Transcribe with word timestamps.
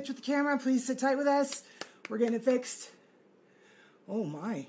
glitch 0.00 0.08
with 0.08 0.16
the 0.16 0.22
camera. 0.22 0.58
Please 0.58 0.86
sit 0.86 0.98
tight 0.98 1.16
with 1.16 1.26
us. 1.26 1.62
We're 2.08 2.18
getting 2.18 2.34
it 2.34 2.44
fixed. 2.44 2.90
Oh 4.08 4.24
my. 4.24 4.66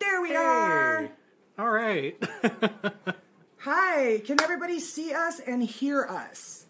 There 0.00 0.20
we 0.22 0.34
are. 0.34 1.10
All 1.58 1.70
right. 1.70 2.16
Hi. 3.58 4.20
Can 4.24 4.40
everybody 4.40 4.80
see 4.80 5.12
us 5.12 5.40
and 5.40 5.62
hear 5.62 6.02
us? 6.04 6.66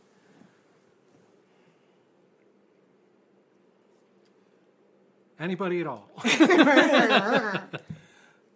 Anybody 5.38 5.80
at 5.80 5.86
all? 5.86 6.06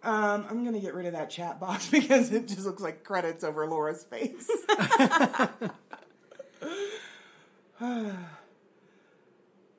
Um, 0.05 0.45
I'm 0.47 0.63
gonna 0.63 0.79
get 0.79 0.93
rid 0.93 1.07
of 1.07 1.13
that 1.13 1.31
chat 1.31 1.59
box 1.59 1.89
because 1.91 2.31
it 2.31 2.47
just 2.47 2.63
looks 2.63 2.81
like 2.81 3.03
credits 3.03 3.43
over 3.43 3.67
Laura's 3.67 4.03
face. 4.03 4.47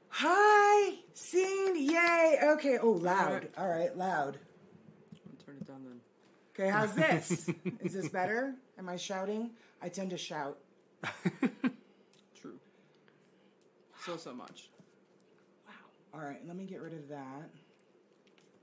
Hi, 0.08 0.94
scene, 1.14 1.76
yay. 1.76 2.38
Okay, 2.42 2.78
oh, 2.82 2.90
loud. 2.90 3.48
All 3.56 3.68
right, 3.68 3.96
loud. 3.96 4.38
I'll 5.14 5.44
turn 5.44 5.58
it 5.60 5.66
down 5.68 5.84
then. 5.84 6.00
Okay, 6.58 6.70
how's 6.70 6.92
this? 6.96 7.48
Is 7.80 7.92
this 7.92 8.08
better? 8.08 8.54
Am 8.78 8.88
I 8.88 8.96
shouting? 8.96 9.50
I 9.80 9.88
tend 9.88 10.10
to 10.10 10.18
shout. 10.18 10.58
True. 12.40 12.58
So 14.04 14.16
so 14.16 14.34
much. 14.34 14.70
Wow. 15.68 15.74
All 16.14 16.20
right, 16.26 16.44
let 16.48 16.56
me 16.56 16.64
get 16.64 16.82
rid 16.82 16.94
of 16.94 17.08
that. 17.10 17.50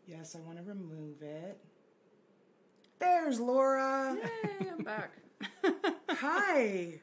Yes, 0.07 0.35
I 0.35 0.39
want 0.39 0.57
to 0.57 0.63
remove 0.63 1.21
it. 1.21 1.57
There's 2.99 3.39
Laura. 3.39 4.17
Yay, 4.61 4.67
I'm 4.69 4.83
back. 4.83 5.11
Hi. 6.09 6.99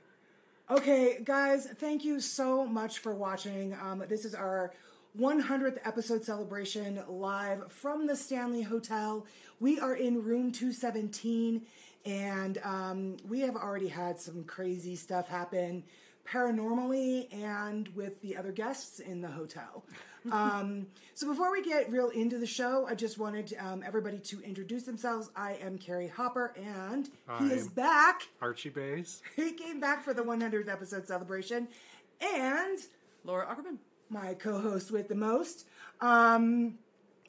Okay, 0.71 1.19
guys, 1.25 1.67
thank 1.79 2.05
you 2.05 2.21
so 2.21 2.67
much 2.67 2.99
for 2.99 3.15
watching. 3.15 3.75
Um, 3.83 4.05
this 4.09 4.25
is 4.25 4.35
our 4.35 4.73
100th 5.19 5.79
episode 5.85 6.23
celebration 6.25 7.03
live 7.09 7.73
from 7.73 8.07
the 8.07 8.15
Stanley 8.15 8.63
Hotel. 8.63 9.27
We 9.59 9.81
are 9.81 9.95
in 9.95 10.23
room 10.23 10.53
217, 10.53 11.63
and 12.05 12.59
um, 12.63 13.17
we 13.29 13.41
have 13.41 13.57
already 13.57 13.89
had 13.89 14.21
some 14.21 14.45
crazy 14.45 14.95
stuff 14.95 15.27
happen 15.27 15.85
paranormally 16.29 17.33
and 17.35 17.89
with 17.97 18.21
the 18.21 18.37
other 18.37 18.53
guests 18.53 19.01
in 19.01 19.21
the 19.21 19.29
hotel. 19.29 19.85
Um, 20.31 20.87
so 21.15 21.27
before 21.27 21.51
we 21.51 21.63
get 21.63 21.91
real 21.91 22.09
into 22.11 22.39
the 22.39 22.47
show, 22.47 22.87
I 22.89 22.95
just 22.95 23.19
wanted 23.19 23.55
um, 23.59 23.83
everybody 23.87 24.19
to 24.19 24.41
introduce 24.43 24.83
themselves. 24.85 25.31
I 25.35 25.55
am 25.63 25.79
Carrie 25.79 26.09
Hopper, 26.09 26.53
and 26.57 27.09
he 27.39 27.47
is 27.47 27.65
I'm- 27.65 27.73
back. 27.75 28.23
Archie 28.41 28.69
Bays. 28.71 29.23
He 29.37 29.53
came 29.53 29.81
back 29.81 30.03
for 30.05 30.13
the 30.15 30.23
100th 30.23 30.69
episode 30.69 31.07
celebration, 31.07 31.69
and 32.21 32.79
Laura 33.25 33.49
Ackerman. 33.51 33.79
my 34.11 34.35
co-host 34.35 34.91
with 34.91 35.09
the 35.09 35.15
most. 35.15 35.67
Um, 36.01 36.79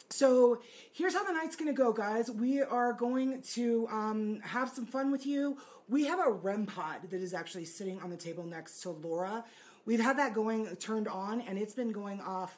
so 0.10 0.62
here's 0.92 1.14
how 1.14 1.24
the 1.24 1.32
night's 1.34 1.56
gonna 1.56 1.72
go, 1.74 1.94
guys. 1.94 2.30
We 2.30 2.62
are 2.62 2.92
going 2.94 3.42
to 3.54 3.88
um, 3.90 4.40
have 4.42 4.70
some 4.70 4.86
fun 4.86 5.12
with 5.12 5.26
you. 5.26 5.58
We 5.88 6.06
have 6.08 6.20
a 6.20 6.30
REM 6.30 6.66
pod 6.66 7.10
that 7.10 7.22
is 7.22 7.34
actually 7.34 7.66
sitting 7.66 8.00
on 8.02 8.10
the 8.10 8.18
table 8.18 8.44
next 8.46 8.82
to 8.82 8.90
Laura. 8.92 9.44
We've 9.86 10.00
had 10.00 10.18
that 10.20 10.34
going 10.34 10.74
turned 10.78 11.08
on, 11.08 11.42
and 11.42 11.58
it's 11.58 11.74
been 11.74 11.92
going 11.92 12.22
off 12.22 12.58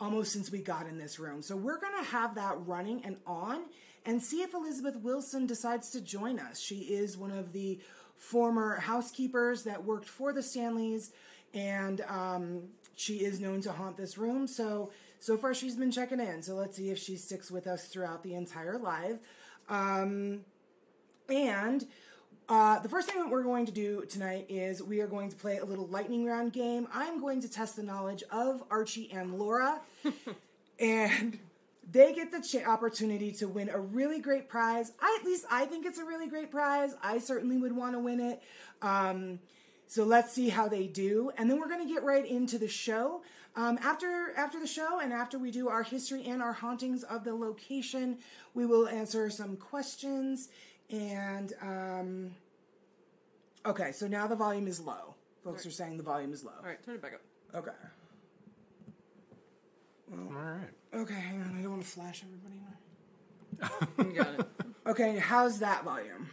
almost 0.00 0.32
since 0.32 0.50
we 0.50 0.60
got 0.60 0.86
in 0.86 0.98
this 0.98 1.18
room. 1.18 1.42
So 1.42 1.56
we're 1.56 1.78
gonna 1.78 2.04
have 2.04 2.34
that 2.36 2.56
running 2.66 3.04
and 3.04 3.16
on, 3.26 3.64
and 4.06 4.22
see 4.22 4.42
if 4.42 4.54
Elizabeth 4.54 4.96
Wilson 4.96 5.46
decides 5.46 5.90
to 5.90 6.00
join 6.00 6.38
us. 6.38 6.58
She 6.58 6.76
is 6.76 7.18
one 7.18 7.30
of 7.30 7.52
the 7.52 7.78
former 8.16 8.76
housekeepers 8.76 9.64
that 9.64 9.84
worked 9.84 10.08
for 10.08 10.32
the 10.32 10.42
Stanleys, 10.42 11.12
and 11.52 12.00
um, 12.02 12.62
she 12.96 13.18
is 13.18 13.40
known 13.40 13.60
to 13.62 13.72
haunt 13.72 13.96
this 13.96 14.16
room. 14.16 14.46
So 14.46 14.90
so 15.18 15.36
far 15.36 15.52
she's 15.52 15.76
been 15.76 15.90
checking 15.90 16.18
in. 16.18 16.42
So 16.42 16.54
let's 16.54 16.76
see 16.76 16.90
if 16.90 16.98
she 16.98 17.16
sticks 17.16 17.50
with 17.50 17.66
us 17.66 17.86
throughout 17.86 18.22
the 18.22 18.34
entire 18.34 18.78
live. 18.78 19.18
Um, 19.68 20.40
and 21.28 21.86
uh, 22.50 22.80
the 22.80 22.88
first 22.88 23.08
thing 23.08 23.22
that 23.22 23.30
we're 23.30 23.44
going 23.44 23.64
to 23.64 23.70
do 23.70 24.04
tonight 24.08 24.44
is 24.48 24.82
we 24.82 25.00
are 25.00 25.06
going 25.06 25.30
to 25.30 25.36
play 25.36 25.58
a 25.58 25.64
little 25.64 25.86
lightning 25.86 26.26
round 26.26 26.52
game. 26.52 26.88
I'm 26.92 27.20
going 27.20 27.40
to 27.42 27.48
test 27.48 27.76
the 27.76 27.82
knowledge 27.84 28.24
of 28.32 28.64
Archie 28.72 29.08
and 29.12 29.38
Laura, 29.38 29.80
and 30.80 31.38
they 31.92 32.12
get 32.12 32.32
the 32.32 32.40
ch- 32.40 32.66
opportunity 32.66 33.30
to 33.34 33.46
win 33.46 33.68
a 33.68 33.78
really 33.78 34.18
great 34.18 34.48
prize. 34.48 34.90
I 35.00 35.16
at 35.20 35.24
least 35.24 35.44
I 35.48 35.64
think 35.64 35.86
it's 35.86 36.00
a 36.00 36.04
really 36.04 36.26
great 36.26 36.50
prize. 36.50 36.96
I 37.00 37.18
certainly 37.18 37.56
would 37.56 37.70
want 37.70 37.94
to 37.94 38.00
win 38.00 38.18
it. 38.18 38.42
Um, 38.82 39.38
so 39.86 40.02
let's 40.02 40.32
see 40.32 40.48
how 40.48 40.66
they 40.66 40.88
do, 40.88 41.30
and 41.38 41.48
then 41.48 41.60
we're 41.60 41.68
going 41.68 41.86
to 41.86 41.92
get 41.92 42.02
right 42.02 42.26
into 42.26 42.58
the 42.58 42.68
show. 42.68 43.22
Um, 43.54 43.78
after 43.80 44.32
after 44.36 44.58
the 44.58 44.66
show, 44.66 44.98
and 44.98 45.12
after 45.12 45.38
we 45.38 45.52
do 45.52 45.68
our 45.68 45.84
history 45.84 46.24
and 46.26 46.42
our 46.42 46.52
hauntings 46.52 47.04
of 47.04 47.22
the 47.22 47.32
location, 47.32 48.18
we 48.54 48.66
will 48.66 48.88
answer 48.88 49.30
some 49.30 49.56
questions. 49.56 50.48
And 50.90 51.52
um, 51.62 52.30
okay, 53.64 53.92
so 53.92 54.06
now 54.08 54.26
the 54.26 54.36
volume 54.36 54.66
is 54.66 54.80
low. 54.80 55.14
Folks 55.44 55.64
are 55.64 55.70
saying 55.70 55.96
the 55.96 56.02
volume 56.02 56.32
is 56.32 56.44
low. 56.44 56.52
All 56.60 56.66
right, 56.66 56.82
turn 56.84 56.96
it 56.96 57.02
back 57.02 57.14
up. 57.14 57.20
Okay. 57.54 57.70
All 60.12 60.18
right. 60.42 60.68
Okay, 60.94 61.14
hang 61.14 61.40
on. 61.42 61.56
I 61.58 61.62
don't 61.62 61.70
want 61.72 61.82
to 61.82 61.88
flash 61.88 62.22
everybody. 62.24 62.56
You 63.98 64.12
got 64.22 64.40
it. 64.40 64.46
Okay, 64.86 65.18
how's 65.18 65.58
that 65.60 65.84
volume? 65.84 66.28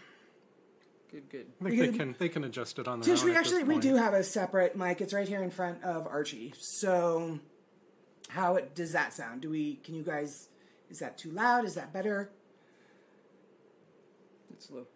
Good, 1.11 1.29
good. 1.29 1.45
I 1.61 1.63
think 1.65 1.75
You 1.75 1.81
they 1.83 1.87
can- 1.89 1.97
can 1.97 2.15
they 2.19 2.29
can 2.29 2.43
adjust 2.45 2.79
it 2.79 2.87
on 2.87 3.01
their 3.01 3.13
Tish, 3.13 3.21
own 3.23 3.29
we 3.29 3.35
at 3.35 3.43
this 3.43 3.53
actually 3.53 3.63
we 3.75 3.79
do 3.79 3.95
have 3.95 4.13
a 4.13 4.23
separate 4.23 4.75
mic. 4.75 5.01
It's 5.01 5.13
right 5.13 5.27
here 5.27 5.43
in 5.43 5.51
front 5.51 5.83
of 5.83 6.07
Archie. 6.07 6.53
So, 6.57 7.39
how 8.29 8.55
it, 8.55 8.75
does 8.75 8.93
that 8.93 9.13
sound? 9.13 9.41
Do 9.41 9.49
we? 9.49 9.75
Can 9.83 9.95
you 9.95 10.03
guys? 10.03 10.47
Is 10.89 10.99
that 10.99 11.17
too 11.17 11.31
loud? 11.31 11.65
Is 11.65 11.75
that 11.75 11.91
better? 11.93 12.29
It's 14.57 14.71
low. 14.71 14.87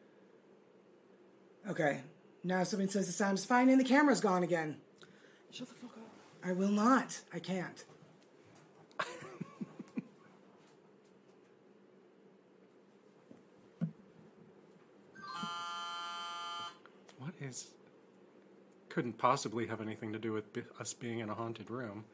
Okay. 1.70 2.02
Now 2.44 2.64
somebody 2.64 2.92
says 2.92 3.06
the 3.06 3.14
sound 3.14 3.38
is 3.38 3.46
fine 3.46 3.70
and 3.70 3.80
the 3.80 3.86
camera's 3.86 4.20
gone 4.20 4.42
again. 4.44 4.78
Shut 5.52 5.70
the 5.70 5.76
fuck 5.76 5.92
up. 5.98 6.10
I 6.44 6.52
will 6.54 6.72
not. 6.72 7.22
I 7.32 7.40
can't. 7.40 7.84
What 17.20 17.34
is? 17.40 17.68
Couldn't 18.90 19.20
possibly 19.20 19.68
have 19.68 19.80
anything 19.80 20.12
to 20.14 20.20
do 20.20 20.34
with 20.34 20.46
us 20.80 20.94
being 20.94 21.20
in 21.20 21.30
a 21.30 21.36
haunted 21.36 21.70
room. 21.70 22.06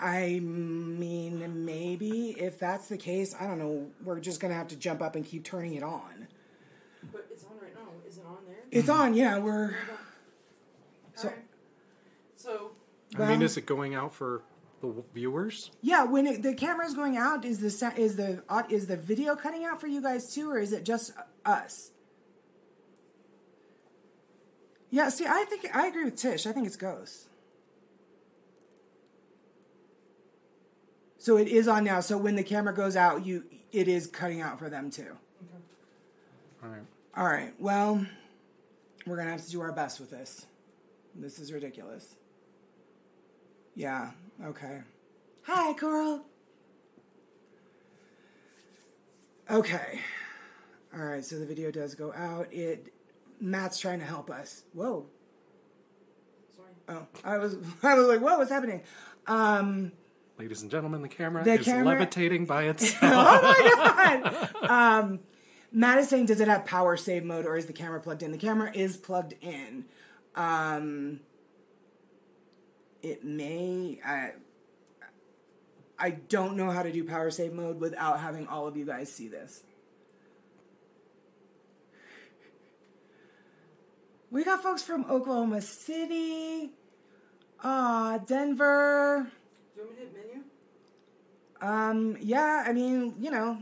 I 0.00 0.38
mean, 0.40 1.64
maybe 1.64 2.36
if 2.38 2.56
that's 2.56 2.86
the 2.86 2.96
case, 2.96 3.34
I 3.38 3.48
don't 3.48 3.58
know. 3.58 3.88
We're 4.04 4.20
just 4.20 4.38
gonna 4.38 4.54
have 4.54 4.68
to 4.68 4.76
jump 4.76 5.02
up 5.02 5.16
and 5.16 5.24
keep 5.24 5.42
turning 5.42 5.74
it 5.74 5.82
on. 5.82 6.28
But 7.12 7.26
it's 7.32 7.44
on 7.44 7.58
right 7.60 7.74
now. 7.74 7.90
Is 8.06 8.18
it 8.18 8.24
on 8.26 8.38
there? 8.46 8.57
It's 8.70 8.88
mm-hmm. 8.88 9.00
on. 9.00 9.14
Yeah, 9.14 9.38
we're. 9.38 9.74
So- 11.14 11.28
Alright. 11.28 11.44
So, 12.36 12.70
I 13.16 13.20
mean, 13.20 13.28
Well- 13.28 13.42
is 13.42 13.56
it 13.56 13.66
going 13.66 13.94
out 13.94 14.14
for 14.14 14.42
the 14.80 14.86
w- 14.88 15.04
viewers? 15.12 15.70
Yeah, 15.82 16.04
when 16.04 16.26
it, 16.26 16.42
the 16.42 16.54
camera's 16.54 16.94
going 16.94 17.16
out, 17.16 17.44
is 17.44 17.58
the 17.60 17.70
sa- 17.70 17.92
is 17.96 18.16
the 18.16 18.42
au- 18.48 18.66
is 18.68 18.86
the 18.86 18.96
video 18.96 19.34
cutting 19.34 19.64
out 19.64 19.80
for 19.80 19.86
you 19.86 20.00
guys 20.00 20.32
too, 20.32 20.50
or 20.50 20.58
is 20.58 20.72
it 20.72 20.84
just 20.84 21.12
us? 21.44 21.90
Yeah, 24.90 25.08
see, 25.10 25.26
I 25.26 25.44
think 25.48 25.74
I 25.74 25.86
agree 25.86 26.04
with 26.04 26.16
Tish. 26.16 26.46
I 26.46 26.52
think 26.52 26.66
it's 26.66 26.76
ghosts. 26.76 27.28
So 31.18 31.36
it 31.36 31.48
is 31.48 31.68
on 31.68 31.84
now. 31.84 32.00
So 32.00 32.16
when 32.16 32.36
the 32.36 32.44
camera 32.44 32.72
goes 32.74 32.96
out, 32.96 33.26
you 33.26 33.44
it 33.72 33.88
is 33.88 34.06
cutting 34.06 34.40
out 34.40 34.58
for 34.58 34.70
them 34.70 34.90
too. 34.90 35.02
Mm-hmm. 35.42 36.64
All 36.64 36.70
right. 36.70 36.86
All 37.16 37.24
right. 37.26 37.52
Well, 37.58 38.06
we're 39.08 39.16
gonna 39.16 39.30
have 39.30 39.44
to 39.44 39.50
do 39.50 39.60
our 39.60 39.72
best 39.72 40.00
with 40.00 40.10
this. 40.10 40.46
This 41.14 41.38
is 41.38 41.52
ridiculous. 41.52 42.14
Yeah. 43.74 44.10
Okay. 44.44 44.80
Hi, 45.44 45.72
Coral. 45.74 46.22
Okay. 49.50 50.00
All 50.94 51.04
right. 51.04 51.24
So 51.24 51.38
the 51.38 51.46
video 51.46 51.70
does 51.70 51.94
go 51.94 52.12
out. 52.12 52.52
It. 52.52 52.92
Matt's 53.40 53.78
trying 53.78 54.00
to 54.00 54.04
help 54.04 54.30
us. 54.30 54.64
Whoa. 54.72 55.06
sorry. 56.56 56.70
Oh, 56.88 57.06
I 57.24 57.38
was. 57.38 57.56
I 57.82 57.94
was 57.94 58.06
like, 58.06 58.20
whoa, 58.20 58.38
what's 58.38 58.50
happening? 58.50 58.82
Um. 59.26 59.92
Ladies 60.38 60.62
and 60.62 60.70
gentlemen, 60.70 61.02
the 61.02 61.08
camera 61.08 61.42
The 61.42 61.54
is 61.54 61.64
camera- 61.64 61.84
levitating 61.84 62.46
by 62.46 62.64
itself. 62.64 62.98
oh 63.02 63.42
my 63.42 64.20
god. 64.22 64.44
Um, 64.68 65.20
Matt 65.70 65.98
is 65.98 66.08
saying, 66.08 66.26
does 66.26 66.40
it 66.40 66.48
have 66.48 66.64
power 66.64 66.96
save 66.96 67.24
mode 67.24 67.46
or 67.46 67.56
is 67.56 67.66
the 67.66 67.72
camera 67.72 68.00
plugged 68.00 68.22
in? 68.22 68.32
The 68.32 68.38
camera 68.38 68.70
is 68.74 68.96
plugged 68.96 69.34
in. 69.40 69.84
Um, 70.34 71.20
it 73.02 73.24
may. 73.24 74.00
I, 74.04 74.32
I 75.98 76.10
don't 76.10 76.56
know 76.56 76.70
how 76.70 76.82
to 76.82 76.92
do 76.92 77.04
power 77.04 77.30
save 77.30 77.52
mode 77.52 77.80
without 77.80 78.20
having 78.20 78.46
all 78.46 78.66
of 78.66 78.76
you 78.76 78.86
guys 78.86 79.12
see 79.12 79.28
this. 79.28 79.62
We 84.30 84.44
got 84.44 84.62
folks 84.62 84.82
from 84.82 85.06
Oklahoma 85.06 85.62
City, 85.62 86.70
uh, 87.62 88.18
Denver. 88.18 89.30
Do 89.74 89.80
you 89.80 89.86
want 89.86 89.98
me 89.98 90.04
to 90.04 90.12
menu? 90.12 90.44
Um, 91.60 92.16
yeah, 92.20 92.64
I 92.66 92.72
mean, 92.74 93.14
you 93.18 93.30
know, 93.30 93.58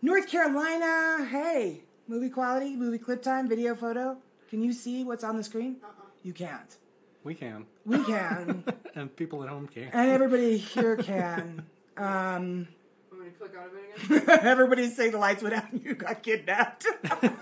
North 0.00 0.28
Carolina. 0.28 1.26
Hey, 1.28 1.82
movie 2.06 2.30
quality, 2.30 2.76
movie 2.76 2.98
clip 2.98 3.22
time, 3.22 3.48
video 3.48 3.74
photo. 3.74 4.16
Can 4.50 4.62
you 4.62 4.72
see 4.72 5.04
what's 5.04 5.24
on 5.24 5.36
the 5.36 5.44
screen? 5.44 5.76
Uh-uh. 5.82 5.90
You 6.22 6.32
can't. 6.32 6.76
We 7.24 7.34
can. 7.34 7.66
We 7.84 8.02
can, 8.04 8.64
and 8.94 9.14
people 9.16 9.42
at 9.42 9.48
home 9.48 9.66
can. 9.66 9.90
and 9.92 10.10
everybody 10.10 10.56
here 10.56 10.96
can. 10.96 11.66
Um, 11.98 12.68
Want 13.10 13.24
me 13.24 13.30
to 13.30 13.34
click 13.36 13.52
out 13.58 13.66
of 13.66 13.74
it 13.74 14.22
again? 14.28 14.40
everybody 14.46 14.88
say 14.88 15.10
the 15.10 15.18
lights 15.18 15.42
went 15.42 15.56
out 15.56 15.72
and 15.72 15.84
you 15.84 15.94
got 15.96 16.22
kidnapped. 16.22 16.86
Alright, 17.10 17.32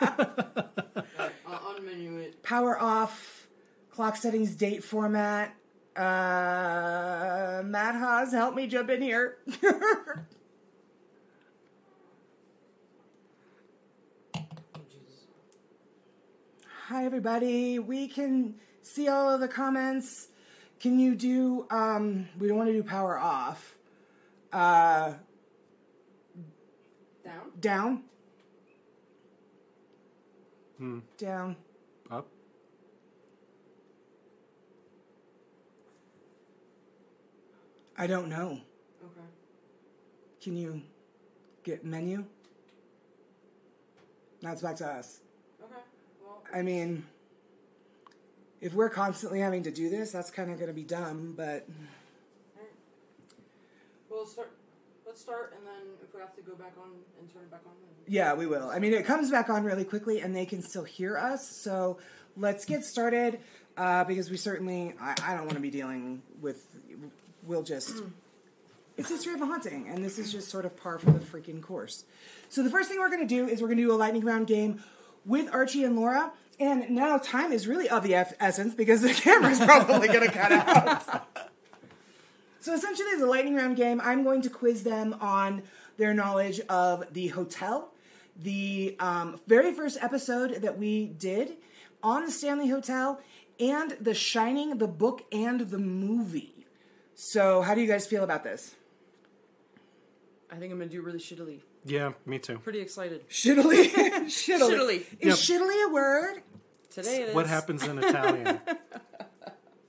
I'll 1.46 1.74
unmenu 1.74 2.20
it. 2.22 2.42
Power 2.42 2.80
off. 2.80 3.48
Clock 3.90 4.16
settings, 4.16 4.54
date 4.56 4.82
format. 4.82 5.54
Uh, 5.94 7.60
Matt 7.66 7.96
Haas, 7.96 8.32
help 8.32 8.54
me 8.54 8.66
jump 8.66 8.88
in 8.88 9.02
here. 9.02 9.36
Oh, 14.34 14.40
Jesus. 14.88 15.26
Hi, 16.88 17.04
everybody. 17.04 17.80
We 17.80 18.06
can 18.06 18.54
see 18.80 19.08
all 19.08 19.28
of 19.28 19.40
the 19.40 19.48
comments. 19.48 20.28
Can 20.78 21.00
you 21.00 21.16
do, 21.16 21.66
um, 21.68 22.28
we 22.38 22.46
don't 22.46 22.56
want 22.56 22.68
to 22.68 22.72
do 22.72 22.84
power 22.84 23.18
off. 23.18 23.74
Uh, 24.52 25.14
Down? 27.24 27.50
down. 27.58 28.02
Hmm. 30.78 30.98
Down. 31.18 31.56
Up. 32.08 32.28
I 37.98 38.06
don't 38.06 38.28
know. 38.28 38.60
Okay. 39.02 39.26
Can 40.40 40.56
you 40.56 40.82
get 41.64 41.84
menu? 41.84 42.24
Now 44.40 44.52
it's 44.52 44.62
back 44.62 44.76
to 44.76 44.86
us. 44.86 45.22
I 46.52 46.62
mean, 46.62 47.04
if 48.60 48.74
we're 48.74 48.90
constantly 48.90 49.40
having 49.40 49.62
to 49.64 49.70
do 49.70 49.88
this, 49.90 50.12
that's 50.12 50.30
kind 50.30 50.50
of 50.50 50.56
going 50.58 50.68
to 50.68 50.74
be 50.74 50.82
dumb, 50.82 51.34
but 51.36 51.66
alright. 52.56 52.72
Well, 54.08 54.20
let's 54.20 54.32
start. 54.32 54.52
Let's 55.06 55.20
start, 55.20 55.54
and 55.56 55.66
then 55.66 55.94
if 56.02 56.12
we 56.14 56.20
have 56.20 56.34
to 56.36 56.42
go 56.42 56.54
back 56.54 56.72
on 56.82 56.90
and 57.20 57.32
turn 57.32 57.42
it 57.42 57.50
back 57.50 57.60
on, 57.64 57.72
then. 57.80 58.12
yeah, 58.12 58.34
we 58.34 58.46
will. 58.46 58.68
I 58.70 58.78
mean, 58.80 58.92
it 58.92 59.06
comes 59.06 59.30
back 59.30 59.48
on 59.48 59.64
really 59.64 59.84
quickly 59.84 60.20
and 60.20 60.34
they 60.34 60.44
can 60.44 60.62
still 60.62 60.84
hear 60.84 61.16
us. 61.16 61.48
So 61.48 61.98
let's 62.36 62.64
get 62.64 62.84
started 62.84 63.38
uh, 63.76 64.04
because 64.04 64.30
we 64.30 64.36
certainly, 64.36 64.94
I, 65.00 65.14
I 65.22 65.34
don't 65.34 65.44
want 65.44 65.54
to 65.54 65.60
be 65.60 65.70
dealing 65.70 66.22
with, 66.40 66.66
we'll 67.44 67.62
just. 67.62 68.02
It's 68.96 69.10
history 69.10 69.34
of 69.34 69.42
a 69.42 69.46
haunting, 69.46 69.88
and 69.88 70.02
this 70.02 70.18
is 70.18 70.32
just 70.32 70.48
sort 70.48 70.64
of 70.64 70.74
par 70.74 70.98
for 70.98 71.10
the 71.10 71.18
freaking 71.18 71.60
course. 71.60 72.04
So 72.48 72.62
the 72.62 72.70
first 72.70 72.88
thing 72.88 72.98
we're 72.98 73.10
going 73.10 73.26
to 73.26 73.34
do 73.34 73.46
is 73.46 73.60
we're 73.60 73.68
going 73.68 73.76
to 73.76 73.84
do 73.84 73.92
a 73.92 73.94
lightning 73.94 74.24
round 74.24 74.46
game 74.46 74.82
with 75.26 75.52
Archie 75.52 75.84
and 75.84 75.96
Laura. 75.96 76.32
And 76.58 76.90
now 76.90 77.18
time 77.18 77.52
is 77.52 77.66
really 77.66 77.88
of 77.88 78.02
the 78.02 78.14
eff- 78.14 78.32
essence 78.40 78.74
because 78.74 79.02
the 79.02 79.12
camera's 79.14 79.58
probably 79.58 80.08
going 80.08 80.26
to 80.26 80.32
cut 80.32 80.52
out. 80.52 81.50
So 82.60 82.72
essentially, 82.72 83.16
the 83.18 83.26
lightning 83.26 83.54
round 83.54 83.76
game, 83.76 84.00
I'm 84.02 84.24
going 84.24 84.42
to 84.42 84.50
quiz 84.50 84.82
them 84.82 85.14
on 85.20 85.62
their 85.98 86.14
knowledge 86.14 86.60
of 86.68 87.12
the 87.12 87.28
hotel. 87.28 87.92
The 88.38 88.96
um, 88.98 89.38
very 89.46 89.72
first 89.72 89.98
episode 90.02 90.62
that 90.62 90.78
we 90.78 91.06
did 91.06 91.56
on 92.02 92.24
the 92.24 92.30
Stanley 92.30 92.68
Hotel, 92.68 93.20
and 93.58 93.96
The 94.00 94.14
Shining, 94.14 94.78
the 94.78 94.86
book 94.86 95.24
and 95.32 95.60
the 95.60 95.78
movie. 95.78 96.66
So, 97.14 97.62
how 97.62 97.74
do 97.74 97.80
you 97.80 97.86
guys 97.86 98.06
feel 98.06 98.22
about 98.22 98.44
this? 98.44 98.74
I 100.50 100.56
think 100.56 100.72
I'm 100.72 100.78
gonna 100.78 100.90
do 100.90 101.02
really 101.02 101.18
shittily. 101.18 101.60
Yeah, 101.84 102.12
me 102.24 102.38
too. 102.38 102.58
Pretty 102.58 102.80
excited. 102.80 103.28
Shittily. 103.28 103.92
shittily. 104.26 104.70
Shittily. 104.70 105.04
Is 105.20 105.48
Yep. 105.50 105.60
shittily 105.60 105.88
a 105.88 105.92
word? 105.92 106.42
Today 106.90 107.22
it 107.22 107.28
is. 107.30 107.34
What 107.34 107.46
happens 107.46 107.84
in 107.84 107.98
Italian? 108.02 108.60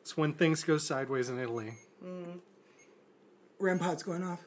it's 0.01 0.15
when 0.17 0.33
things 0.33 0.63
go 0.63 0.77
sideways 0.77 1.29
in 1.29 1.39
Italy. 1.39 1.73
REM 3.59 3.79
pod's 3.79 4.03
going 4.03 4.23
off. 4.23 4.43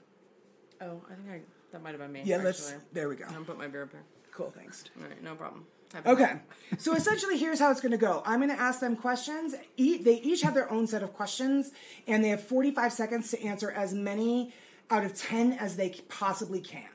Oh, 0.80 1.02
I 1.10 1.14
think 1.14 1.28
I 1.30 1.40
that 1.72 1.82
might 1.82 1.90
have 1.90 1.98
been 2.00 2.12
me. 2.12 2.22
Yeah, 2.24 2.36
actually. 2.36 2.46
let's. 2.50 2.74
There 2.92 3.08
we 3.08 3.16
go. 3.16 3.24
I'm 3.26 3.32
gonna 3.34 3.44
put 3.44 3.58
my 3.58 3.68
beer 3.68 3.84
up 3.84 3.90
here. 3.90 4.02
Cool, 4.32 4.50
thanks. 4.50 4.84
All 5.00 5.06
right, 5.08 5.22
no 5.22 5.34
problem. 5.34 5.66
Okay, 6.06 6.34
so 6.78 6.94
essentially, 6.94 7.36
here's 7.36 7.58
how 7.58 7.68
it's 7.72 7.80
going 7.80 7.90
to 7.90 7.98
go. 7.98 8.22
I'm 8.24 8.38
going 8.38 8.48
to 8.56 8.60
ask 8.62 8.78
them 8.78 8.94
questions. 8.94 9.56
E- 9.76 9.98
they 10.00 10.20
each 10.20 10.40
have 10.42 10.54
their 10.54 10.70
own 10.70 10.86
set 10.86 11.02
of 11.02 11.12
questions, 11.14 11.72
and 12.06 12.22
they 12.22 12.28
have 12.28 12.40
45 12.44 12.92
seconds 12.92 13.28
to 13.32 13.42
answer 13.42 13.72
as 13.72 13.92
many 13.92 14.54
out 14.88 15.02
of 15.04 15.16
10 15.16 15.54
as 15.54 15.74
they 15.74 15.90
possibly 16.08 16.60
can. 16.60 16.86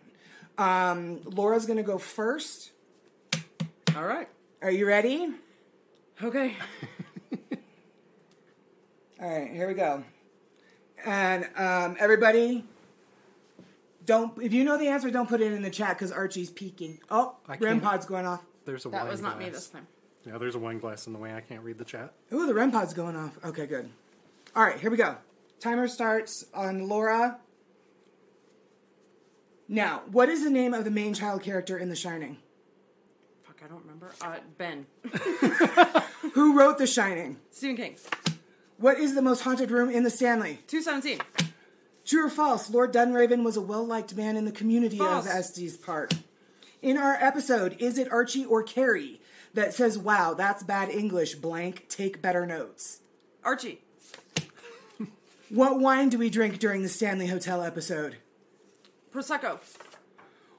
Um, 0.58 1.20
Laura's 1.26 1.66
going 1.66 1.76
to 1.76 1.84
go 1.84 1.98
first. 1.98 2.72
All 3.96 4.06
right. 4.06 4.28
Are 4.62 4.72
you 4.72 4.86
ready? 4.86 5.30
Okay. 6.22 6.56
All 9.22 9.30
right, 9.30 9.50
here 9.52 9.68
we 9.68 9.74
go. 9.74 10.04
And 11.06 11.48
um, 11.56 11.96
everybody, 12.00 12.66
don't 14.06 14.38
if 14.42 14.52
you 14.54 14.64
know 14.64 14.78
the 14.78 14.88
answer, 14.88 15.10
don't 15.10 15.30
put 15.30 15.40
it 15.42 15.52
in 15.54 15.62
the 15.62 15.70
chat 15.70 15.98
because 15.98 16.12
Archie's 16.12 16.50
peeking. 16.50 17.00
Oh, 17.10 17.36
I 17.48 17.54
REM 17.54 17.62
can't- 17.80 17.84
pod's 17.84 18.06
going 18.06 18.26
off. 18.26 18.44
There's 18.66 18.84
a 18.86 18.90
wine. 18.90 18.98
That 19.00 19.04
wine 19.04 19.12
was 19.12 19.22
not 19.22 19.38
glass. 19.38 19.46
me 19.46 19.50
this 19.52 19.68
time. 19.70 19.88
Yeah, 20.26 20.40
there's 20.40 20.56
a 20.56 20.60
wine 20.60 20.80
glass 20.80 21.06
in 21.06 21.14
the 21.14 21.20
way. 21.20 21.34
I 21.34 21.42
can't 21.42 21.62
read 21.62 21.78
the 21.78 21.86
chat. 21.86 22.14
Ooh, 22.34 22.48
the 22.48 22.54
REM 22.54 22.72
pod's 22.72 22.96
going 22.96 23.16
off. 23.16 23.38
Okay, 23.46 23.68
good. 23.68 23.90
All 24.56 24.64
right, 24.64 24.80
here 24.80 24.90
we 24.90 24.98
go. 24.98 25.18
Timer 25.60 25.88
starts 25.88 26.46
on 26.54 26.88
Laura. 26.90 27.38
Now, 29.68 30.02
what 30.12 30.30
is 30.30 30.44
the 30.44 30.50
name 30.50 30.74
of 30.74 30.84
the 30.84 30.90
main 30.92 31.14
child 31.14 31.44
character 31.44 31.78
in 31.78 31.90
The 31.90 31.96
Shining? 31.96 32.38
I 33.66 33.68
don't 33.68 33.82
remember. 33.82 34.14
Uh, 34.22 34.36
Ben. 34.60 34.86
Who 36.34 36.56
wrote 36.56 36.78
The 36.78 36.86
Shining? 36.86 37.38
Stephen 37.50 37.76
King. 37.78 37.96
What 38.78 39.00
is 39.00 39.16
the 39.16 39.24
most 39.24 39.42
haunted 39.42 39.72
room 39.72 39.90
in 39.90 40.04
the 40.04 40.12
Stanley? 40.12 40.60
Two 40.68 40.84
seventeen. 40.84 41.20
True 42.06 42.28
or 42.28 42.30
false? 42.30 42.70
Lord 42.70 42.94
Dunraven 42.94 43.44
was 43.44 43.58
a 43.58 43.62
well-liked 43.62 44.16
man 44.16 44.38
in 44.38 44.46
the 44.46 44.52
community 44.52 45.00
False. 45.00 45.26
of 45.26 45.32
Estes 45.32 45.78
Park. 45.78 46.12
In 46.84 46.96
our 46.96 47.16
episode, 47.16 47.76
is 47.80 47.98
it 47.98 48.12
Archie 48.12 48.46
or 48.46 48.62
Carrie 48.62 49.20
that 49.56 49.74
says, 49.74 49.98
"Wow, 49.98 50.36
that's 50.36 50.62
bad 50.62 50.90
English." 50.90 51.34
Blank. 51.34 51.88
Take 51.90 52.22
better 52.22 52.46
notes. 52.46 53.00
Archie. 53.44 53.82
What 55.50 55.80
wine 55.80 56.10
do 56.10 56.18
we 56.18 56.30
drink 56.30 56.58
during 56.60 56.82
the 56.84 56.90
Stanley 56.90 57.28
Hotel 57.28 57.62
episode? 57.64 58.18
Prosecco. 59.14 59.60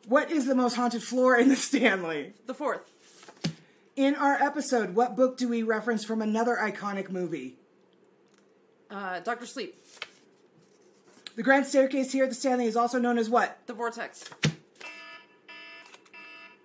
What 0.06 0.30
is 0.30 0.46
the 0.46 0.54
most 0.54 0.74
haunted 0.74 1.02
floor 1.02 1.36
in 1.36 1.48
the 1.48 1.56
Stanley? 1.56 2.32
The 2.46 2.54
fourth. 2.54 2.88
In 3.96 4.14
our 4.14 4.34
episode, 4.34 4.94
what 4.94 5.16
book 5.16 5.38
do 5.38 5.48
we 5.48 5.62
reference 5.62 6.04
from 6.04 6.20
another 6.20 6.56
iconic 6.60 7.10
movie? 7.10 7.56
Uh, 8.90 9.20
Doctor 9.20 9.46
Sleep. 9.46 9.74
The 11.34 11.42
Grand 11.42 11.66
Staircase 11.66 12.12
here 12.12 12.24
at 12.24 12.30
the 12.30 12.34
Stanley 12.36 12.66
is 12.66 12.76
also 12.76 12.98
known 12.98 13.18
as 13.18 13.28
what? 13.30 13.58
The 13.66 13.72
Vortex. 13.72 14.24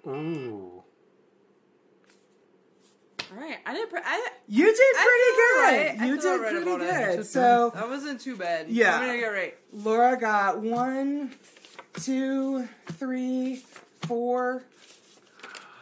Ooh. 0.05 0.83
All 3.31 3.37
right. 3.39 3.57
I 3.65 3.73
did. 3.73 3.89
Pre- 3.89 4.01
I, 4.03 4.27
You 4.47 4.65
did 4.65 4.75
pretty 4.95 5.35
feel 5.35 5.61
right. 5.61 5.89
I 5.91 5.97
good. 5.99 6.07
You 6.07 6.21
did 6.21 6.41
right 6.41 6.51
pretty 6.51 6.71
about 6.71 6.81
it. 7.11 7.15
good. 7.17 7.25
So 7.25 7.71
that 7.73 7.87
wasn't 7.89 8.19
too 8.19 8.35
bad. 8.35 8.69
Yeah. 8.69 8.95
I'm 8.97 9.05
gonna 9.07 9.19
get 9.19 9.27
right. 9.27 9.57
Laura 9.71 10.17
got 10.19 10.59
one, 10.59 11.31
two, 12.01 12.67
three, 12.93 13.63
four, 14.01 14.63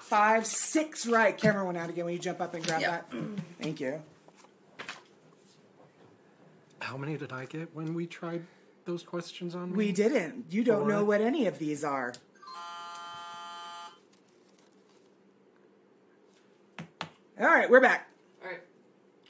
five, 0.10 0.46
six 0.48 1.06
right. 1.06 1.38
Camera 1.38 1.64
went 1.64 1.78
out 1.78 1.90
again. 1.90 2.06
Will 2.06 2.12
you 2.12 2.20
jump 2.20 2.42
up 2.42 2.54
and 2.56 2.66
grab 2.66 2.82
Yep. 2.82 3.12
that? 3.12 3.20
Thank 3.62 3.80
you. 3.80 4.02
How 6.82 6.98
many 6.98 7.16
did 7.18 7.32
I 7.32 7.46
get 7.46 7.76
when 7.76 7.94
we 7.94 8.08
tried 8.08 8.46
those 8.86 9.04
questions 9.04 9.54
on 9.54 9.72
me? 9.72 9.78
We 9.78 9.92
didn't. 9.92 10.46
You 10.50 10.64
don't 10.64 10.88
know 10.88 11.04
what 11.04 11.22
any 11.22 11.46
of 11.46 11.60
these 11.60 11.84
are. 11.84 12.14
All 17.40 17.46
right, 17.48 17.70
we're 17.70 17.80
back. 17.80 18.10
All 18.44 18.50
right. 18.50 18.60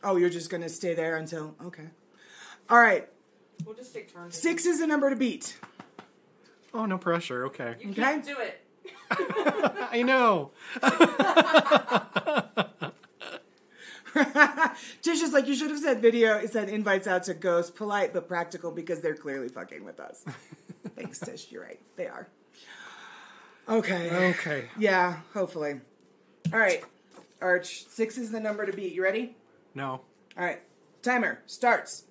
Oh, 0.04 0.16
you're 0.16 0.30
just 0.30 0.50
going 0.50 0.64
to 0.64 0.70
stay 0.70 0.94
there 0.94 1.18
until. 1.18 1.56
Okay. 1.66 1.86
All 2.70 2.80
right. 2.80 3.08
We'll 3.66 3.76
just 3.76 3.94
take 3.94 4.12
turns. 4.14 4.36
Six 4.38 4.66
is 4.66 4.80
the 4.80 4.88
number 4.88 5.10
to 5.10 5.16
beat. 5.16 5.58
Oh, 6.74 6.86
no 6.86 6.98
pressure. 6.98 7.46
Okay. 7.48 7.76
You 7.82 7.92
Okay. 7.92 8.02
can't 8.02 8.26
do 8.26 8.38
it. 8.40 8.62
I 9.92 10.04
know. 10.06 10.52
Tish 15.02 15.22
is 15.22 15.34
like, 15.34 15.48
you 15.48 15.56
should 15.56 15.70
have 15.70 15.80
said 15.80 16.02
video. 16.02 16.38
It 16.38 16.52
said 16.52 16.70
invites 16.70 17.08
out 17.08 17.24
to 17.24 17.34
ghosts. 17.34 17.72
Polite 17.72 18.14
but 18.14 18.28
practical 18.28 18.72
because 18.72 19.02
they're 19.02 19.16
clearly 19.16 19.50
fucking 19.50 19.84
with 19.84 20.00
us. 20.00 20.24
Thanks, 20.96 21.20
Tish. 21.20 21.52
You're 21.52 21.64
right. 21.64 21.80
They 21.96 22.08
are. 22.08 22.28
Okay. 23.68 24.32
Okay. 24.32 24.66
Yeah, 24.78 25.20
hopefully. 25.34 25.82
All 26.52 26.60
right. 26.60 26.84
Arch. 27.42 27.86
Six 27.88 28.18
is 28.18 28.32
the 28.32 28.40
number 28.40 28.66
to 28.66 28.74
beat. 28.74 28.94
You 28.94 29.04
ready? 29.04 29.36
No. 29.76 30.02
All 30.38 30.46
right. 30.46 30.62
Timer 31.02 31.42
starts 31.46 32.04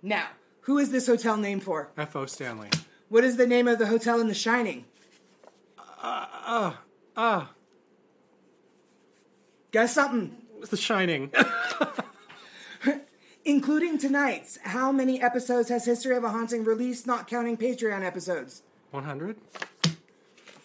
now. 0.00 0.28
Who 0.62 0.78
is 0.78 0.92
this 0.92 1.08
hotel 1.08 1.36
named 1.36 1.64
for? 1.64 1.90
F.O. 1.98 2.26
Stanley. 2.26 2.68
What 3.08 3.24
is 3.24 3.36
the 3.36 3.46
name 3.46 3.66
of 3.66 3.78
the 3.78 3.86
hotel 3.86 4.20
in 4.20 4.28
The 4.28 4.34
Shining? 4.34 4.84
Ah. 6.02 6.80
Ah. 7.16 7.50
Guess 9.70 9.94
something. 9.94 10.36
The 10.68 10.76
Shining. 10.76 11.30
Including 13.44 13.98
tonight's. 13.98 14.58
How 14.62 14.92
many 14.92 15.20
episodes 15.20 15.68
has 15.68 15.84
History 15.84 16.16
of 16.16 16.24
a 16.24 16.30
Haunting 16.30 16.64
released, 16.64 17.06
not 17.06 17.26
counting 17.26 17.56
Patreon 17.56 18.04
episodes? 18.04 18.62
100? 18.90 19.36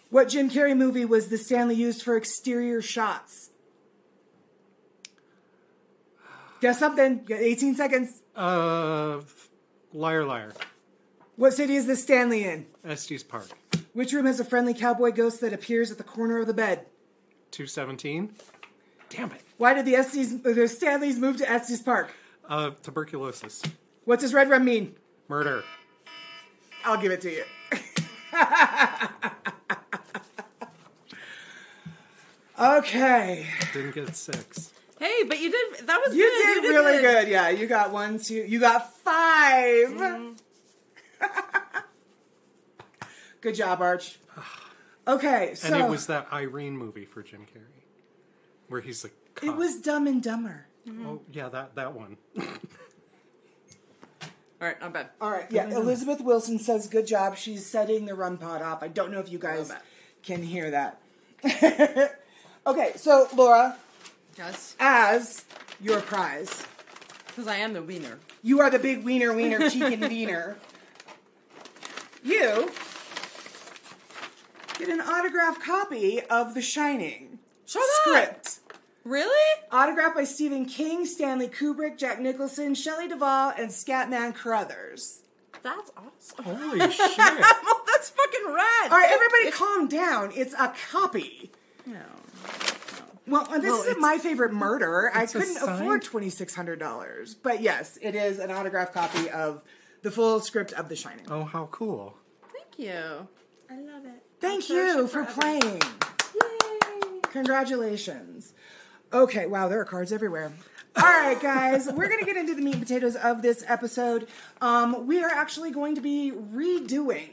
What 0.10 0.30
Jim 0.30 0.50
Carrey 0.50 0.78
movie 0.78 1.06
was 1.06 1.28
the 1.28 1.38
Stanley 1.38 1.76
used 1.76 2.04
for 2.04 2.16
exterior 2.16 2.82
shots? 2.82 3.50
Guess 6.62 6.80
something. 6.80 7.20
You 7.28 7.36
got 7.36 7.40
18 7.40 7.76
seconds. 7.76 8.22
Uh. 8.36 9.22
Liar, 9.94 10.26
liar. 10.26 10.54
What 11.36 11.54
city 11.54 11.76
is 11.76 11.88
the 11.88 11.96
Stanley 11.96 12.44
in? 12.44 12.68
Estes 12.86 13.24
Park. 13.24 13.50
Which 13.98 14.14
room 14.14 14.28
has 14.28 14.40
a 14.40 14.46
friendly 14.46 14.76
cowboy 14.76 15.12
ghost 15.12 15.42
that 15.42 15.54
appears 15.54 15.90
at 15.90 15.98
the 15.98 16.04
corner 16.04 16.38
of 16.38 16.46
the 16.46 16.54
bed? 16.54 16.86
217? 17.50 18.32
Damn 19.10 19.32
it. 19.32 19.42
Why 19.58 19.74
did 19.74 19.86
the 19.86 19.96
Estes, 19.96 20.40
the 20.44 20.68
Stanleys 20.68 21.18
move 21.18 21.38
to 21.38 21.50
Estes 21.50 21.82
Park? 21.82 22.14
Uh, 22.48 22.70
tuberculosis. 22.84 23.64
What 24.06 24.20
does 24.20 24.36
red 24.36 24.52
rum 24.52 24.66
mean? 24.66 24.94
Murder. 25.28 25.64
I'll 26.86 27.02
give 27.02 27.12
it 27.12 27.22
to 27.22 27.32
you. 27.32 27.44
okay. 32.60 33.48
Didn't 33.74 33.96
get 33.96 34.16
six. 34.16 34.74
Hey, 35.00 35.24
but 35.28 35.40
you 35.40 35.50
did. 35.50 35.88
That 35.88 36.04
was 36.06 36.16
You 36.16 36.24
good. 36.24 36.62
did 36.62 36.70
really 36.70 37.02
good. 37.02 37.30
Yeah, 37.30 37.50
you 37.50 37.66
got 37.66 37.92
one, 37.92 38.20
two, 38.20 38.46
you 38.48 38.60
got 38.60 38.96
5 38.98 40.38
good 43.42 43.56
job, 43.56 43.82
Arch. 43.82 44.20
Okay, 45.08 45.54
so 45.56 45.68
And 45.74 45.84
it 45.84 45.90
was 45.90 46.08
that 46.08 46.28
Irene 46.34 46.78
movie 46.78 47.06
for 47.06 47.24
Jim 47.24 47.42
Carrey. 47.42 47.84
Where 48.68 48.82
he's 48.82 49.04
like. 49.04 49.14
it 49.42 49.56
was 49.56 49.78
Dumb 49.78 50.06
and 50.08 50.22
Dumber. 50.22 50.66
Mm-hmm. 50.88 51.08
Oh, 51.08 51.22
yeah, 51.32 51.48
that, 51.50 51.76
that 51.76 51.94
one. 51.94 52.18
All 54.60 54.68
right, 54.68 54.80
not 54.82 54.92
bad. 54.94 55.10
All 55.22 55.30
right, 55.30 55.46
yeah. 55.52 55.70
Elizabeth 55.70 56.20
Wilson 56.20 56.58
says, 56.58 56.88
"Good 56.88 57.06
job." 57.06 57.38
She's 57.38 57.64
setting 57.64 58.06
the 58.06 58.16
REM 58.16 58.38
pod 58.40 58.64
off. 58.64 58.82
I 58.82 58.88
don't 58.88 59.12
know 59.12 59.20
if 59.20 59.32
you 59.32 59.38
guys 59.38 59.70
Love 59.70 59.78
can 60.24 60.42
hear 60.42 60.72
that. 60.72 61.00
okay, 62.66 62.92
so 62.96 63.28
Laura, 63.36 63.78
Yes, 64.36 64.76
as 64.80 65.46
your 65.80 66.02
prize, 66.02 66.66
because 67.28 67.48
I 67.48 67.58
am 67.58 67.74
the 67.74 67.84
wiener. 67.84 68.18
you 68.42 68.60
are 68.62 68.72
the 68.72 68.80
big 68.80 69.04
wiener, 69.04 69.32
wiener, 69.32 69.70
chicken 69.70 70.00
wiener. 70.10 70.58
You 72.24 72.72
get 74.78 74.90
an 74.90 75.02
autographed 75.02 75.62
copy 75.62 76.22
of 76.22 76.54
The 76.54 76.62
Shining 76.62 77.40
Shut 77.66 77.82
up. 77.82 77.90
script. 78.46 78.60
Really? 79.04 79.62
Autographed 79.72 80.16
by 80.16 80.24
Stephen 80.26 80.66
King, 80.66 81.06
Stanley 81.06 81.48
Kubrick, 81.48 81.98
Jack 81.98 82.20
Nicholson, 82.20 82.76
Shelley 82.76 83.08
Duvall, 83.08 83.54
and 83.58 83.70
Scatman 83.70 84.36
Carruthers. 84.36 85.22
That's 85.64 85.92
awesome. 85.98 86.44
Holy 86.46 86.80
shit. 86.92 87.18
that's 87.18 88.10
fucking 88.10 88.46
rad. 88.46 88.92
All 88.92 88.98
right, 88.98 89.10
everybody, 89.12 89.52
calm 89.52 89.88
down. 89.88 90.32
It's 90.36 90.54
a 90.54 90.74
copy. 90.92 91.52
No. 91.86 92.00
Well, 93.28 93.46
this 93.60 93.64
Well, 93.64 93.82
isn't 93.82 94.00
my 94.00 94.18
favorite 94.20 94.54
murder. 94.54 95.12
I 95.14 95.26
couldn't 95.26 95.58
afford 95.58 96.04
twenty 96.04 96.30
six 96.30 96.54
hundred 96.56 96.80
dollars, 96.80 97.34
but 97.34 97.62
yes, 97.62 97.98
it 98.02 98.16
is 98.16 98.40
an 98.40 98.52
autographed 98.52 98.94
copy 98.94 99.30
of 99.30 99.64
the 100.02 100.12
full 100.12 100.40
script 100.40 100.72
of 100.74 100.88
The 100.88 100.96
Shining. 100.96 101.26
oh, 101.30 101.44
how 101.44 101.66
cool. 101.72 102.16
Thank 102.54 102.78
you. 102.80 103.28
I 103.70 103.76
love 103.82 104.06
it. 104.06 104.24
Thank 104.40 104.70
you 104.70 105.08
for 105.08 105.26
forever. 105.26 105.42
playing. 105.42 105.82
Yay. 105.82 107.20
Congratulations. 107.32 108.54
Okay, 109.12 109.46
wow, 109.46 109.68
there 109.68 109.80
are 109.80 109.86
cards 109.86 110.12
everywhere. 110.12 110.52
All 110.96 111.04
right, 111.04 111.40
guys, 111.42 111.88
we're 111.88 112.08
going 112.08 112.20
to 112.20 112.26
get 112.26 112.38
into 112.38 112.54
the 112.56 112.62
meat 112.62 112.76
and 112.76 112.84
potatoes 112.84 113.16
of 113.16 113.42
this 113.42 113.64
episode. 113.68 114.28
Um, 114.62 115.08
we 115.08 115.22
are 115.24 115.30
actually 115.30 115.72
going 115.72 115.96
to 115.96 116.02
be 116.02 116.32
redoing 116.32 117.30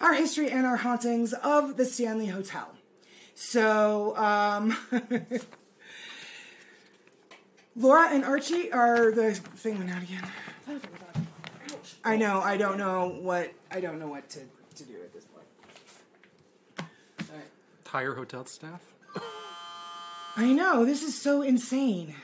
our 0.00 0.14
history 0.14 0.50
and 0.50 0.66
our 0.66 0.76
hauntings 0.76 1.32
of 1.32 1.76
the 1.76 1.84
Stanley 1.84 2.26
Hotel. 2.26 2.74
So, 3.34 4.16
um, 4.16 4.76
Laura 7.76 8.08
and 8.10 8.24
Archie 8.24 8.70
are 8.72 9.12
the 9.12 9.32
thing 9.34 9.78
went 9.78 9.90
out 9.90 10.02
again. 10.02 10.26
I 12.04 12.16
know. 12.16 12.40
I 12.40 12.56
don't 12.56 12.76
know 12.78 13.08
what. 13.20 13.52
I 13.70 13.80
don't 13.80 13.98
know 13.98 14.08
what 14.08 14.28
to, 14.30 14.40
to 14.76 14.84
do 14.84 14.94
at 15.02 15.12
this 15.14 15.24
point. 15.24 15.46
All 17.20 17.36
right. 17.92 18.00
Tire 18.00 18.14
hotel 18.14 18.44
staff? 18.46 18.80
I 20.36 20.52
know. 20.52 20.84
This 20.84 21.02
is 21.02 21.20
so 21.20 21.42
insane. 21.42 22.14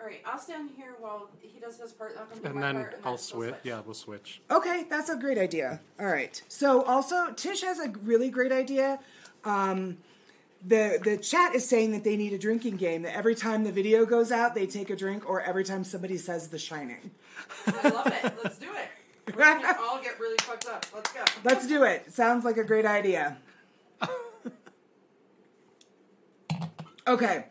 All 0.00 0.06
right, 0.06 0.20
I'll 0.26 0.38
stand 0.38 0.70
here 0.76 0.96
while 0.98 1.30
he 1.40 1.58
does 1.60 1.78
his 1.78 1.92
part. 1.92 2.16
I'll 2.18 2.26
come 2.26 2.38
do 2.40 2.46
And 2.46 2.54
my 2.56 2.60
then 2.60 2.74
part, 2.74 2.94
and 2.94 3.04
I'll 3.04 3.12
we'll 3.12 3.18
switch. 3.18 3.54
Yeah, 3.62 3.80
we'll 3.84 3.94
switch. 3.94 4.42
Okay, 4.50 4.84
that's 4.90 5.08
a 5.08 5.16
great 5.16 5.38
idea. 5.38 5.80
All 5.98 6.06
right. 6.06 6.42
So 6.48 6.82
also 6.82 7.32
Tish 7.32 7.62
has 7.62 7.78
a 7.78 7.88
really 8.02 8.28
great 8.28 8.52
idea. 8.52 8.98
Um, 9.44 9.98
the 10.66 10.98
the 11.02 11.16
chat 11.16 11.54
is 11.54 11.66
saying 11.66 11.92
that 11.92 12.04
they 12.04 12.16
need 12.16 12.32
a 12.32 12.38
drinking 12.38 12.76
game. 12.76 13.02
That 13.02 13.16
every 13.16 13.34
time 13.34 13.64
the 13.64 13.72
video 13.72 14.04
goes 14.04 14.32
out, 14.32 14.54
they 14.54 14.66
take 14.66 14.90
a 14.90 14.96
drink, 14.96 15.28
or 15.28 15.40
every 15.40 15.64
time 15.64 15.84
somebody 15.84 16.18
says 16.18 16.48
The 16.48 16.58
Shining. 16.58 17.10
I 17.66 17.88
love 17.88 18.06
it. 18.08 18.34
Let's 18.42 18.58
do 18.58 18.66
it. 18.66 19.34
We're 19.34 19.42
gonna 19.42 19.76
all 19.80 20.02
get 20.02 20.20
really 20.20 20.36
fucked 20.40 20.66
up. 20.66 20.84
Let's 20.94 21.12
go. 21.12 21.24
Let's 21.44 21.66
do 21.66 21.84
it. 21.84 22.12
Sounds 22.12 22.44
like 22.44 22.58
a 22.58 22.64
great 22.64 22.84
idea. 22.84 23.38
Okay, 27.06 27.44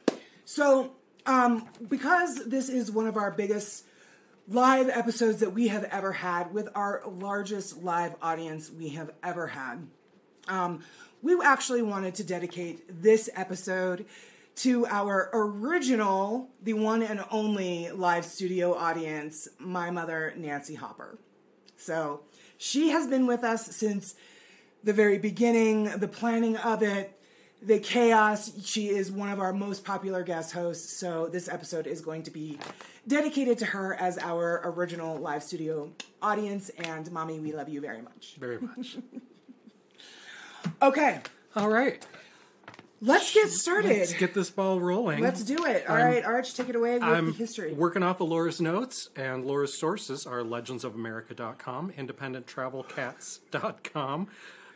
so 0.45 0.95
um, 1.27 1.69
because 1.87 2.43
this 2.45 2.69
is 2.69 2.91
one 2.91 3.05
of 3.05 3.17
our 3.17 3.29
biggest 3.29 3.85
live 4.47 4.89
episodes 4.89 5.41
that 5.41 5.51
we 5.51 5.67
have 5.67 5.83
ever 5.85 6.11
had, 6.11 6.51
with 6.51 6.69
our 6.73 7.03
largest 7.05 7.83
live 7.83 8.15
audience 8.19 8.71
we 8.71 8.89
have 8.89 9.11
ever 9.21 9.45
had, 9.45 9.85
um, 10.47 10.83
we 11.21 11.39
actually 11.43 11.83
wanted 11.83 12.15
to 12.15 12.23
dedicate 12.23 13.03
this 13.03 13.29
episode 13.35 14.07
to 14.55 14.87
our 14.87 15.29
original, 15.33 16.49
the 16.63 16.73
one 16.73 17.03
and 17.03 17.23
only 17.29 17.91
live 17.91 18.25
studio 18.25 18.73
audience, 18.73 19.47
my 19.59 19.91
mother, 19.91 20.33
Nancy 20.35 20.73
Hopper. 20.73 21.19
So 21.77 22.21
she 22.57 22.89
has 22.89 23.05
been 23.05 23.27
with 23.27 23.43
us 23.43 23.67
since 23.75 24.15
the 24.83 24.93
very 24.93 25.19
beginning, 25.19 25.99
the 25.99 26.07
planning 26.07 26.57
of 26.57 26.81
it, 26.81 27.19
the 27.65 27.79
chaos. 27.79 28.51
She 28.65 28.89
is 28.89 29.09
one 29.11 29.29
of 29.29 29.39
our 29.39 29.53
most 29.53 29.85
popular 29.85 30.23
guest 30.23 30.51
hosts. 30.53 30.97
So 30.99 31.27
this 31.27 31.47
episode 31.47 31.85
is 31.87 32.01
going 32.01 32.23
to 32.23 32.31
be 32.31 32.59
dedicated 33.07 33.57
to 33.59 33.65
her 33.67 33.93
as 33.95 34.17
our 34.17 34.61
original 34.65 35.15
live 35.17 35.43
studio 35.43 35.91
audience. 36.21 36.69
And 36.77 37.09
mommy, 37.11 37.39
we 37.39 37.53
love 37.53 37.69
you 37.69 37.79
very 37.81 38.01
much. 38.01 38.35
Very 38.39 38.59
much. 38.59 38.97
Okay, 40.81 41.19
All 41.57 41.67
right. 41.67 42.05
let's 43.01 43.33
get 43.33 43.49
started. 43.49 43.89
Let's 43.97 44.13
get 44.13 44.33
this 44.33 44.49
ball 44.49 44.79
rolling. 44.79 45.19
Let's 45.21 45.43
do 45.43 45.65
it. 45.65 45.83
All 45.89 45.95
I'm- 45.97 46.07
right, 46.07 46.23
Arch, 46.23 46.53
take 46.55 46.69
it 46.69 46.75
away 46.75 46.93
with 46.93 47.03
I'm 47.03 47.25
the 47.27 47.31
history. 47.33 47.73
working 47.73 48.01
off 48.01 48.21
of 48.21 48.29
Laura's 48.29 48.61
notes, 48.61 49.09
and 49.15 49.43
Laura's 49.45 49.77
sources 49.77 50.25
are 50.25 50.39
legendsofamerica.com, 50.39 51.91
independenttravelcats.com, 51.97 54.27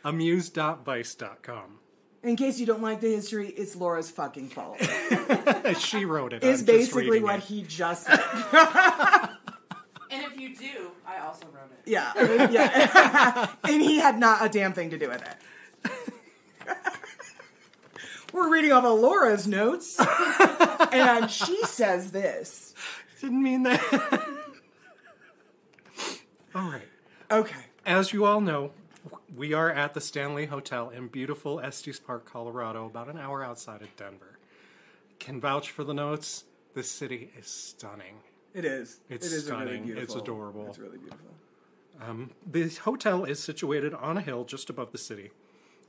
amuse.vice.com. 0.04 1.78
In 2.22 2.34
case 2.36 2.58
you 2.58 2.66
don't 2.66 2.82
like 2.82 3.00
the 3.00 3.08
history, 3.08 3.48
it's 3.48 3.76
Laura's 3.76 4.10
fucking 4.10 4.48
fault. 4.48 4.78
she 5.78 6.04
wrote 6.04 6.32
it. 6.32 6.42
Is 6.42 6.62
basically 6.62 7.20
what 7.20 7.36
it. 7.36 7.44
he 7.44 7.62
just 7.62 8.06
said. 8.06 8.20
And 10.10 10.24
if 10.24 10.38
you 10.38 10.54
do, 10.54 10.90
I 11.06 11.18
also 11.20 11.46
wrote 11.46 11.70
it. 11.72 11.88
Yeah, 11.90 12.12
yeah. 12.50 13.50
and 13.64 13.82
he 13.82 13.98
had 13.98 14.18
not 14.18 14.44
a 14.44 14.48
damn 14.48 14.72
thing 14.72 14.90
to 14.90 14.98
do 14.98 15.08
with 15.08 15.22
it. 15.22 16.74
We're 18.32 18.50
reading 18.52 18.72
off 18.72 18.84
of 18.84 18.98
Laura's 19.00 19.46
notes, 19.46 19.98
and 20.92 21.30
she 21.30 21.64
says 21.64 22.10
this. 22.10 22.74
Didn't 23.20 23.42
mean 23.42 23.62
that. 23.62 23.80
all 26.54 26.70
right. 26.70 26.82
Okay. 27.30 27.56
As 27.86 28.12
you 28.12 28.26
all 28.26 28.40
know, 28.42 28.72
we 29.36 29.52
are 29.52 29.70
at 29.70 29.94
the 29.94 30.00
Stanley 30.00 30.46
Hotel 30.46 30.90
in 30.90 31.08
beautiful 31.08 31.60
Estes 31.60 31.98
Park, 31.98 32.24
Colorado, 32.24 32.86
about 32.86 33.08
an 33.08 33.18
hour 33.18 33.44
outside 33.44 33.82
of 33.82 33.94
Denver. 33.96 34.38
Can 35.18 35.40
vouch 35.40 35.70
for 35.70 35.84
the 35.84 35.94
notes. 35.94 36.44
This 36.74 36.90
city 36.90 37.30
is 37.38 37.46
stunning. 37.46 38.16
It 38.54 38.64
is. 38.64 39.00
It's 39.08 39.26
it 39.26 39.32
is 39.32 39.46
stunning. 39.46 39.86
Really. 39.86 40.00
It's 40.00 40.14
adorable. 40.14 40.66
It's 40.68 40.78
really 40.78 40.98
beautiful. 40.98 41.34
Um, 42.00 42.30
the 42.46 42.68
hotel 42.68 43.24
is 43.24 43.40
situated 43.40 43.92
on 43.94 44.16
a 44.16 44.20
hill 44.20 44.44
just 44.44 44.70
above 44.70 44.92
the 44.92 44.98
city. 44.98 45.30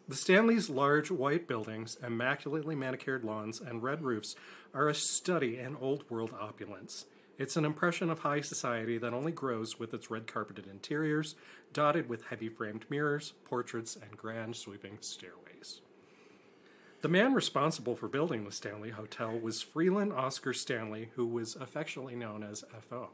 The 0.07 0.15
Stanley's 0.15 0.71
large 0.71 1.11
white 1.11 1.47
buildings, 1.47 1.97
immaculately 2.03 2.75
manicured 2.75 3.23
lawns, 3.23 3.61
and 3.61 3.83
red 3.83 4.01
roofs 4.01 4.35
are 4.73 4.89
a 4.89 4.95
study 4.95 5.59
in 5.59 5.75
old 5.75 6.09
world 6.09 6.33
opulence. 6.39 7.05
It's 7.39 7.55
an 7.55 7.63
impression 7.63 8.09
of 8.09 8.19
high 8.19 8.41
society 8.41 8.97
that 8.97 9.13
only 9.13 9.31
grows 9.31 9.79
with 9.79 9.93
its 9.93 10.11
red 10.11 10.27
carpeted 10.27 10.67
interiors, 10.67 11.35
dotted 11.71 12.09
with 12.09 12.25
heavy 12.25 12.49
framed 12.49 12.85
mirrors, 12.89 13.31
portraits, 13.45 13.95
and 13.95 14.17
grand 14.17 14.57
sweeping 14.57 14.97
stairways. 14.99 15.79
The 16.99 17.07
man 17.07 17.33
responsible 17.33 17.95
for 17.95 18.09
building 18.09 18.43
the 18.43 18.51
Stanley 18.51 18.89
Hotel 18.89 19.39
was 19.39 19.61
Freeland 19.61 20.11
Oscar 20.11 20.51
Stanley, 20.51 21.11
who 21.15 21.25
was 21.25 21.55
affectionately 21.55 22.13
known 22.13 22.43
as 22.43 22.65
F.O. 22.75 23.07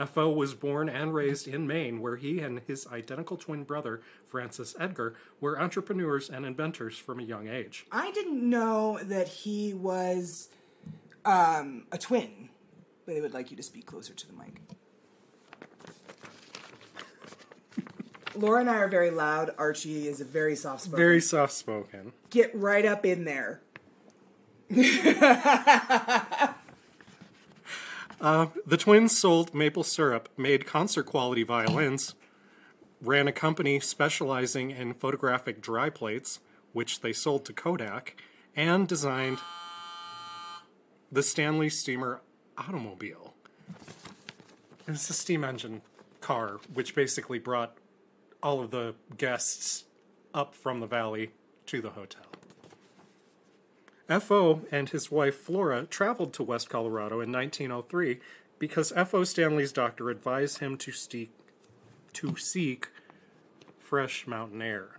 F.O. 0.00 0.30
was 0.30 0.54
born 0.54 0.88
and 0.88 1.14
raised 1.14 1.46
in 1.46 1.64
Maine, 1.64 2.00
where 2.00 2.16
he 2.16 2.40
and 2.40 2.60
his 2.66 2.88
identical 2.88 3.36
twin 3.36 3.62
brother, 3.62 4.00
Francis 4.26 4.74
Edgar, 4.80 5.14
were 5.40 5.60
entrepreneurs 5.60 6.28
and 6.28 6.44
inventors 6.44 6.98
from 6.98 7.20
a 7.20 7.24
young 7.24 7.46
age. 7.46 7.86
I 7.92 8.10
didn't 8.10 8.48
know 8.48 8.98
that 9.00 9.28
he 9.28 9.74
was 9.74 10.48
um, 11.24 11.86
a 11.92 11.98
twin, 11.98 12.47
but 13.08 13.14
they 13.14 13.22
would 13.22 13.32
like 13.32 13.50
you 13.50 13.56
to 13.56 13.62
speak 13.62 13.86
closer 13.86 14.12
to 14.12 14.26
the 14.26 14.34
mic. 14.34 14.60
Laura 18.34 18.60
and 18.60 18.68
I 18.68 18.74
are 18.76 18.88
very 18.88 19.08
loud. 19.10 19.50
Archie 19.56 20.06
is 20.06 20.20
a 20.20 20.26
very 20.26 20.54
soft 20.54 20.82
spoken. 20.82 20.98
Very 20.98 21.20
soft 21.22 21.54
spoken. 21.54 22.12
Get 22.28 22.54
right 22.54 22.84
up 22.84 23.06
in 23.06 23.24
there. 23.24 23.62
Uh, 28.20 28.48
the 28.66 28.76
twins 28.76 29.16
sold 29.16 29.54
maple 29.54 29.84
syrup, 29.84 30.28
made 30.36 30.66
concert 30.66 31.04
quality 31.04 31.44
violins, 31.44 32.16
ran 33.00 33.28
a 33.28 33.32
company 33.32 33.78
specializing 33.78 34.72
in 34.72 34.92
photographic 34.92 35.62
dry 35.62 35.88
plates, 35.88 36.40
which 36.72 37.00
they 37.00 37.12
sold 37.12 37.44
to 37.44 37.52
Kodak, 37.52 38.20
and 38.56 38.88
designed 38.88 39.38
the 41.12 41.22
Stanley 41.22 41.68
Steamer 41.70 42.20
automobile. 42.58 43.34
It 44.86 44.92
was 44.92 45.08
a 45.10 45.12
steam 45.12 45.44
engine 45.44 45.82
car, 46.20 46.58
which 46.72 46.94
basically 46.94 47.38
brought 47.38 47.76
all 48.42 48.60
of 48.60 48.70
the 48.70 48.94
guests 49.16 49.84
up 50.34 50.54
from 50.54 50.80
the 50.80 50.86
valley 50.86 51.32
to 51.66 51.80
the 51.80 51.90
hotel. 51.90 52.22
F.O. 54.08 54.62
and 54.72 54.88
his 54.88 55.10
wife 55.10 55.36
Flora 55.36 55.84
traveled 55.84 56.32
to 56.32 56.42
West 56.42 56.70
Colorado 56.70 57.20
in 57.20 57.30
1903 57.30 58.18
because 58.58 58.92
F.O. 58.96 59.24
Stanley's 59.24 59.72
doctor 59.72 60.08
advised 60.08 60.58
him 60.58 60.78
to 60.78 60.92
seek, 60.92 61.30
to 62.14 62.36
seek 62.36 62.88
fresh 63.78 64.26
mountain 64.26 64.62
air. 64.62 64.97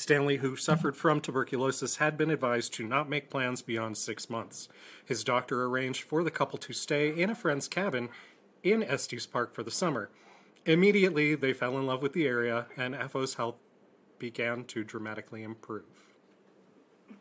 Stanley, 0.00 0.38
who 0.38 0.56
suffered 0.56 0.96
from 0.96 1.20
tuberculosis, 1.20 1.96
had 1.96 2.16
been 2.16 2.30
advised 2.30 2.72
to 2.72 2.86
not 2.86 3.10
make 3.10 3.28
plans 3.28 3.60
beyond 3.60 3.98
six 3.98 4.30
months. 4.30 4.66
His 5.04 5.22
doctor 5.22 5.62
arranged 5.66 6.04
for 6.04 6.24
the 6.24 6.30
couple 6.30 6.58
to 6.60 6.72
stay 6.72 7.10
in 7.10 7.28
a 7.28 7.34
friend's 7.34 7.68
cabin 7.68 8.08
in 8.62 8.82
Estes 8.82 9.26
Park 9.26 9.54
for 9.54 9.62
the 9.62 9.70
summer. 9.70 10.08
Immediately, 10.64 11.34
they 11.34 11.52
fell 11.52 11.76
in 11.76 11.84
love 11.84 12.00
with 12.00 12.14
the 12.14 12.26
area, 12.26 12.64
and 12.78 12.94
F.O.'s 12.94 13.34
health 13.34 13.56
began 14.18 14.64
to 14.64 14.84
dramatically 14.84 15.42
improve. 15.42 15.84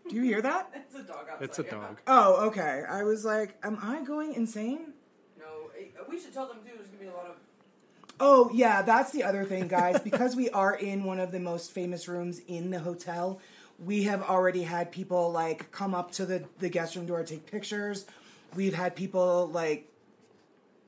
Do 0.07 0.15
you 0.15 0.23
hear 0.23 0.41
that? 0.41 0.71
It's 0.73 0.95
a 0.95 1.03
dog 1.03 1.27
outside. 1.29 1.43
It's 1.43 1.59
a 1.59 1.63
yeah. 1.63 1.71
dog. 1.71 2.01
Oh, 2.07 2.47
okay. 2.47 2.83
I 2.89 3.03
was 3.03 3.25
like, 3.25 3.57
am 3.61 3.77
I 3.81 4.05
going 4.05 4.35
insane? 4.35 4.93
No, 5.37 5.69
eh, 5.77 5.87
we 6.09 6.17
should 6.17 6.33
tell 6.33 6.47
them 6.47 6.59
too. 6.65 6.71
There's 6.77 6.87
gonna 6.87 7.01
be 7.01 7.07
a 7.07 7.13
lot 7.13 7.25
of. 7.25 7.35
Oh, 8.19 8.49
yeah, 8.53 8.81
that's 8.81 9.11
the 9.11 9.23
other 9.23 9.45
thing, 9.45 9.67
guys. 9.67 9.99
because 10.03 10.35
we 10.35 10.49
are 10.49 10.75
in 10.75 11.03
one 11.03 11.19
of 11.19 11.31
the 11.31 11.39
most 11.39 11.71
famous 11.71 12.07
rooms 12.07 12.41
in 12.47 12.71
the 12.71 12.79
hotel, 12.79 13.39
we 13.83 14.03
have 14.03 14.21
already 14.21 14.63
had 14.63 14.91
people 14.91 15.31
like 15.31 15.71
come 15.71 15.95
up 15.95 16.11
to 16.13 16.25
the, 16.25 16.43
the 16.59 16.69
guest 16.69 16.95
room 16.95 17.05
door, 17.05 17.23
take 17.23 17.49
pictures. 17.49 18.05
We've 18.55 18.73
had 18.73 18.95
people 18.95 19.47
like 19.47 19.87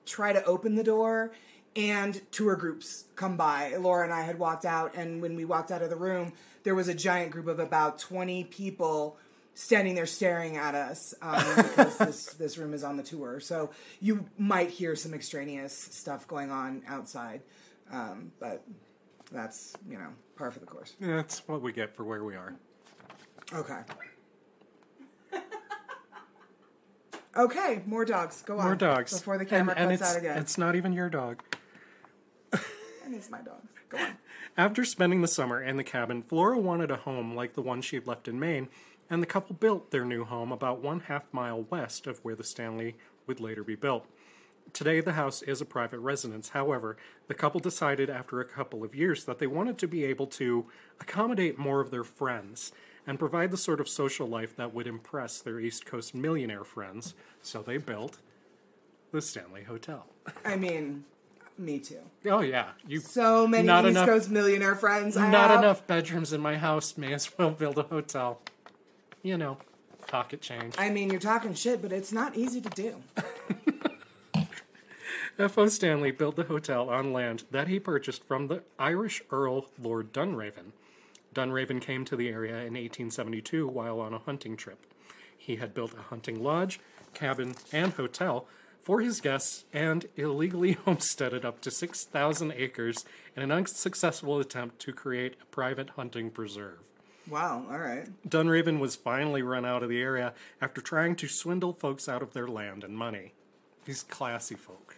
try 0.05 0.33
to 0.33 0.43
open 0.45 0.75
the 0.75 0.83
door 0.83 1.31
and 1.75 2.19
tour 2.31 2.55
groups 2.55 3.05
come 3.15 3.37
by. 3.37 3.75
Laura 3.77 4.03
and 4.03 4.13
I 4.13 4.23
had 4.23 4.37
walked 4.37 4.65
out, 4.65 4.95
and 4.95 5.21
when 5.21 5.35
we 5.35 5.45
walked 5.45 5.71
out 5.71 5.81
of 5.81 5.89
the 5.89 5.95
room, 5.95 6.33
there 6.63 6.75
was 6.75 6.87
a 6.87 6.93
giant 6.93 7.31
group 7.31 7.47
of 7.47 7.59
about 7.59 7.97
20 7.97 8.43
people 8.45 9.17
standing 9.53 9.95
there 9.95 10.05
staring 10.05 10.57
at 10.57 10.75
us 10.75 11.13
um, 11.21 11.43
because 11.55 11.97
this, 11.97 12.25
this 12.39 12.57
room 12.57 12.73
is 12.73 12.83
on 12.83 12.97
the 12.97 13.03
tour. 13.03 13.39
So 13.39 13.71
you 13.99 14.25
might 14.37 14.69
hear 14.69 14.95
some 14.95 15.13
extraneous 15.13 15.73
stuff 15.73 16.27
going 16.27 16.51
on 16.51 16.83
outside, 16.87 17.41
um, 17.91 18.31
but 18.39 18.63
that's, 19.31 19.73
you 19.89 19.97
know, 19.97 20.09
par 20.35 20.51
for 20.51 20.59
the 20.59 20.65
course. 20.65 20.95
That's 20.99 21.47
what 21.47 21.61
we 21.61 21.71
get 21.71 21.95
for 21.95 22.03
where 22.03 22.23
we 22.23 22.35
are. 22.35 22.55
Okay. 23.53 23.79
Okay, 27.37 27.81
more 27.85 28.03
dogs. 28.03 28.41
Go 28.41 28.59
on. 28.59 28.65
More 28.65 28.75
dogs. 28.75 29.17
Before 29.17 29.37
the 29.37 29.45
camera 29.45 29.73
and, 29.77 29.89
and 29.89 29.99
cuts 29.99 30.11
out 30.11 30.19
again. 30.19 30.37
It's 30.37 30.57
not 30.57 30.75
even 30.75 30.91
your 30.91 31.09
dog. 31.09 31.41
And 33.05 33.15
it's 33.15 33.29
my 33.29 33.41
dog. 33.41 33.61
Go 33.89 33.97
on. 33.97 34.17
After 34.57 34.83
spending 34.83 35.21
the 35.21 35.27
summer 35.27 35.61
in 35.61 35.77
the 35.77 35.83
cabin, 35.83 36.23
Flora 36.23 36.57
wanted 36.57 36.91
a 36.91 36.97
home 36.97 37.35
like 37.35 37.53
the 37.53 37.61
one 37.61 37.81
she 37.81 37.95
had 37.95 38.05
left 38.05 38.27
in 38.27 38.39
Maine, 38.39 38.67
and 39.11 39.21
the 39.21 39.27
couple 39.27 39.55
built 39.55 39.91
their 39.91 40.05
new 40.05 40.23
home 40.23 40.51
about 40.51 40.81
one 40.81 41.01
half 41.01 41.31
mile 41.33 41.63
west 41.69 42.07
of 42.07 42.17
where 42.23 42.33
the 42.35 42.43
Stanley 42.45 42.95
would 43.27 43.39
later 43.41 43.63
be 43.63 43.75
built. 43.75 44.07
Today, 44.73 45.01
the 45.01 45.11
house 45.13 45.41
is 45.41 45.59
a 45.59 45.65
private 45.65 45.99
residence. 45.99 46.49
However, 46.49 46.95
the 47.27 47.33
couple 47.33 47.59
decided 47.59 48.09
after 48.09 48.39
a 48.39 48.45
couple 48.45 48.85
of 48.85 48.95
years 48.95 49.25
that 49.25 49.37
they 49.37 49.47
wanted 49.47 49.77
to 49.79 49.87
be 49.87 50.05
able 50.05 50.27
to 50.27 50.65
accommodate 51.01 51.59
more 51.59 51.81
of 51.81 51.91
their 51.91 52.05
friends 52.05 52.71
and 53.05 53.19
provide 53.19 53.51
the 53.51 53.57
sort 53.57 53.81
of 53.81 53.89
social 53.89 54.27
life 54.27 54.55
that 54.55 54.73
would 54.73 54.87
impress 54.87 55.41
their 55.41 55.59
East 55.59 55.85
Coast 55.85 56.15
millionaire 56.15 56.63
friends, 56.63 57.15
so 57.41 57.61
they 57.61 57.77
built 57.77 58.19
the 59.11 59.21
Stanley 59.21 59.63
Hotel. 59.63 60.05
I 60.45 60.55
mean, 60.55 61.03
me 61.57 61.79
too. 61.79 61.99
Oh 62.27 62.39
yeah, 62.39 62.69
you 62.87 62.99
So 63.01 63.45
many 63.47 63.67
East 63.67 63.87
enough- 63.89 64.07
Coast 64.07 64.29
millionaire 64.29 64.75
friends. 64.75 65.17
I 65.17 65.29
not 65.29 65.49
have. 65.49 65.59
enough 65.59 65.85
bedrooms 65.85 66.31
in 66.31 66.39
my 66.39 66.55
house. 66.55 66.97
May 66.97 67.11
as 67.13 67.29
well 67.37 67.49
build 67.49 67.77
a 67.77 67.83
hotel. 67.83 68.39
You 69.23 69.37
know, 69.37 69.57
pocket 70.07 70.41
change. 70.41 70.75
I 70.77 70.89
mean, 70.89 71.09
you're 71.09 71.19
talking 71.19 71.53
shit, 71.53 71.81
but 71.81 71.91
it's 71.91 72.11
not 72.11 72.35
easy 72.35 72.61
to 72.61 72.69
do. 72.69 73.03
F.O. 75.39 75.67
Stanley 75.69 76.11
built 76.11 76.35
the 76.35 76.43
hotel 76.43 76.89
on 76.89 77.13
land 77.13 77.45
that 77.51 77.67
he 77.67 77.79
purchased 77.79 78.23
from 78.23 78.47
the 78.47 78.63
Irish 78.77 79.21
Earl 79.31 79.65
Lord 79.81 80.11
Dunraven. 80.13 80.73
Dunraven 81.33 81.81
came 81.81 82.03
to 82.05 82.15
the 82.15 82.29
area 82.29 82.57
in 82.57 82.73
1872 82.73 83.67
while 83.67 83.99
on 83.99 84.13
a 84.13 84.19
hunting 84.19 84.57
trip. 84.57 84.85
He 85.35 85.55
had 85.55 85.73
built 85.73 85.93
a 85.93 86.03
hunting 86.03 86.43
lodge, 86.43 86.79
cabin, 87.13 87.55
and 87.71 87.93
hotel 87.93 88.45
for 88.81 89.01
his 89.01 89.21
guests 89.21 89.65
and 89.71 90.05
illegally 90.15 90.73
homesteaded 90.85 91.45
up 91.45 91.61
to 91.61 91.71
6,000 91.71 92.51
acres 92.51 93.05
in 93.35 93.41
an 93.43 93.51
unsuccessful 93.51 94.39
attempt 94.39 94.79
to 94.79 94.91
create 94.91 95.37
a 95.41 95.45
private 95.45 95.91
hunting 95.91 96.29
preserve. 96.29 96.90
Wow. 97.29 97.65
All 97.69 97.79
right. 97.79 98.07
Dunraven 98.27 98.79
was 98.79 98.95
finally 98.95 99.41
run 99.41 99.65
out 99.65 99.83
of 99.83 99.89
the 99.89 100.01
area 100.01 100.33
after 100.61 100.81
trying 100.81 101.15
to 101.17 101.27
swindle 101.27 101.73
folks 101.73 102.09
out 102.09 102.21
of 102.21 102.33
their 102.33 102.47
land 102.47 102.83
and 102.83 102.97
money. 102.97 103.33
These 103.85 104.03
classy 104.03 104.55
folk. 104.55 104.95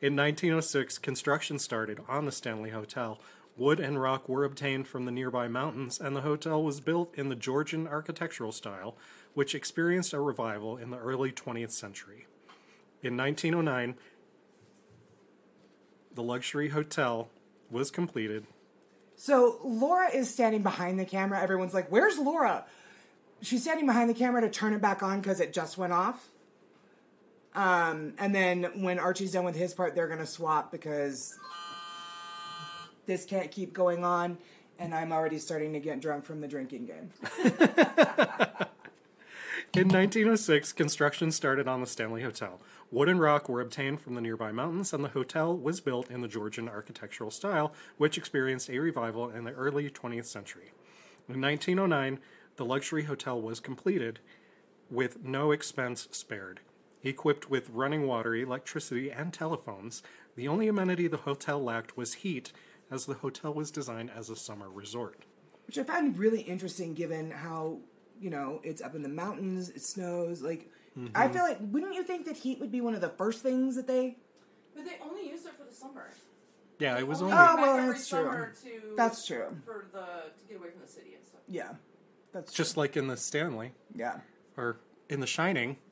In 0.00 0.16
1906, 0.16 0.98
construction 0.98 1.58
started 1.58 2.00
on 2.08 2.26
the 2.26 2.32
Stanley 2.32 2.70
Hotel. 2.70 3.20
Wood 3.56 3.78
and 3.78 4.00
rock 4.00 4.28
were 4.28 4.44
obtained 4.44 4.88
from 4.88 5.04
the 5.04 5.12
nearby 5.12 5.46
mountains, 5.46 6.00
and 6.00 6.16
the 6.16 6.22
hotel 6.22 6.62
was 6.62 6.80
built 6.80 7.14
in 7.14 7.28
the 7.28 7.36
Georgian 7.36 7.86
architectural 7.86 8.50
style, 8.52 8.96
which 9.34 9.54
experienced 9.54 10.12
a 10.12 10.20
revival 10.20 10.76
in 10.76 10.90
the 10.90 10.98
early 10.98 11.30
20th 11.30 11.70
century. 11.70 12.26
In 13.02 13.16
1909, 13.16 13.94
the 16.14 16.22
luxury 16.22 16.70
hotel 16.70 17.28
was 17.70 17.90
completed 17.90 18.46
So 19.16 19.58
Laura 19.62 20.10
is 20.10 20.28
standing 20.28 20.62
behind 20.62 20.98
the 20.98 21.04
camera. 21.04 21.40
Everyone's 21.40 21.74
like, 21.74 21.90
"Where's 21.90 22.18
Laura?" 22.18 22.64
She's 23.42 23.62
standing 23.62 23.86
behind 23.86 24.08
the 24.08 24.14
camera 24.14 24.40
to 24.40 24.50
turn 24.50 24.72
it 24.72 24.80
back 24.80 25.02
on 25.02 25.20
because 25.20 25.40
it 25.40 25.52
just 25.52 25.76
went 25.76 25.92
off. 25.92 26.28
Um, 27.54 28.14
and 28.18 28.34
then 28.34 28.64
when 28.82 28.98
Archie's 28.98 29.32
done 29.32 29.44
with 29.44 29.54
his 29.54 29.74
part, 29.74 29.94
they're 29.94 30.08
gonna 30.08 30.26
swap 30.26 30.72
because 30.72 31.38
this 33.06 33.24
can't 33.24 33.50
keep 33.50 33.72
going 33.72 34.04
on, 34.04 34.38
and 34.78 34.94
I'm 34.94 35.12
already 35.12 35.38
starting 35.38 35.72
to 35.74 35.80
get 35.80 36.00
drunk 36.00 36.24
from 36.24 36.40
the 36.40 36.48
drinking 36.48 36.86
game. 36.86 37.10
In 39.74 39.88
1906, 39.88 40.72
construction 40.72 41.32
started 41.32 41.66
on 41.66 41.80
the 41.80 41.86
Stanley 41.86 42.22
Hotel. 42.22 42.60
Wood 42.94 43.08
and 43.08 43.18
rock 43.18 43.48
were 43.48 43.60
obtained 43.60 44.00
from 44.00 44.14
the 44.14 44.20
nearby 44.20 44.52
mountains, 44.52 44.92
and 44.92 45.02
the 45.02 45.08
hotel 45.08 45.52
was 45.52 45.80
built 45.80 46.08
in 46.12 46.20
the 46.20 46.28
Georgian 46.28 46.68
architectural 46.68 47.32
style, 47.32 47.74
which 47.96 48.16
experienced 48.16 48.70
a 48.70 48.78
revival 48.78 49.30
in 49.30 49.42
the 49.42 49.50
early 49.50 49.90
20th 49.90 50.26
century. 50.26 50.70
In 51.28 51.40
1909, 51.40 52.20
the 52.54 52.64
luxury 52.64 53.02
hotel 53.02 53.42
was 53.42 53.58
completed 53.58 54.20
with 54.88 55.24
no 55.24 55.50
expense 55.50 56.06
spared. 56.12 56.60
Equipped 57.02 57.50
with 57.50 57.68
running 57.68 58.06
water, 58.06 58.36
electricity, 58.36 59.10
and 59.10 59.32
telephones, 59.32 60.00
the 60.36 60.46
only 60.46 60.68
amenity 60.68 61.08
the 61.08 61.16
hotel 61.16 61.60
lacked 61.60 61.96
was 61.96 62.14
heat, 62.14 62.52
as 62.92 63.06
the 63.06 63.14
hotel 63.14 63.52
was 63.52 63.72
designed 63.72 64.12
as 64.14 64.30
a 64.30 64.36
summer 64.36 64.70
resort. 64.70 65.24
which 65.66 65.78
I 65.78 65.82
find 65.82 66.16
really 66.16 66.42
interesting 66.42 66.94
given 66.94 67.32
how 67.32 67.80
you 68.20 68.30
know 68.30 68.60
it's 68.62 68.80
up 68.80 68.94
in 68.94 69.02
the 69.02 69.08
mountains, 69.08 69.70
it 69.70 69.82
snows. 69.82 70.42
Like, 70.42 70.70
I 70.96 71.00
mm-hmm. 71.00 71.32
feel 71.32 71.42
like 71.42 71.58
wouldn't 71.60 71.94
you 71.94 72.04
think 72.04 72.26
that 72.26 72.36
heat 72.36 72.60
would 72.60 72.70
be 72.70 72.80
one 72.80 72.94
of 72.94 73.00
the 73.00 73.08
first 73.08 73.42
things 73.42 73.76
that 73.76 73.86
they? 73.86 74.16
But 74.74 74.84
they 74.84 74.98
only 75.02 75.28
used 75.28 75.46
it 75.46 75.52
for 75.58 75.64
the 75.64 75.74
summer. 75.74 76.08
Yeah, 76.78 76.98
it 76.98 77.06
was 77.06 77.22
Only 77.22 77.34
only 77.34 77.44
Oh, 77.44 77.48
came 77.48 77.56
back 77.56 77.64
oh, 77.64 77.68
well, 77.68 77.78
every 77.78 77.94
that's 77.94 78.08
true. 78.08 78.70
To, 78.70 78.96
That's 78.96 79.26
true. 79.26 79.56
For 79.64 79.86
the 79.92 79.98
to 79.98 80.48
get 80.48 80.56
away 80.58 80.70
from 80.70 80.80
the 80.82 80.88
city 80.88 81.14
and 81.14 81.24
stuff. 81.24 81.40
Yeah, 81.48 81.70
that's 82.32 82.52
just 82.52 82.76
like 82.76 82.96
in 82.96 83.06
the 83.06 83.16
Stanley 83.16 83.72
yeah. 83.94 84.18
or 84.56 84.78
in 85.08 85.20
The 85.20 85.26
Shining. 85.26 85.76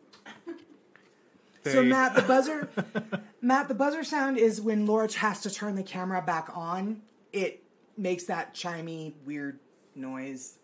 So 1.65 1.85
Matt, 1.85 2.17
the 2.17 2.23
buzzer, 2.23 2.69
Matt, 3.41 3.69
the 3.69 3.75
buzzer 3.75 4.03
sound 4.03 4.37
is 4.37 4.61
when 4.61 4.85
Laura 4.85 5.09
has 5.13 5.43
to 5.43 5.51
turn 5.51 5.77
the 5.77 5.85
camera 5.85 6.21
back 6.21 6.51
on. 6.57 7.03
It 7.33 7.63
makes 7.97 8.25
that 8.25 8.53
chimey 8.53 9.13
weird 9.25 9.61
noise. 9.95 10.59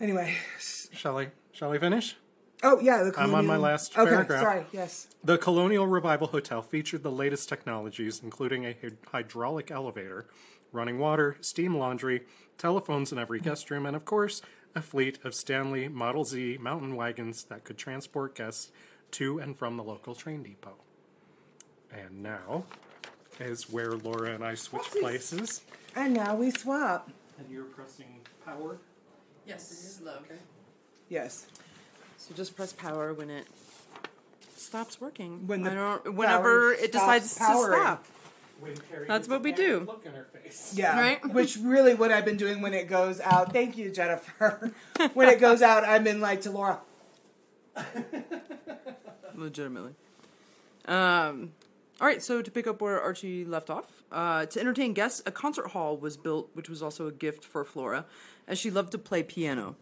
Anyway, 0.00 0.36
Shall 0.58 1.18
I? 1.18 1.32
Shall 1.52 1.70
we 1.70 1.78
finish? 1.78 2.16
oh 2.64 2.78
yeah, 2.80 3.02
the 3.02 3.12
I'm 3.18 3.34
on 3.34 3.46
my 3.46 3.54
colonial- 3.54 3.60
last 3.60 3.98
okay, 3.98 4.08
paragraph. 4.10 4.42
Sorry, 4.42 4.66
yes. 4.72 5.08
The 5.24 5.36
Colonial 5.38 5.86
Revival 5.86 6.28
Hotel 6.28 6.62
featured 6.62 7.02
the 7.02 7.10
latest 7.10 7.48
technologies, 7.48 8.20
including 8.22 8.64
a 8.66 8.76
hydraulic 9.10 9.70
elevator, 9.70 10.26
running 10.70 10.98
water, 10.98 11.36
steam 11.40 11.76
laundry, 11.76 12.22
telephones 12.58 13.10
in 13.12 13.18
every 13.18 13.40
guest 13.40 13.70
room, 13.70 13.84
and 13.84 13.96
of 13.96 14.04
course, 14.04 14.42
a 14.74 14.80
fleet 14.82 15.18
of 15.24 15.34
Stanley 15.34 15.88
Model 15.88 16.24
Z 16.24 16.58
mountain 16.60 16.94
wagons 16.96 17.44
that 17.44 17.64
could 17.64 17.78
transport 17.78 18.34
guests 18.34 18.70
to 19.12 19.38
and 19.38 19.56
from 19.58 19.76
the 19.76 19.82
local 19.82 20.14
train 20.14 20.42
depot. 20.42 20.76
And 21.92 22.22
now 22.22 22.64
is 23.40 23.68
where 23.68 23.92
Laura 23.92 24.32
and 24.34 24.44
I 24.44 24.54
switch 24.54 24.88
places. 25.00 25.62
And 25.94 26.14
now 26.14 26.36
we 26.36 26.50
swap. 26.50 27.10
And 27.38 27.50
you're 27.50 27.64
pressing 27.64 28.20
power. 28.46 28.78
Yes, 29.46 30.00
love. 30.02 30.24
Yes. 31.12 31.46
So 32.16 32.34
just 32.34 32.56
press 32.56 32.72
power 32.72 33.12
when 33.12 33.28
it 33.28 33.46
stops 34.56 34.98
working. 34.98 35.46
When 35.46 35.60
the 35.60 35.72
I 35.72 35.74
don't, 35.74 36.04
power 36.04 36.12
whenever 36.12 36.72
it 36.72 36.90
decides 36.90 37.36
powering. 37.36 37.78
to 37.78 37.84
stop. 37.84 38.06
When 38.60 38.74
That's 39.06 39.28
what 39.28 39.42
we 39.42 39.52
do. 39.52 39.80
Look 39.80 40.06
in 40.06 40.12
her 40.14 40.26
face. 40.32 40.72
Yeah. 40.74 40.98
Right? 40.98 41.20
Which 41.34 41.58
really 41.58 41.92
what 41.92 42.10
I've 42.10 42.24
been 42.24 42.38
doing 42.38 42.62
when 42.62 42.72
it 42.72 42.88
goes 42.88 43.20
out. 43.20 43.52
Thank 43.52 43.76
you, 43.76 43.90
Jennifer. 43.90 44.72
when 45.12 45.28
it 45.28 45.38
goes 45.38 45.60
out, 45.60 45.84
I've 45.84 46.02
been 46.02 46.22
like 46.22 46.40
to 46.42 46.50
Laura. 46.50 46.80
Legitimately. 49.34 49.94
Um, 50.86 51.52
all 52.00 52.06
right, 52.06 52.22
so 52.22 52.40
to 52.40 52.50
pick 52.50 52.66
up 52.66 52.80
where 52.80 52.98
Archie 52.98 53.44
left 53.44 53.68
off, 53.68 54.02
uh, 54.10 54.46
to 54.46 54.60
entertain 54.60 54.94
guests, 54.94 55.20
a 55.26 55.30
concert 55.30 55.68
hall 55.68 55.94
was 55.94 56.16
built, 56.16 56.48
which 56.54 56.70
was 56.70 56.82
also 56.82 57.06
a 57.06 57.12
gift 57.12 57.44
for 57.44 57.66
Flora, 57.66 58.06
as 58.48 58.58
she 58.58 58.70
loved 58.70 58.92
to 58.92 58.98
play 58.98 59.22
piano. 59.22 59.76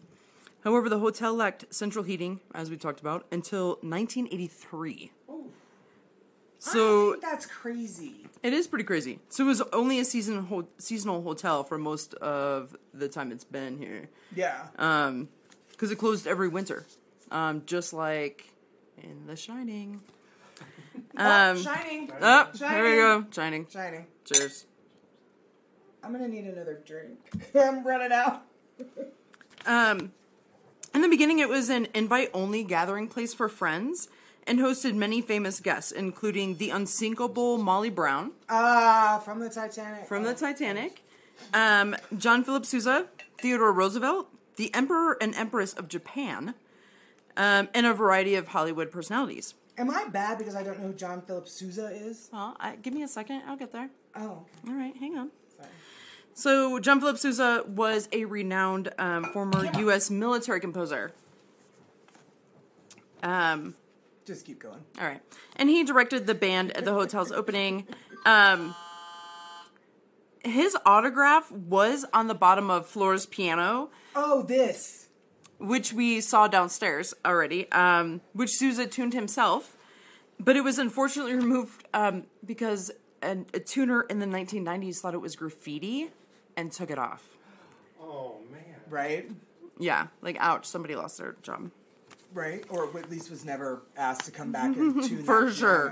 However, 0.63 0.89
the 0.89 0.99
hotel 0.99 1.33
lacked 1.33 1.65
central 1.73 2.03
heating, 2.03 2.39
as 2.53 2.69
we 2.69 2.77
talked 2.77 2.99
about, 2.99 3.25
until 3.31 3.79
1983. 3.81 5.11
I 5.29 5.33
So 6.59 7.11
think 7.13 7.23
that's 7.23 7.45
crazy. 7.47 8.27
it 8.43 8.53
is 8.53 8.67
pretty 8.67 8.83
crazy. 8.83 9.19
So 9.29 9.43
it 9.43 9.47
was 9.47 9.61
only 9.73 9.99
a 9.99 10.05
season 10.05 10.43
ho- 10.45 10.67
seasonal 10.77 11.23
hotel 11.23 11.63
for 11.63 11.77
most 11.79 12.13
of 12.15 12.75
the 12.93 13.09
time 13.09 13.31
it's 13.31 13.43
been 13.43 13.79
here, 13.79 14.09
Yeah. 14.35 14.67
um, 14.77 15.29
because 15.71 15.89
it 15.91 15.95
closed 15.95 16.27
every 16.27 16.47
winter, 16.49 16.85
um, 17.31 17.63
just 17.65 17.93
like 17.93 18.53
in 19.01 19.25
The 19.25 19.35
Shining. 19.35 20.01
oh, 21.17 21.49
Um, 21.51 21.57
shining. 21.63 22.11
Oh, 22.21 22.49
Shining. 22.55 22.83
we 22.83 22.89
go. 22.97 23.25
Shining. 23.31 23.67
Shining. 23.67 24.05
Cheers. 24.25 24.65
I'm 26.03 26.11
gonna 26.11 26.27
need 26.27 26.45
another 26.45 26.79
drink. 26.85 27.17
I'm 27.55 27.83
running 27.85 28.11
out. 28.11 28.43
Um, 29.63 30.11
in 30.93 31.01
the 31.01 31.07
beginning, 31.09 31.39
it 31.39 31.49
was 31.49 31.69
an 31.69 31.87
invite-only 31.93 32.63
gathering 32.63 33.07
place 33.07 33.33
for 33.33 33.47
friends 33.49 34.07
and 34.47 34.59
hosted 34.59 34.95
many 34.95 35.21
famous 35.21 35.59
guests, 35.59 35.91
including 35.91 36.57
the 36.57 36.69
unsinkable 36.71 37.57
Molly 37.57 37.89
Brown 37.89 38.31
Ah, 38.49 39.21
from 39.23 39.39
the 39.39 39.49
Titanic. 39.49 40.05
from 40.07 40.23
the 40.23 40.33
Titanic, 40.33 41.03
um, 41.53 41.95
John 42.17 42.43
Philip 42.43 42.65
Sousa, 42.65 43.07
Theodore 43.39 43.71
Roosevelt, 43.71 44.27
the 44.55 44.73
Emperor 44.73 45.17
and 45.21 45.33
Empress 45.35 45.73
of 45.73 45.87
Japan, 45.87 46.55
um, 47.37 47.69
and 47.73 47.85
a 47.85 47.93
variety 47.93 48.35
of 48.35 48.49
Hollywood 48.49 48.91
personalities. 48.91 49.53
Am 49.77 49.89
I 49.89 50.05
bad 50.09 50.37
because 50.37 50.55
I 50.55 50.63
don't 50.63 50.79
know 50.79 50.87
who 50.87 50.93
John 50.93 51.21
Philip 51.21 51.47
Sousa 51.47 51.87
is? 51.89 52.29
Well, 52.33 52.57
I, 52.59 52.75
give 52.75 52.93
me 52.93 53.03
a 53.03 53.07
second. 53.07 53.43
I'll 53.47 53.55
get 53.57 53.71
there. 53.71 53.89
Oh, 54.15 54.43
All 54.67 54.73
right, 54.73 54.95
hang 54.97 55.17
on. 55.17 55.31
sorry. 55.55 55.69
So, 56.41 56.79
John 56.79 56.99
Philip 56.99 57.19
Sousa 57.19 57.63
was 57.67 58.09
a 58.11 58.25
renowned 58.25 58.91
um, 58.97 59.25
former 59.25 59.69
U.S. 59.77 60.09
military 60.09 60.59
composer. 60.59 61.11
Um, 63.21 63.75
Just 64.25 64.47
keep 64.47 64.57
going. 64.57 64.79
all 64.99 65.05
right. 65.05 65.21
And 65.57 65.69
he 65.69 65.83
directed 65.83 66.25
the 66.25 66.33
band 66.33 66.75
at 66.75 66.83
the 66.83 66.93
hotel's 66.93 67.31
opening. 67.31 67.85
Um, 68.25 68.73
his 70.43 70.75
autograph 70.83 71.51
was 71.51 72.05
on 72.11 72.25
the 72.25 72.33
bottom 72.33 72.71
of 72.71 72.87
Flora's 72.87 73.27
piano, 73.27 73.91
Oh, 74.15 74.41
this. 74.41 75.09
which 75.59 75.93
we 75.93 76.21
saw 76.21 76.47
downstairs 76.47 77.13
already, 77.23 77.71
um, 77.71 78.21
which 78.33 78.49
Sousa 78.49 78.87
tuned 78.87 79.13
himself. 79.13 79.77
But 80.39 80.55
it 80.55 80.63
was 80.63 80.79
unfortunately 80.79 81.35
removed 81.35 81.83
um, 81.93 82.23
because 82.43 82.89
an, 83.21 83.45
a 83.53 83.59
tuner 83.59 84.01
in 84.01 84.17
the 84.17 84.25
1990s 84.25 84.97
thought 84.97 85.13
it 85.13 85.21
was 85.21 85.35
graffiti 85.35 86.09
and 86.61 86.71
took 86.71 86.89
it 86.91 86.97
off. 86.99 87.27
Oh 87.99 88.37
man. 88.51 88.61
Right. 88.89 89.29
Yeah, 89.79 90.07
like 90.21 90.37
ouch, 90.39 90.65
somebody 90.65 90.95
lost 90.95 91.17
their 91.17 91.35
job. 91.41 91.71
Right. 92.33 92.63
Or 92.69 92.85
at 92.97 93.09
least 93.09 93.29
was 93.29 93.43
never 93.43 93.81
asked 93.97 94.25
to 94.25 94.31
come 94.31 94.51
back 94.51 94.77
and 94.77 95.03
tune 95.07 95.23
For 95.23 95.45
that 95.45 95.53
sure. 95.53 95.89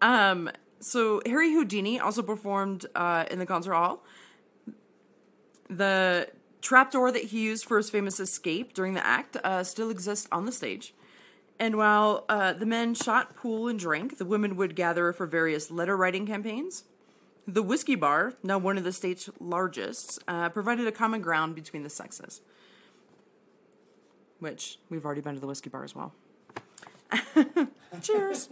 piano. 0.00 0.30
Um, 0.30 0.50
so 0.78 1.20
Harry 1.26 1.52
Houdini 1.52 1.98
also 1.98 2.22
performed 2.22 2.86
uh, 2.94 3.24
in 3.30 3.38
the 3.40 3.46
concert 3.46 3.72
hall. 3.72 4.04
The 5.68 6.28
trapdoor 6.60 7.10
that 7.10 7.24
he 7.24 7.40
used 7.40 7.64
for 7.64 7.76
his 7.78 7.90
famous 7.90 8.20
escape 8.20 8.74
during 8.74 8.94
the 8.94 9.04
act 9.04 9.36
uh, 9.42 9.64
still 9.64 9.90
exists 9.90 10.28
on 10.30 10.44
the 10.46 10.52
stage. 10.52 10.94
And 11.58 11.76
while 11.76 12.24
uh, 12.28 12.52
the 12.52 12.66
men 12.66 12.94
shot 12.94 13.34
pool 13.34 13.66
and 13.66 13.78
drank, 13.78 14.18
the 14.18 14.24
women 14.24 14.54
would 14.56 14.76
gather 14.76 15.12
for 15.12 15.26
various 15.26 15.70
letter 15.70 15.96
writing 15.96 16.24
campaigns. 16.26 16.84
The 17.48 17.62
whiskey 17.62 17.94
bar, 17.94 18.34
now 18.42 18.58
one 18.58 18.76
of 18.76 18.84
the 18.84 18.92
state's 18.92 19.30
largest, 19.40 20.22
uh, 20.28 20.50
provided 20.50 20.86
a 20.86 20.92
common 20.92 21.22
ground 21.22 21.54
between 21.54 21.82
the 21.82 21.88
sexes. 21.88 22.42
Which 24.38 24.78
we've 24.90 25.02
already 25.02 25.22
been 25.22 25.32
to 25.32 25.40
the 25.40 25.46
whiskey 25.46 25.70
bar 25.70 25.82
as 25.82 25.94
well. 25.94 26.12
Cheers. 28.02 28.50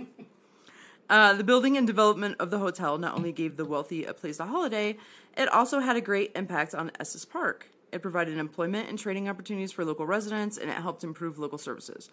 Uh, 1.11 1.35
the 1.35 1.45
building 1.45 1.77
and 1.77 1.87
development 1.87 2.37
of 2.41 2.49
the 2.49 2.59
hotel 2.59 2.97
not 2.97 3.15
only 3.15 3.33
gave 3.33 3.59
the 3.59 3.67
wealthy 3.67 4.07
a 4.07 4.15
place 4.15 4.39
to 4.39 4.47
holiday, 4.47 4.97
it 5.37 5.53
also 5.53 5.81
had 5.81 5.97
a 5.97 6.01
great 6.01 6.33
impact 6.35 6.75
on 6.75 6.91
Estes 6.99 7.27
Park. 7.27 7.69
It 7.93 8.01
provided 8.01 8.39
employment 8.39 8.89
and 8.89 8.99
training 8.99 9.29
opportunities 9.29 9.73
for 9.73 9.85
local 9.85 10.07
residents, 10.07 10.57
and 10.57 10.71
it 10.71 10.79
helped 10.79 11.05
improve 11.05 11.39
local 11.39 11.59
services. 11.59 12.09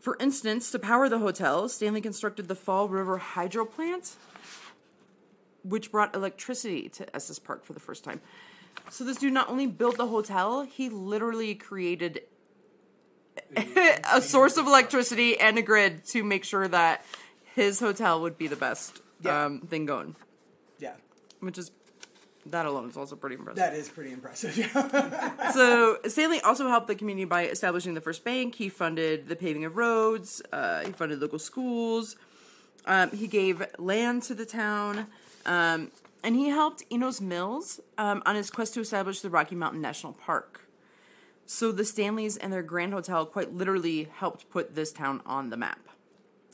For 0.00 0.16
instance, 0.18 0.72
to 0.72 0.78
power 0.80 1.08
the 1.08 1.20
hotel, 1.20 1.68
Stanley 1.68 2.00
constructed 2.00 2.48
the 2.48 2.56
Fall 2.56 2.88
River 2.88 3.18
Hydro 3.18 3.64
Plant, 3.64 4.16
which 5.62 5.90
brought 5.92 6.14
electricity 6.14 6.88
to 6.90 7.14
Estes 7.16 7.38
Park 7.38 7.64
for 7.64 7.72
the 7.72 7.80
first 7.80 8.04
time. 8.04 8.20
So 8.90 9.04
this 9.04 9.18
dude 9.18 9.32
not 9.32 9.48
only 9.48 9.66
built 9.66 9.96
the 9.96 10.06
hotel, 10.06 10.62
he 10.62 10.88
literally 10.88 11.54
created 11.54 12.22
a 13.56 14.20
source 14.20 14.56
of 14.56 14.66
electricity 14.66 15.38
and 15.38 15.58
a 15.58 15.62
grid 15.62 16.04
to 16.06 16.22
make 16.22 16.44
sure 16.44 16.66
that 16.68 17.04
his 17.54 17.80
hotel 17.80 18.20
would 18.22 18.38
be 18.38 18.46
the 18.46 18.56
best 18.56 19.00
Yeah. 19.20 19.44
um, 19.46 19.60
thing 19.60 19.86
going. 19.86 20.16
Yeah. 20.78 20.94
Which 21.40 21.58
is 21.58 21.70
that 22.46 22.64
alone 22.64 22.88
is 22.88 22.96
also 22.96 23.16
pretty 23.16 23.36
impressive. 23.36 23.56
That 23.58 23.74
is 23.74 23.88
pretty 23.88 24.12
impressive. 24.12 24.56
So 25.52 25.98
Stanley 26.06 26.40
also 26.40 26.68
helped 26.68 26.86
the 26.86 26.94
community 26.94 27.24
by 27.26 27.46
establishing 27.46 27.94
the 27.94 28.00
first 28.00 28.24
bank. 28.24 28.54
He 28.54 28.68
funded 28.68 29.28
the 29.28 29.36
paving 29.36 29.64
of 29.64 29.76
roads. 29.76 30.40
Uh, 30.52 30.80
he 30.84 30.92
funded 30.92 31.20
local 31.20 31.38
schools. 31.38 32.16
Um, 32.86 33.10
he 33.10 33.26
gave 33.26 33.62
land 33.78 34.22
to 34.24 34.34
the 34.34 34.46
town, 34.46 35.06
um, 35.46 35.90
and 36.22 36.36
he 36.36 36.48
helped 36.48 36.84
Enos 36.90 37.20
Mills 37.20 37.80
um, 37.96 38.22
on 38.26 38.36
his 38.36 38.50
quest 38.50 38.74
to 38.74 38.80
establish 38.80 39.20
the 39.20 39.30
Rocky 39.30 39.54
Mountain 39.54 39.80
National 39.80 40.12
Park. 40.12 40.68
So 41.46 41.72
the 41.72 41.84
Stanleys 41.84 42.36
and 42.36 42.52
their 42.52 42.62
Grand 42.62 42.92
Hotel 42.92 43.26
quite 43.26 43.52
literally 43.52 44.08
helped 44.14 44.50
put 44.50 44.74
this 44.74 44.92
town 44.92 45.20
on 45.26 45.50
the 45.50 45.56
map. 45.56 45.80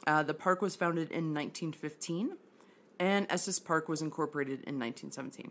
Uh, 0.06 0.22
the 0.22 0.34
park 0.34 0.62
was 0.62 0.76
founded 0.76 1.10
in 1.10 1.34
1915, 1.34 2.36
and 2.98 3.26
Estes 3.28 3.58
Park 3.58 3.88
was 3.88 4.00
incorporated 4.00 4.60
in 4.64 4.78
1917. 4.78 5.50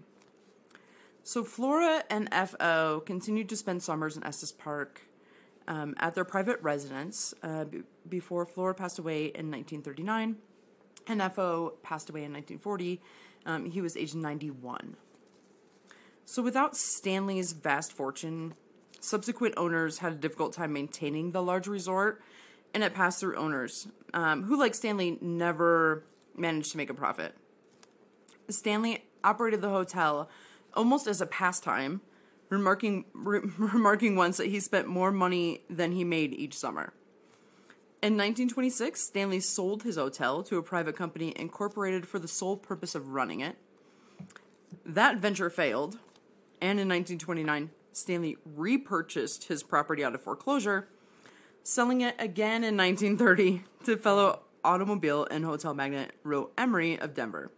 So 1.23 1.43
Flora 1.43 2.03
and 2.09 2.29
FO 2.33 3.01
continued 3.05 3.49
to 3.49 3.57
spend 3.57 3.83
summers 3.83 4.15
in 4.15 4.23
Estes 4.23 4.51
Park 4.51 5.01
um, 5.67 5.95
at 5.99 6.15
their 6.15 6.23
private 6.23 6.61
residence 6.61 7.33
uh, 7.43 7.65
b- 7.65 7.81
before 8.07 8.45
Flora 8.45 8.75
passed 8.75 8.99
away 8.99 9.25
in 9.25 9.51
1939 9.51 10.37
and 11.07 11.33
FO 11.33 11.73
passed 11.83 12.09
away 12.09 12.23
in 12.23 12.33
1940 12.33 13.01
Um, 13.45 13.69
he 13.69 13.81
was 13.81 13.95
age 13.95 14.15
91. 14.15 14.97
So, 16.25 16.41
without 16.41 16.75
Stanley's 16.75 17.53
vast 17.53 17.91
fortune, 17.93 18.55
subsequent 18.99 19.53
owners 19.58 19.99
had 19.99 20.13
a 20.13 20.15
difficult 20.15 20.53
time 20.53 20.73
maintaining 20.73 21.31
the 21.31 21.43
large 21.43 21.67
resort, 21.67 22.21
and 22.73 22.84
it 22.84 22.93
passed 22.93 23.19
through 23.19 23.38
owners 23.38 23.88
um, 24.13 24.43
who, 24.43 24.58
like 24.58 24.73
Stanley, 24.73 25.19
never 25.21 26.03
managed 26.36 26.71
to 26.71 26.77
make 26.77 26.89
a 26.89 26.93
profit. 26.93 27.36
Stanley 28.49 29.05
operated 29.23 29.62
the 29.62 29.69
hotel 29.69 30.29
almost 30.73 31.08
as 31.08 31.21
a 31.21 31.25
pastime, 31.25 32.01
remarking 32.49 33.05
re- 33.13 33.41
remarking 33.58 34.15
once 34.15 34.38
that 34.38 34.47
he 34.47 34.60
spent 34.60 34.88
more 34.88 35.12
money 35.12 35.62
than 35.69 35.91
he 35.91 36.03
made 36.03 36.34
each 36.34 36.55
summer. 36.55 36.93
In 38.05 38.13
1926, 38.17 39.01
Stanley 39.01 39.39
sold 39.39 39.81
his 39.81 39.95
hotel 39.95 40.43
to 40.43 40.59
a 40.59 40.61
private 40.61 40.95
company 40.95 41.33
incorporated 41.35 42.07
for 42.07 42.19
the 42.19 42.27
sole 42.27 42.55
purpose 42.55 42.93
of 42.93 43.13
running 43.13 43.39
it. 43.39 43.57
That 44.85 45.17
venture 45.17 45.49
failed, 45.49 45.97
and 46.61 46.79
in 46.79 46.87
1929, 46.87 47.71
Stanley 47.93 48.37
repurchased 48.45 49.45
his 49.45 49.63
property 49.63 50.03
out 50.03 50.13
of 50.13 50.21
foreclosure, 50.21 50.87
selling 51.63 52.01
it 52.01 52.13
again 52.19 52.63
in 52.63 52.77
1930 52.77 53.63
to 53.85 53.97
fellow 53.97 54.41
automobile 54.63 55.27
and 55.31 55.43
hotel 55.43 55.73
magnate 55.73 56.11
Roe 56.21 56.51
Emery 56.59 56.99
of 56.99 57.15
Denver, 57.15 57.49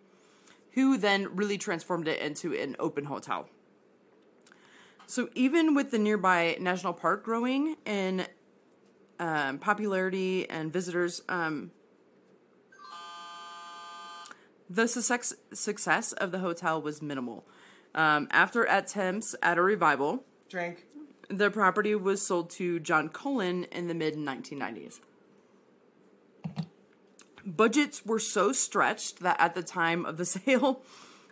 who 0.71 0.97
then 0.97 1.35
really 1.35 1.57
transformed 1.57 2.07
it 2.07 2.21
into 2.21 2.53
an 2.53 2.77
open 2.79 3.03
hotel. 3.03 3.49
So 5.07 5.27
even 5.35 5.75
with 5.75 5.91
the 5.91 5.99
nearby 5.99 6.55
national 6.61 6.93
park 6.93 7.25
growing 7.25 7.75
in 7.85 8.27
um, 9.19 9.59
popularity 9.59 10.49
and 10.49 10.71
visitors, 10.71 11.21
um, 11.29 11.71
the 14.69 14.87
success, 14.87 15.33
success 15.53 16.11
of 16.13 16.31
the 16.31 16.39
hotel 16.39 16.81
was 16.81 17.01
minimal. 17.01 17.45
Um, 17.95 18.27
after 18.31 18.63
attempts 18.63 19.35
at 19.41 19.57
a 19.57 19.61
revival, 19.61 20.23
Drink. 20.49 20.85
the 21.29 21.49
property 21.49 21.95
was 21.95 22.25
sold 22.25 22.49
to 22.51 22.79
John 22.79 23.09
Cullen 23.09 23.63
in 23.65 23.87
the 23.87 23.93
mid 23.93 24.15
1990s. 24.15 24.99
Budgets 27.45 28.05
were 28.05 28.19
so 28.19 28.51
stretched 28.51 29.19
that 29.21 29.39
at 29.39 29.55
the 29.55 29.63
time 29.63 30.05
of 30.05 30.17
the 30.17 30.25
sale, 30.25 30.81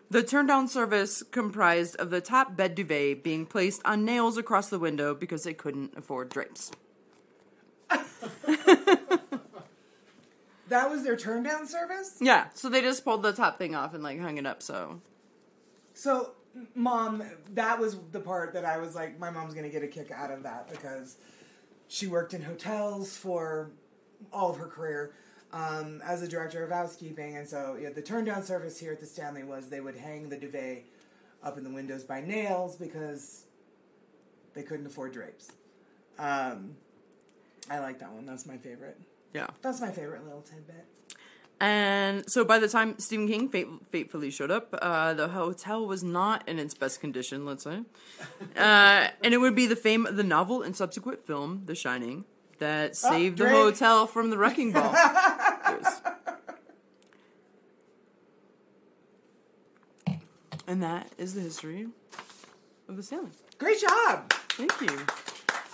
the 0.10 0.24
turn 0.24 0.48
down 0.48 0.67
service 0.67 1.24
comprised 1.24 1.95
of 1.98 2.10
the 2.10 2.21
top 2.21 2.56
bed 2.56 2.74
duvet 2.74 3.24
being 3.24 3.45
placed 3.45 3.82
on 3.84 4.06
nails 4.06 4.38
across 4.38 4.69
the 4.69 4.80
window 4.80 5.13
because 5.13 5.43
they 5.43 5.54
couldn't 5.54 5.93
afford 5.98 6.30
drapes. 6.30 6.71
That 10.67 10.89
was 10.89 11.04
their 11.04 11.15
turn 11.15 11.43
down 11.43 11.67
service? 11.67 12.17
Yeah, 12.19 12.48
so 12.56 12.69
they 12.69 12.82
just 12.82 13.04
pulled 13.04 13.21
the 13.21 13.34
top 13.34 13.60
thing 13.60 13.76
off 13.76 13.93
and 13.93 14.02
like 14.04 14.19
hung 14.19 14.38
it 14.38 14.48
up. 14.48 14.63
So 14.63 15.00
So, 15.93 16.32
mom, 16.74 17.24
that 17.54 17.80
was 17.80 17.98
the 18.12 18.19
part 18.19 18.54
that 18.54 18.65
I 18.65 18.78
was 18.80 18.95
like, 18.95 19.19
my 19.19 19.30
mom's 19.30 19.54
gonna 19.54 19.69
get 19.69 19.84
a 19.84 19.88
kick 19.88 20.10
out 20.12 20.32
of 20.32 20.41
that 20.43 20.69
because 20.69 21.17
she 21.88 22.08
worked 22.08 22.34
in 22.34 22.41
hotels 22.41 23.15
for 23.15 23.69
all 24.34 24.50
of 24.50 24.58
her 24.58 24.65
career 24.65 25.13
um, 25.54 26.02
as 26.04 26.24
a 26.24 26.28
director 26.28 26.63
of 26.63 26.71
housekeeping, 26.71 27.38
and 27.38 27.48
so 27.48 27.78
yeah, 27.80 27.89
the 27.89 28.02
turn 28.02 28.26
down 28.26 28.43
service 28.43 28.80
here 28.80 28.91
at 28.91 29.00
the 29.00 29.06
Stanley 29.06 29.43
was 29.43 29.69
they 29.69 29.82
would 29.82 29.95
hang 29.95 30.30
the 30.30 30.38
duvet 30.38 30.84
up 31.43 31.60
in 31.60 31.63
the 31.63 31.69
windows 31.69 32.04
by 32.04 32.21
nails 32.21 32.76
because 32.76 33.45
they 34.56 34.63
couldn't 34.63 34.88
afford 34.88 35.13
drapes. 35.13 35.52
Um, 36.17 36.76
I 37.69 37.80
like 37.80 37.99
that 37.99 38.12
one. 38.12 38.25
That's 38.25 38.45
my 38.45 38.58
favorite. 38.58 38.97
yeah. 39.34 39.47
That's 39.62 39.82
my 39.82 39.91
favorite 39.91 40.23
little 40.23 40.41
tidbit. 40.41 40.86
And 41.60 42.30
so 42.30 42.43
by 42.43 42.60
the 42.60 42.67
time 42.67 42.99
Stephen 42.99 43.28
King 43.30 43.47
fate- 43.49 43.67
fatefully 43.89 44.30
showed 44.30 44.51
up, 44.51 44.75
uh, 44.82 45.13
the 45.13 45.30
hotel 45.30 45.86
was 45.88 46.04
not 46.04 46.47
in 46.49 46.60
its 46.60 46.73
best 46.73 46.99
condition, 46.99 47.45
let's 47.45 47.63
say. 47.63 47.82
Uh, 48.58 49.08
and 49.23 49.34
it 49.34 49.38
would 49.38 49.56
be 49.56 49.65
the 49.65 49.75
fame 49.75 50.06
of 50.06 50.15
the 50.17 50.23
novel 50.23 50.62
and 50.62 50.75
subsequent 50.75 51.25
film, 51.25 51.63
The 51.65 51.75
Shining, 51.75 52.25
that 52.60 52.95
saved 52.95 53.38
the 53.38 53.49
hotel 53.49 54.06
from 54.08 54.30
the 54.30 54.38
wrecking 54.38 54.71
ball. 54.71 54.93
And 60.67 60.82
that 60.82 61.12
is 61.17 61.34
the 61.36 61.41
history 61.41 61.88
of 62.89 62.97
the 62.97 63.04
Stanley. 63.04 63.32
Great 63.58 63.80
job. 63.80 64.32
Thank 64.49 64.82
you. 64.82 64.99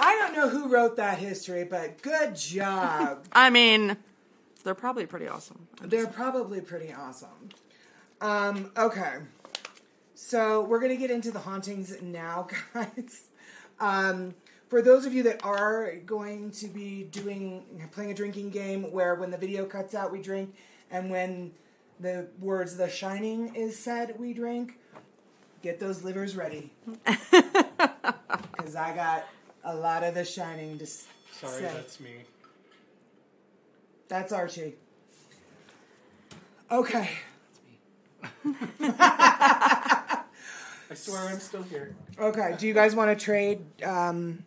I 0.02 0.16
don't 0.16 0.34
know 0.34 0.50
who 0.50 0.68
wrote 0.68 0.96
that 0.98 1.20
history, 1.20 1.64
but 1.64 2.02
good 2.02 2.36
job. 2.36 3.26
I 3.32 3.52
mean, 3.52 3.98
they're 4.64 4.74
probably 4.74 5.06
pretty 5.06 5.28
awesome. 5.28 5.68
They're 5.80 6.08
probably 6.08 6.60
pretty 6.60 6.92
awesome. 6.92 7.50
Um, 8.20 8.72
okay. 8.76 9.18
So 10.16 10.64
we're 10.64 10.80
gonna 10.80 10.96
get 10.96 11.12
into 11.12 11.30
the 11.30 11.40
hauntings 11.40 12.02
now, 12.02 12.48
guys. 12.74 13.26
Um, 13.80 14.34
for 14.70 14.82
those 14.82 15.06
of 15.06 15.14
you 15.14 15.22
that 15.24 15.46
are 15.46 15.96
going 16.06 16.50
to 16.52 16.68
be 16.68 17.04
doing 17.04 17.64
playing 17.92 18.10
a 18.10 18.16
drinking 18.16 18.50
game 18.50 18.92
where 18.92 19.14
when 19.14 19.30
the 19.30 19.38
video 19.38 19.66
cuts 19.66 19.94
out 19.94 20.12
we 20.12 20.22
drink 20.22 20.56
and 20.90 21.12
when 21.12 21.52
the 22.00 22.28
words 22.40 22.76
the 22.76 22.90
shining 22.90 23.54
is 23.54 23.78
said 23.78 24.20
we 24.20 24.34
drink, 24.34 24.80
get 25.62 25.80
those 25.80 26.04
livers 26.04 26.36
ready. 26.36 26.72
Cause 28.58 28.76
I 28.76 28.96
got 28.96 29.26
a 29.64 29.76
lot 29.76 30.04
of 30.04 30.14
the 30.14 30.26
shining 30.26 30.78
to 30.80 30.84
s- 30.86 31.06
Sorry, 31.34 31.54
say. 31.62 31.72
that's 31.74 32.00
me. 32.00 32.12
That's 34.08 34.32
Archie. 34.32 34.76
Okay. 36.70 37.10
I 38.90 40.24
swear 40.96 41.22
I'm 41.30 41.40
still 41.40 41.64
here. 41.64 41.96
Okay. 42.20 42.56
Do 42.58 42.68
you 42.68 42.74
guys 42.74 42.96
want 42.96 43.18
to 43.18 43.24
trade? 43.26 43.60
Um, 43.84 44.44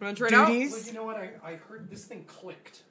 Want 0.00 0.16
to 0.16 0.20
trade 0.24 0.34
out? 0.34 0.48
Duties? 0.48 0.72
Well, 0.72 0.82
you 0.82 0.92
know 0.94 1.04
what? 1.04 1.16
I, 1.16 1.30
I 1.44 1.54
heard 1.56 1.88
this 1.90 2.04
thing 2.04 2.24
clicked, 2.26 2.82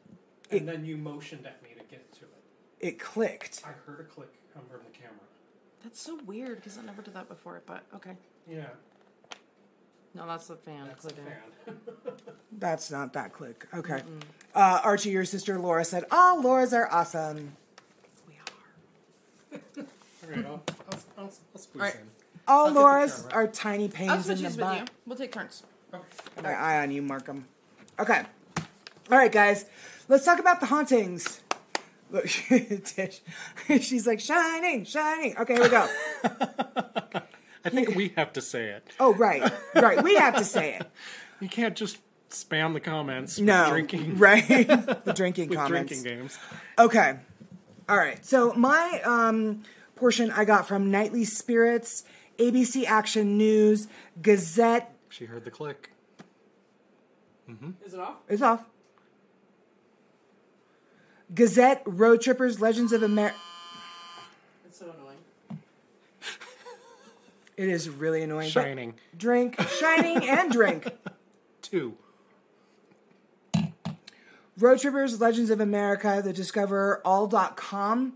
and 0.49 0.67
then 0.67 0.86
you 0.86 0.95
motioned 0.97 1.45
at 1.45 1.62
me 1.62 1.69
to 1.77 1.84
get 1.89 2.12
to 2.13 2.21
it. 2.21 2.43
it 2.88 2.99
clicked. 2.99 3.62
I 3.65 3.71
heard 3.86 3.99
a 3.99 4.03
click 4.03 4.29
come 4.53 4.63
from 4.69 4.79
the 4.89 4.97
camera. 4.97 5.15
That's 5.84 5.99
so 5.99 6.19
weird 6.25 6.57
because 6.57 6.77
I 6.77 6.84
never 6.84 7.01
did 7.01 7.13
that 7.15 7.27
before, 7.27 7.62
but 7.65 7.84
okay. 7.95 8.15
Yeah, 8.49 8.67
No, 10.13 10.28
that's 10.28 10.47
the 10.47 10.56
fan. 10.58 10.88
that's 10.88 11.04
the 11.06 11.13
fan. 11.13 11.78
That's 12.60 12.91
not 12.91 13.13
that 13.13 13.32
click. 13.34 13.65
Okay. 13.74 14.02
Uh, 14.54 14.82
Archie, 14.84 15.10
your 15.10 15.26
sister 15.26 15.58
Laura 15.58 15.84
said, 15.86 16.04
"All 16.12 16.41
Laura's 16.41 16.74
are 16.74 16.88
awesome. 16.91 17.56
We 18.28 18.36
are. 18.36 19.58
All 19.80 20.36
right, 20.36 20.45
I'll, 20.45 20.52
I'll, 20.91 21.00
I'll, 21.17 21.24
I'll 21.26 21.32
squeeze 21.62 21.76
Alright. 21.82 21.95
in. 21.95 22.02
All 22.47 22.60
I'll 22.60 22.65
take 22.67 22.74
the 22.76 22.80
Laura's 22.82 23.21
camera. 23.21 23.34
are 23.36 23.47
tiny 23.47 23.84
I'll 23.86 23.89
pains 23.89 24.26
switch 24.26 24.38
in 24.39 24.43
these 24.43 24.56
the 24.58 24.65
with 24.65 24.74
you. 24.74 24.80
butt." 24.82 24.89
We'll 25.08 25.17
take 25.17 25.32
turns. 25.32 25.63
Okay. 25.93 26.04
My 26.43 26.54
eye 26.54 26.84
on 26.84 26.91
you, 26.91 27.02
Markham. 27.02 27.45
Okay. 28.00 28.21
All 29.12 29.17
right, 29.17 29.32
guys. 29.32 29.65
Let's 30.08 30.26
talk 30.26 30.39
about 30.39 30.60
the 30.60 30.65
hauntings. 30.67 31.41
Look, 32.12 32.28
Tish. 32.84 33.21
She's 33.80 34.06
like 34.06 34.19
shining, 34.19 34.84
shining. 34.86 35.38
Okay, 35.38 35.54
here 35.54 35.63
we 35.63 35.69
go. 35.69 35.88
I 37.63 37.69
think 37.69 37.95
we 37.95 38.10
have 38.17 38.34
to 38.34 38.41
say 38.41 38.69
it. 38.69 38.88
Oh, 39.00 39.13
right, 39.13 39.52
right. 39.76 40.02
We 40.04 40.15
have 40.15 40.36
to 40.38 40.43
say 40.45 40.76
it. 40.76 40.88
You 41.39 41.47
can't 41.50 41.76
just 41.76 41.97
spam 42.30 42.74
the 42.74 42.80
comments 42.80 43.39
No, 43.39 43.63
with 43.63 43.69
drinking 43.71 44.17
right? 44.17 44.47
the 44.47 45.13
drinking 45.15 45.50
with 45.50 45.58
comments. 45.58 45.91
drinking 45.91 46.19
games. 46.19 46.39
Okay. 46.80 47.17
All 47.89 47.97
right. 47.97 48.24
So 48.26 48.54
my 48.54 49.02
um, 49.04 49.63
portion 49.95 50.32
I 50.32 50.45
got 50.45 50.67
from 50.67 50.89
Nightly 50.91 51.26
Spirits, 51.26 52.04
ABC 52.38 52.86
Action 52.86 53.38
News, 53.38 53.88
Gazette. 54.21 54.93
She 55.10 55.26
heard 55.26 55.43
the 55.45 55.52
click. 55.52 55.89
Is 57.86 57.93
it 57.93 58.00
off? 58.00 58.15
It's 58.30 58.41
off. 58.41 58.63
Gazette, 61.34 61.82
Road 61.86 62.21
Trippers, 62.21 62.62
Legends 62.62 62.93
of 62.93 63.04
America. 63.04 63.36
It's 64.65 64.80
so 64.80 64.86
annoying. 64.86 65.17
It 67.62 67.69
is 67.69 67.88
really 67.88 68.24
annoying. 68.24 68.50
but 68.52 68.63
Shining 68.63 68.95
Drink, 69.15 69.62
shining, 69.69 70.28
and 70.28 70.52
drink. 70.52 70.88
two. 71.62 71.95
Road 74.58 74.80
Trippers, 74.80 75.21
Legends 75.21 75.52
of 75.52 75.62
America, 75.62 76.21
the 76.24 76.34
DiscoverAll.com, 76.34 78.13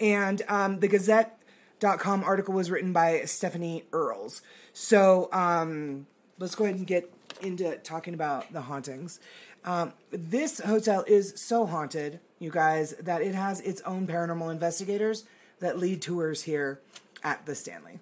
and 0.00 0.42
um, 0.48 0.80
the 0.80 0.88
Gazette.com 0.88 2.24
article 2.24 2.54
was 2.54 2.72
written 2.72 2.92
by 2.92 3.20
Stephanie 3.24 3.84
Earls. 3.92 4.42
So 4.72 5.28
um, 5.32 6.08
let's 6.40 6.56
go 6.56 6.64
ahead 6.64 6.76
and 6.76 6.86
get 6.86 7.08
into 7.40 7.76
talking 7.76 8.14
about 8.14 8.52
the 8.52 8.62
hauntings. 8.62 9.20
Um, 9.64 9.92
this 10.10 10.58
hotel 10.58 11.04
is 11.06 11.34
so 11.36 11.66
haunted, 11.66 12.18
you 12.40 12.50
guys, 12.50 12.96
that 13.00 13.22
it 13.22 13.36
has 13.36 13.60
its 13.60 13.80
own 13.82 14.08
paranormal 14.08 14.50
investigators 14.50 15.24
that 15.60 15.78
lead 15.78 16.02
tours 16.02 16.42
here 16.42 16.80
at 17.22 17.46
the 17.46 17.54
Stanley, 17.54 18.00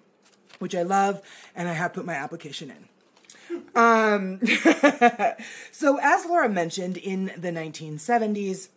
which 0.59 0.75
I 0.75 0.83
love, 0.83 1.21
and 1.55 1.67
I 1.69 1.73
have 1.73 1.93
put 1.93 2.05
my 2.05 2.13
application 2.15 2.71
in. 2.71 2.87
So, 5.71 5.99
as 6.01 6.25
Laura 6.25 6.49
mentioned, 6.49 6.97
in 6.97 7.31
the 7.37 7.51
1970s, 7.51 8.69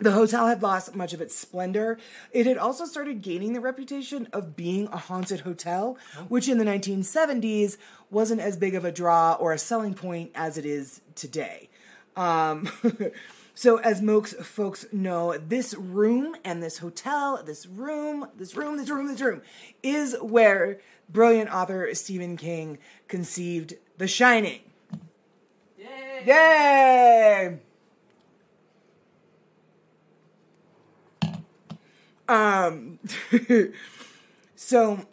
The 0.00 0.12
hotel 0.12 0.46
had 0.46 0.62
lost 0.62 0.94
much 0.94 1.12
of 1.12 1.20
its 1.20 1.34
splendor. 1.34 1.98
It 2.30 2.46
had 2.46 2.56
also 2.56 2.84
started 2.84 3.20
gaining 3.20 3.52
the 3.52 3.60
reputation 3.60 4.28
of 4.32 4.54
being 4.54 4.86
a 4.92 4.96
haunted 4.96 5.40
hotel, 5.40 5.98
which 6.28 6.48
in 6.48 6.58
the 6.58 6.64
1970s 6.64 7.76
wasn't 8.08 8.40
as 8.40 8.56
big 8.56 8.76
of 8.76 8.84
a 8.84 8.92
draw 8.92 9.32
or 9.34 9.52
a 9.52 9.58
selling 9.58 9.94
point 9.94 10.30
as 10.36 10.56
it 10.56 10.64
is 10.64 11.00
today. 11.16 11.68
Um, 12.16 12.68
so, 13.54 13.78
as 13.78 14.00
most 14.00 14.36
folks 14.36 14.86
know, 14.92 15.36
this 15.36 15.74
room 15.74 16.36
and 16.44 16.62
this 16.62 16.78
hotel, 16.78 17.42
this 17.44 17.66
room, 17.66 18.28
this 18.36 18.54
room, 18.54 18.76
this 18.76 18.90
room, 18.90 19.08
this 19.08 19.20
room, 19.20 19.42
is 19.82 20.16
where 20.22 20.78
brilliant 21.08 21.50
author 21.50 21.94
Stephen 21.94 22.36
King 22.36 22.78
conceived 23.08 23.74
The 23.96 24.08
Shining. 24.08 24.60
Yay! 25.78 26.22
Yay! 26.26 27.58
Um, 32.28 32.98
so, 34.56 35.06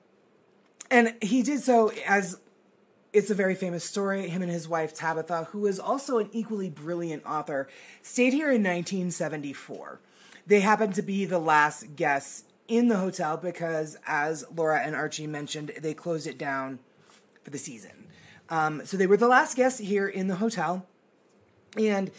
and 0.92 1.16
he 1.22 1.42
did 1.42 1.62
so 1.62 1.92
as 2.06 2.40
it's 3.14 3.30
a 3.30 3.36
very 3.36 3.56
famous 3.56 3.86
story. 3.86 4.28
Him 4.28 4.42
and 4.42 4.52
his 4.52 4.68
wife 4.68 4.94
Tabitha, 4.94 5.46
who 5.52 5.66
is 5.66 5.80
also 5.80 6.18
an 6.18 6.30
equally 6.34 6.70
brilliant 6.70 7.26
author, 7.26 7.70
stayed 8.02 8.34
here 8.34 8.48
in 8.48 8.62
1974. 8.62 10.02
They 10.46 10.60
happened 10.60 10.94
to 10.96 11.02
be 11.02 11.26
the 11.26 11.40
last 11.40 11.96
guests 11.96 12.44
in 12.68 12.88
the 12.88 12.98
hotel 12.98 13.38
because, 13.38 13.98
as 14.08 14.46
Laura 14.56 14.80
and 14.80 14.96
Archie 14.96 15.28
mentioned, 15.28 15.72
they 15.80 15.94
closed 15.94 16.28
it 16.28 16.38
down 16.38 16.80
for 17.44 17.50
the 17.50 17.58
season. 17.58 18.08
Um, 18.50 18.86
so 18.86 18.98
they 18.98 19.08
were 19.08 19.18
the 19.18 19.28
last 19.28 19.56
guests 19.56 19.80
here 19.80 20.08
in 20.08 20.28
the 20.28 20.36
hotel. 20.36 20.86
And 21.78 22.12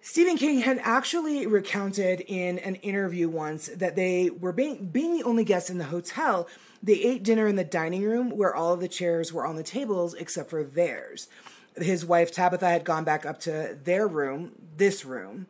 Stephen 0.00 0.36
King 0.36 0.60
had 0.60 0.80
actually 0.82 1.46
recounted 1.46 2.20
in 2.22 2.58
an 2.60 2.76
interview 2.76 3.28
once 3.28 3.66
that 3.68 3.94
they 3.94 4.30
were 4.30 4.52
being, 4.52 4.86
being 4.86 5.16
the 5.16 5.24
only 5.24 5.44
guests 5.44 5.70
in 5.70 5.78
the 5.78 5.84
hotel. 5.84 6.48
They 6.82 6.94
ate 6.94 7.22
dinner 7.22 7.46
in 7.46 7.56
the 7.56 7.64
dining 7.64 8.02
room 8.02 8.30
where 8.30 8.54
all 8.54 8.72
of 8.72 8.80
the 8.80 8.88
chairs 8.88 9.32
were 9.32 9.46
on 9.46 9.56
the 9.56 9.62
tables 9.62 10.14
except 10.14 10.50
for 10.50 10.64
theirs. 10.64 11.28
His 11.76 12.06
wife 12.06 12.32
Tabitha 12.32 12.68
had 12.68 12.84
gone 12.84 13.04
back 13.04 13.26
up 13.26 13.38
to 13.40 13.76
their 13.84 14.08
room, 14.08 14.52
this 14.76 15.04
room, 15.04 15.46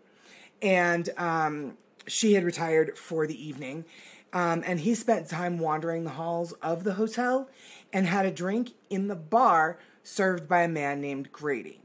and 0.61 1.09
um, 1.17 1.77
she 2.09 2.35
had 2.35 2.45
retired 2.45 2.97
for 2.99 3.27
the 3.27 3.47
evening. 3.47 3.85
Um, 4.33 4.63
and 4.67 4.81
he 4.81 4.95
spent 4.95 5.29
time 5.29 5.59
wandering 5.59 6.05
the 6.05 6.11
halls 6.11 6.53
of 6.61 6.85
the 6.85 6.95
hotel 6.95 7.49
and 7.93 8.07
had 8.07 8.27
a 8.27 8.31
drink 8.31 8.73
in 8.91 9.09
the 9.09 9.17
bar 9.17 9.79
served 10.03 10.47
by 10.49 10.63
a 10.63 10.69
man 10.69 11.01
named 11.01 11.33
Grady. 11.33 11.81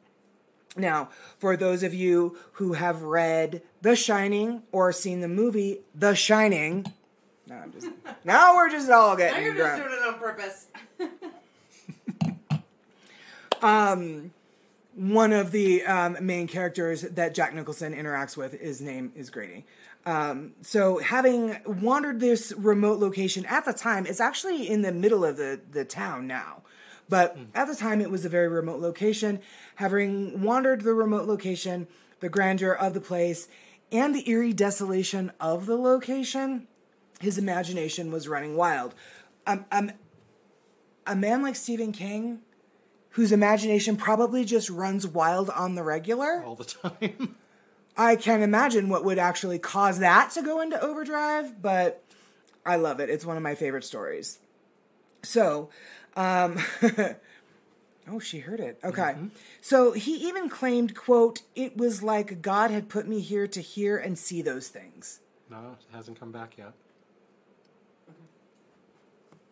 Now, 0.76 1.10
for 1.38 1.56
those 1.56 1.84
of 1.84 1.94
you 1.94 2.38
who 2.54 2.74
have 2.74 3.04
read 3.04 3.62
The 3.82 3.96
Shining 3.96 4.64
or 4.72 4.92
seen 4.92 5.22
the 5.22 5.28
movie 5.28 5.80
The 5.96 6.16
Shining, 6.16 6.92
no, 7.48 7.56
I'm 7.56 7.72
just 7.72 7.88
now 8.26 8.56
we're 8.56 8.70
just 8.70 8.90
all 8.90 9.12
Now 9.12 9.16
getting 9.16 9.44
you're 9.46 9.56
just 9.56 9.78
drunk. 9.78 9.84
doing 9.84 10.02
it 10.02 10.08
on 10.08 10.20
purpose. 10.20 10.68
um, 13.62 14.32
One 14.96 15.32
of 15.34 15.52
the 15.52 15.84
um, 15.86 16.18
main 16.22 16.48
characters 16.48 17.02
that 17.02 17.34
Jack 17.34 17.54
Nicholson 17.54 17.94
interacts 17.96 18.36
with, 18.38 18.60
his 18.60 18.82
name 18.82 19.12
is 19.16 19.30
Grady. 19.30 19.66
Um, 20.06 20.54
so, 20.62 20.98
having 20.98 21.58
wandered 21.66 22.20
this 22.20 22.52
remote 22.58 23.00
location 23.00 23.46
at 23.46 23.64
the 23.64 23.72
time, 23.72 24.06
it's 24.06 24.20
actually 24.20 24.68
in 24.68 24.82
the 24.82 24.92
middle 24.92 25.24
of 25.24 25.38
the, 25.38 25.62
the 25.72 25.86
town 25.86 26.28
now. 26.28 26.64
But 27.08 27.38
at 27.54 27.68
the 27.68 27.76
time, 27.76 28.02
it 28.02 28.12
was 28.12 28.26
a 28.26 28.30
very 28.30 28.48
remote 28.48 28.80
location. 28.82 29.40
Having 29.76 30.42
wandered 30.42 30.82
the 30.82 30.94
remote 30.94 31.26
location, 31.26 31.88
the 32.20 32.30
grandeur 32.30 32.74
of 32.74 32.94
the 32.94 33.02
place, 33.02 33.48
and 33.92 34.14
the 34.16 34.28
eerie 34.30 34.54
desolation 34.54 35.32
of 35.40 35.68
the 35.68 35.78
location, 35.78 36.68
his 37.20 37.38
imagination 37.38 38.12
was 38.12 38.28
running 38.28 38.56
wild. 38.56 38.96
Um, 39.46 39.66
um, 39.72 39.92
a 41.06 41.16
man 41.16 41.42
like 41.42 41.56
Stephen 41.56 41.92
King, 41.92 42.40
whose 43.12 43.32
imagination 43.32 43.96
probably 43.96 44.44
just 44.44 44.70
runs 44.70 45.06
wild 45.06 45.50
on 45.50 45.76
the 45.76 45.84
regular, 45.84 46.44
all 46.44 46.56
the 46.56 46.66
time. 46.66 47.36
I 47.96 48.16
can't 48.16 48.42
imagine 48.42 48.90
what 48.90 49.06
would 49.06 49.20
actually 49.20 49.60
cause 49.60 50.00
that 50.00 50.32
to 50.32 50.42
go 50.42 50.62
into 50.62 50.82
overdrive, 50.82 51.62
but 51.62 52.04
I 52.66 52.76
love 52.78 53.00
it. 53.00 53.10
It's 53.10 53.26
one 53.26 53.38
of 53.38 53.44
my 53.44 53.56
favorite 53.56 53.84
stories. 53.84 54.40
So, 55.22 55.70
um, 56.16 56.58
oh, 58.10 58.20
she 58.20 58.40
heard 58.40 58.60
it. 58.60 58.80
Okay. 58.84 59.16
So 59.62 59.92
he 59.92 60.16
even 60.28 60.50
claimed, 60.50 60.96
quote, 60.96 61.44
it 61.56 61.78
was 61.78 62.02
like 62.02 62.42
God 62.42 62.72
had 62.72 62.90
put 62.90 63.08
me 63.08 63.20
here 63.20 63.48
to 63.48 63.62
hear 63.62 63.98
and 63.98 64.18
see 64.18 64.42
those 64.42 64.70
things. 64.70 65.20
no, 65.50 65.78
it 65.80 65.96
hasn't 65.96 66.20
come 66.20 66.32
back 66.32 66.58
yet. 66.58 66.74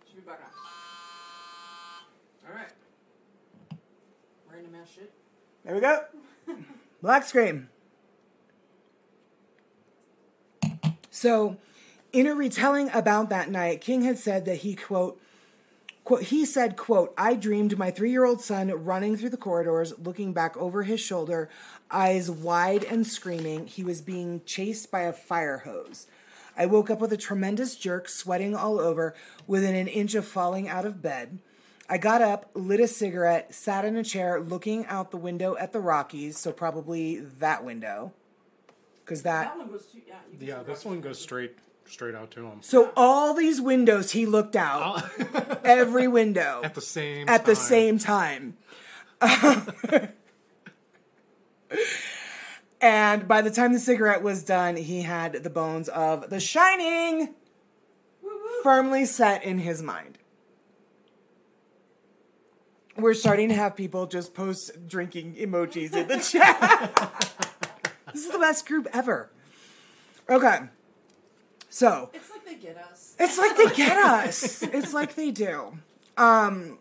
Should 0.07 0.15
be 0.15 0.21
back 0.21 0.39
on. 2.43 2.49
Alright. 2.49 2.71
Random 4.51 4.75
ass 4.81 4.89
shit. 4.95 5.11
There 5.63 5.75
we 5.75 5.81
go. 5.81 6.05
Black 7.01 7.23
screen. 7.23 7.69
So, 11.11 11.57
in 12.13 12.25
a 12.25 12.33
retelling 12.33 12.89
about 12.93 13.29
that 13.29 13.51
night, 13.51 13.81
King 13.81 14.01
had 14.03 14.17
said 14.17 14.45
that 14.45 14.59
he 14.59 14.75
quote, 14.75 15.21
quote 16.03 16.23
he 16.23 16.45
said 16.45 16.77
quote 16.77 17.13
I 17.17 17.35
dreamed 17.35 17.77
my 17.77 17.91
3-year-old 17.91 18.41
son 18.41 18.69
running 18.83 19.17
through 19.17 19.29
the 19.29 19.37
corridors 19.37 19.93
looking 19.99 20.33
back 20.33 20.57
over 20.57 20.83
his 20.83 20.99
shoulder 20.99 21.49
eyes 21.91 22.31
wide 22.31 22.83
and 22.83 23.05
screaming 23.05 23.67
he 23.67 23.83
was 23.83 24.01
being 24.01 24.41
chased 24.45 24.89
by 24.89 25.01
a 25.01 25.13
fire 25.13 25.59
hose. 25.59 26.07
I 26.57 26.65
woke 26.65 26.89
up 26.89 26.99
with 26.99 27.13
a 27.13 27.17
tremendous 27.17 27.75
jerk, 27.75 28.09
sweating 28.09 28.55
all 28.55 28.79
over, 28.79 29.13
within 29.47 29.75
an 29.75 29.87
inch 29.87 30.15
of 30.15 30.25
falling 30.25 30.67
out 30.67 30.85
of 30.85 31.01
bed. 31.01 31.39
I 31.89 31.97
got 31.97 32.21
up, 32.21 32.49
lit 32.53 32.79
a 32.79 32.87
cigarette, 32.87 33.53
sat 33.53 33.83
in 33.83 33.97
a 33.97 34.03
chair 34.03 34.39
looking 34.39 34.85
out 34.85 35.11
the 35.11 35.17
window 35.17 35.57
at 35.57 35.73
the 35.73 35.79
Rockies, 35.79 36.37
so 36.37 36.51
probably 36.51 37.19
that 37.19 37.65
window. 37.65 38.13
Cuz 39.11 39.23
that 39.23 39.43
That 39.43 39.57
one 39.57 39.67
goes 39.67 39.85
to 39.87 39.97
yeah. 40.07 40.15
Yeah, 40.39 40.63
this 40.63 40.85
one 40.85 41.01
goes 41.01 41.19
straight 41.19 41.57
straight 41.85 42.15
out 42.15 42.31
to 42.31 42.45
him. 42.45 42.59
So 42.61 42.93
all 42.95 43.33
these 43.33 43.59
windows 43.59 44.11
he 44.11 44.25
looked 44.25 44.55
out. 44.55 45.03
Every 45.65 46.07
window 46.07 46.61
At 46.63 46.75
the 46.75 46.81
same 46.81 47.27
at 47.27 47.45
the 47.45 47.57
same 47.57 47.99
time. 47.99 48.55
and 52.81 53.27
by 53.27 53.41
the 53.41 53.51
time 53.51 53.73
the 53.73 53.79
cigarette 53.79 54.23
was 54.23 54.45
done, 54.45 54.77
he 54.77 55.01
had 55.01 55.43
the 55.43 55.49
bones 55.49 55.89
of 55.89 56.29
The 56.29 56.39
Shining 56.39 57.35
firmly 58.63 59.03
set 59.03 59.43
in 59.43 59.59
his 59.59 59.83
mind. 59.83 60.19
We're 62.95 63.13
starting 63.13 63.49
to 63.49 63.55
have 63.55 63.75
people 63.75 64.07
just 64.07 64.33
post 64.33 64.87
drinking 64.87 65.35
emojis 65.35 65.93
in 65.93 66.07
the 66.07 66.17
chat. 66.17 67.57
this 68.13 68.25
is 68.25 68.31
the 68.31 68.39
best 68.39 68.67
group 68.67 68.87
ever. 68.93 69.29
Okay. 70.29 70.59
So, 71.69 72.09
It's 72.13 72.29
like 72.29 72.45
they 72.45 72.55
get 72.55 72.77
us. 72.77 73.15
it's 73.19 73.37
like 73.37 73.55
they 73.57 73.75
get 73.75 73.97
us. 73.97 74.61
It's 74.63 74.93
like 74.93 75.15
they 75.15 75.31
do. 75.31 75.77
Um, 76.17 76.79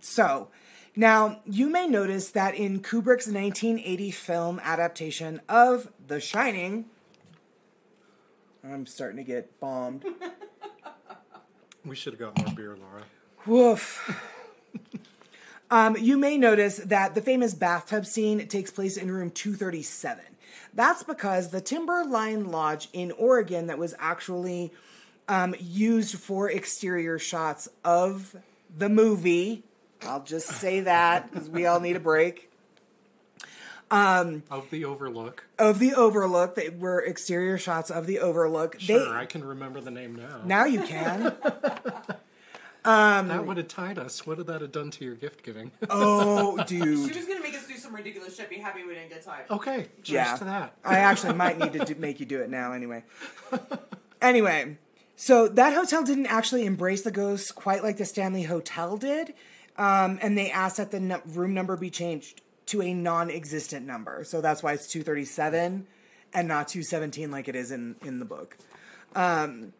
so 0.00 0.48
now 0.94 1.40
you 1.46 1.70
may 1.70 1.86
notice 1.86 2.30
that 2.30 2.54
in 2.54 2.80
Kubrick's 2.80 3.26
1980 3.26 4.10
film 4.10 4.60
adaptation 4.62 5.40
of 5.48 5.90
The 6.06 6.20
Shining, 6.20 6.84
I'm 8.62 8.84
starting 8.86 9.16
to 9.16 9.22
get 9.24 9.58
bombed. 9.58 10.04
We 11.84 11.94
should 11.96 12.12
have 12.14 12.20
got 12.20 12.44
more 12.44 12.54
beer, 12.54 12.76
Laura. 12.76 13.04
Woof. 13.46 14.20
um, 15.70 15.96
you 15.96 16.18
may 16.18 16.36
notice 16.36 16.78
that 16.78 17.14
the 17.14 17.22
famous 17.22 17.54
bathtub 17.54 18.04
scene 18.06 18.46
takes 18.48 18.70
place 18.72 18.96
in 18.96 19.10
room 19.10 19.30
237. 19.30 20.24
That's 20.76 21.02
because 21.02 21.50
the 21.50 21.62
Timberline 21.62 22.50
Lodge 22.50 22.88
in 22.92 23.10
Oregon 23.12 23.66
that 23.68 23.78
was 23.78 23.94
actually 23.98 24.72
um, 25.26 25.54
used 25.58 26.18
for 26.18 26.50
exterior 26.50 27.18
shots 27.18 27.66
of 27.82 28.36
the 28.76 28.90
movie. 28.90 29.64
I'll 30.02 30.22
just 30.22 30.46
say 30.48 30.80
that 30.80 31.32
because 31.32 31.48
we 31.48 31.64
all 31.64 31.80
need 31.80 31.96
a 31.96 32.00
break. 32.00 32.50
Of 34.50 34.68
the 34.70 34.84
Overlook. 34.84 35.46
Of 35.58 35.78
the 35.78 35.94
Overlook, 35.94 36.56
they 36.56 36.68
were 36.68 37.00
exterior 37.00 37.56
shots 37.56 37.90
of 37.90 38.06
the 38.06 38.18
Overlook. 38.18 38.78
Sure, 38.78 38.98
they, 38.98 39.18
I 39.18 39.24
can 39.24 39.44
remember 39.44 39.80
the 39.80 39.90
name 39.90 40.16
now. 40.16 40.42
now 40.44 40.64
you 40.66 40.82
can. 40.82 41.34
that 42.86 43.46
would 43.46 43.56
have 43.56 43.68
tied 43.68 43.98
us. 43.98 44.26
What 44.26 44.38
would 44.38 44.46
that 44.46 44.60
have 44.60 44.72
done 44.72 44.90
to 44.92 45.04
your 45.04 45.14
gift 45.14 45.42
giving? 45.42 45.70
Oh, 45.90 46.56
dude. 46.66 47.10
She 47.10 47.18
was 47.18 47.26
gonna 47.26 47.40
make 47.40 47.54
us 47.54 47.66
do 47.66 47.76
some 47.76 47.94
ridiculous 47.94 48.36
shit. 48.36 48.48
Be 48.48 48.56
happy 48.58 48.82
we 48.84 48.94
didn't 48.94 49.10
get 49.10 49.24
tied. 49.24 49.44
okay, 49.50 49.86
cheers 50.02 50.10
Yeah. 50.14 50.36
to 50.36 50.44
that. 50.44 50.74
I 50.84 50.98
actually 50.98 51.34
might 51.34 51.58
need 51.58 51.72
to 51.74 51.84
do, 51.84 51.94
make 51.96 52.20
you 52.20 52.26
do 52.26 52.40
it 52.40 52.50
now 52.50 52.72
anyway. 52.72 53.04
Anyway, 54.22 54.78
so 55.14 55.46
that 55.46 55.74
hotel 55.74 56.02
didn't 56.02 56.26
actually 56.26 56.64
embrace 56.64 57.02
the 57.02 57.10
ghosts 57.10 57.50
quite 57.52 57.82
like 57.82 57.98
the 57.98 58.04
Stanley 58.06 58.44
Hotel 58.44 58.96
did, 58.96 59.34
um, 59.76 60.18
and 60.22 60.38
they 60.38 60.50
asked 60.50 60.78
that 60.78 60.90
the 60.90 60.98
nu- 60.98 61.20
room 61.26 61.52
number 61.52 61.76
be 61.76 61.90
changed 61.90 62.40
to 62.66 62.80
a 62.80 62.94
non-existent 62.94 63.86
number. 63.86 64.24
So 64.24 64.40
that's 64.40 64.62
why 64.62 64.72
it's 64.72 64.88
two 64.88 65.02
thirty-seven, 65.02 65.86
and 66.32 66.48
not 66.48 66.68
217 66.68 67.30
like 67.30 67.46
it 67.46 67.54
is 67.54 67.70
in, 67.70 67.96
in 68.04 68.18
the 68.18 68.24
book. 68.24 68.56
Um, 69.14 69.74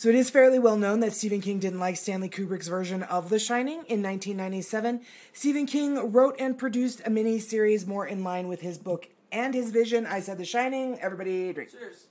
so 0.00 0.08
it 0.08 0.14
is 0.14 0.30
fairly 0.30 0.58
well 0.58 0.78
known 0.78 1.00
that 1.00 1.12
Stephen 1.12 1.42
King 1.42 1.58
didn't 1.58 1.78
like 1.78 1.98
Stanley 1.98 2.30
Kubrick's 2.30 2.68
version 2.68 3.02
of 3.02 3.28
The 3.28 3.38
Shining 3.38 3.84
in 3.86 4.02
1997. 4.02 5.02
Stephen 5.34 5.66
King 5.66 6.10
wrote 6.10 6.36
and 6.38 6.56
produced 6.56 7.02
a 7.04 7.10
mini 7.10 7.38
series 7.38 7.86
more 7.86 8.06
in 8.06 8.24
line 8.24 8.48
with 8.48 8.62
his 8.62 8.78
book 8.78 9.10
and 9.30 9.52
his 9.52 9.70
vision. 9.70 10.06
I 10.06 10.20
said 10.20 10.38
The 10.38 10.46
Shining. 10.46 10.98
Everybody 11.00 11.52
drink. 11.52 11.68
Cheers. 11.70 12.06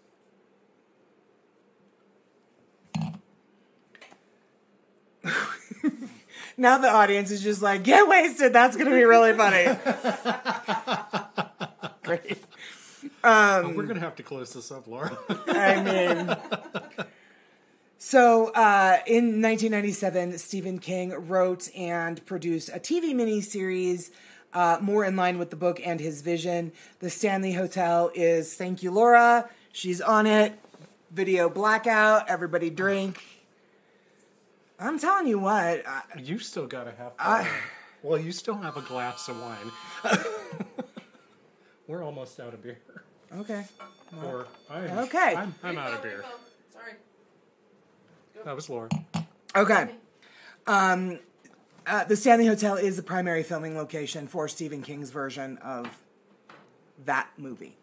Now 6.58 6.78
the 6.78 6.90
audience 6.90 7.32
is 7.32 7.42
just 7.42 7.64
like, 7.64 7.84
get 7.84 8.08
wasted. 8.08 8.54
That's 8.54 8.76
going 8.76 8.90
to 8.90 8.96
be 8.96 9.04
really 9.04 9.34
funny. 9.34 9.66
Great. 12.04 12.38
Oh, 13.24 13.74
we're 13.76 13.82
um, 13.82 13.88
gonna 13.88 14.00
have 14.00 14.16
to 14.18 14.24
close 14.24 14.54
this 14.54 14.72
up, 14.72 14.88
Laura. 14.88 15.18
I 15.48 15.82
mean, 15.82 17.08
so 18.02 18.48
uh, 18.54 19.00
in 19.06 19.42
1997, 19.42 20.38
Stephen 20.38 20.80
King 20.80 21.12
wrote 21.28 21.70
and 21.76 22.26
produced 22.26 22.70
a 22.70 22.80
TV 22.80 23.14
miniseries 23.14 24.10
uh, 24.54 24.78
more 24.82 25.04
in 25.06 25.16
line 25.16 25.38
with 25.38 25.50
the 25.50 25.56
book 25.56 25.80
and 25.86 26.00
his 26.00 26.22
vision. 26.22 26.72
The 27.00 27.10
Stanley 27.10 27.54
Hotel 27.54 28.10
is 28.16 28.56
Thank 28.56 28.82
You, 28.82 28.92
Laura. 28.92 29.50
She's 29.72 30.00
on 30.02 30.26
it. 30.26 30.58
Video 31.12 31.50
blackout. 31.50 32.30
Everybody 32.30 32.70
drink. 32.70 33.22
I'm 34.80 34.98
telling 34.98 35.28
you 35.28 35.38
what. 35.40 35.86
I, 35.86 36.02
you 36.18 36.40
still 36.40 36.68
gotta 36.68 36.92
have. 36.92 37.12
I- 37.20 37.50
well, 38.02 38.18
you 38.18 38.32
still 38.32 38.56
have 38.56 38.78
a 38.78 38.82
glass 38.82 39.28
of 39.28 39.38
wine. 39.42 40.16
we're 41.88 42.02
almost 42.02 42.40
out 42.40 42.54
of 42.54 42.64
beer. 42.64 42.80
okay. 43.40 43.66
Or 44.24 44.48
I, 44.70 44.78
Okay. 45.02 45.36
I'm, 45.36 45.54
I'm 45.64 45.78
out 45.78 45.94
of 45.94 46.04
Refill, 46.04 46.22
beer. 46.22 46.26
Refill. 48.40 48.46
Sorry. 48.46 48.46
That 48.46 48.56
was 48.56 48.70
Laura. 48.70 48.90
Okay. 49.56 49.96
Um, 50.68 51.20
uh, 51.88 52.04
the 52.04 52.16
Stanley 52.16 52.46
Hotel 52.46 52.76
is 52.76 52.98
the 52.98 53.04
primary 53.04 53.44
filming 53.44 53.76
location 53.76 54.28
for 54.28 54.48
Stephen 54.48 54.82
King's 54.82 55.10
version 55.10 55.58
of 55.58 55.88
that 57.06 57.30
movie. 57.38 57.76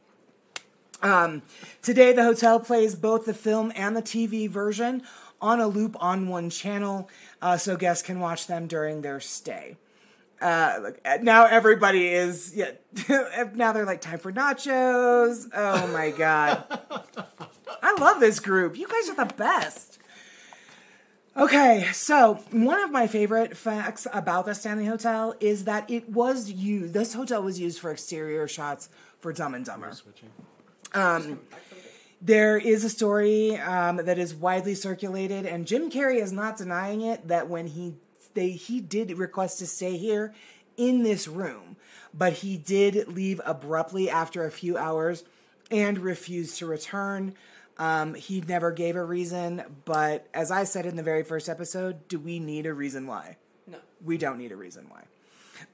Um, 1.03 1.43
today, 1.83 2.13
the 2.13 2.23
hotel 2.23 2.61
plays 2.61 2.95
both 2.95 3.27
the 3.27 3.35
film 3.35 3.73
and 3.75 3.97
the 3.97 4.03
TV 4.03 4.49
version 4.49 5.03
on 5.41 5.61
a 5.61 5.67
loop 5.67 5.97
on 6.01 6.29
one 6.29 6.49
channel, 6.49 7.11
uh, 7.43 7.57
so 7.59 7.77
guests 7.77 8.03
can 8.03 8.21
watch 8.21 8.47
them 8.47 8.67
during 8.67 9.03
their 9.03 9.21
stay. 9.21 9.77
Uh, 10.41 10.79
look, 10.83 11.01
uh, 11.05 11.19
now 11.23 11.47
everybody 11.47 12.09
is 12.09 12.55
yeah. 12.55 12.71
now 13.55 13.73
they're 13.73 13.85
like 13.85 14.01
time 14.01 14.19
for 14.19 14.33
nachos. 14.33 15.49
Oh 15.55 15.87
my 15.89 16.11
god, 16.11 16.65
I 17.83 17.97
love 18.01 18.21
this 18.21 18.41
group. 18.41 18.77
You 18.79 18.87
guys 18.89 19.09
are 19.11 19.27
the 19.27 19.35
best. 19.35 19.96
Okay, 21.37 21.87
so 21.93 22.35
one 22.51 22.81
of 22.81 22.91
my 22.91 23.07
favorite 23.07 23.59
facts 23.59 24.07
about 24.11 24.47
the 24.47 24.55
Stanley 24.55 24.87
Hotel 24.87 25.35
is 25.39 25.65
that 25.65 25.91
it 25.91 26.09
was 26.09 26.51
used. 26.51 26.95
This 26.95 27.13
hotel 27.13 27.43
was 27.43 27.61
used 27.61 27.79
for 27.79 27.91
exterior 27.91 28.49
shots 28.49 28.89
for 29.21 29.35
Dumb 29.35 29.55
and 29.55 29.63
Dumber. 29.63 29.93
Switching. 29.93 30.31
There 32.23 32.57
is 32.57 32.85
a 32.85 32.89
story 32.89 33.59
um, 33.59 33.99
that 33.99 34.19
is 34.19 34.35
widely 34.35 34.75
circulated, 34.75 35.45
and 35.45 35.67
Jim 35.67 35.91
Carrey 35.91 36.23
is 36.23 36.33
not 36.33 36.57
denying 36.57 37.03
it 37.03 37.29
that 37.29 37.51
when 37.51 37.67
he 37.67 37.97
they 38.33 38.53
he 38.53 38.81
did 38.81 39.11
request 39.19 39.59
to 39.59 39.67
stay 39.67 39.99
here 39.99 40.33
in 40.79 41.03
this 41.03 41.29
room, 41.29 41.77
but 42.15 42.33
he 42.35 42.57
did 42.57 43.09
leave 43.09 43.43
abruptly 43.45 44.09
after 44.09 44.47
a 44.47 44.51
few 44.51 44.79
hours 44.79 45.25
and 45.71 45.99
refused 45.99 46.59
to 46.59 46.67
return. 46.67 47.35
Um, 47.79 48.15
he 48.15 48.41
never 48.41 48.73
gave 48.73 48.97
a 48.97 49.05
reason, 49.05 49.63
but 49.85 50.27
as 50.33 50.51
I 50.51 50.65
said 50.65 50.87
in 50.87 50.97
the 50.97 51.03
very 51.03 51.23
first 51.23 51.49
episode, 51.49 52.09
do 52.09 52.19
we 52.19 52.39
need 52.39 52.65
a 52.67 52.73
reason 52.73 53.07
why? 53.07 53.37
No. 53.67 53.79
we 54.05 54.17
don't 54.17 54.39
need 54.39 54.53
a 54.53 54.57
reason 54.57 54.87
why. 54.89 55.03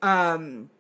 Um, 0.03 0.71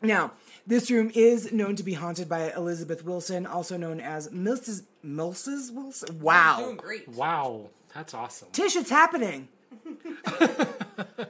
now, 0.00 0.32
this 0.66 0.90
room 0.90 1.10
is 1.14 1.52
known 1.52 1.76
to 1.76 1.82
be 1.82 1.94
haunted 1.94 2.28
by 2.28 2.50
Elizabeth 2.52 3.04
Wilson, 3.04 3.44
also 3.46 3.76
known 3.76 4.00
as 4.00 4.28
Mrs. 4.30 4.84
Mrs. 5.04 5.72
Wilson. 5.74 6.08
Doing 6.08 6.22
Wow. 6.22 6.74
great. 6.78 7.08
Wow, 7.08 7.68
that's 7.94 8.14
awesome. 8.14 8.48
Tish, 8.52 8.76
it's 8.76 8.90
happening. 8.90 9.48
Let 9.84 11.28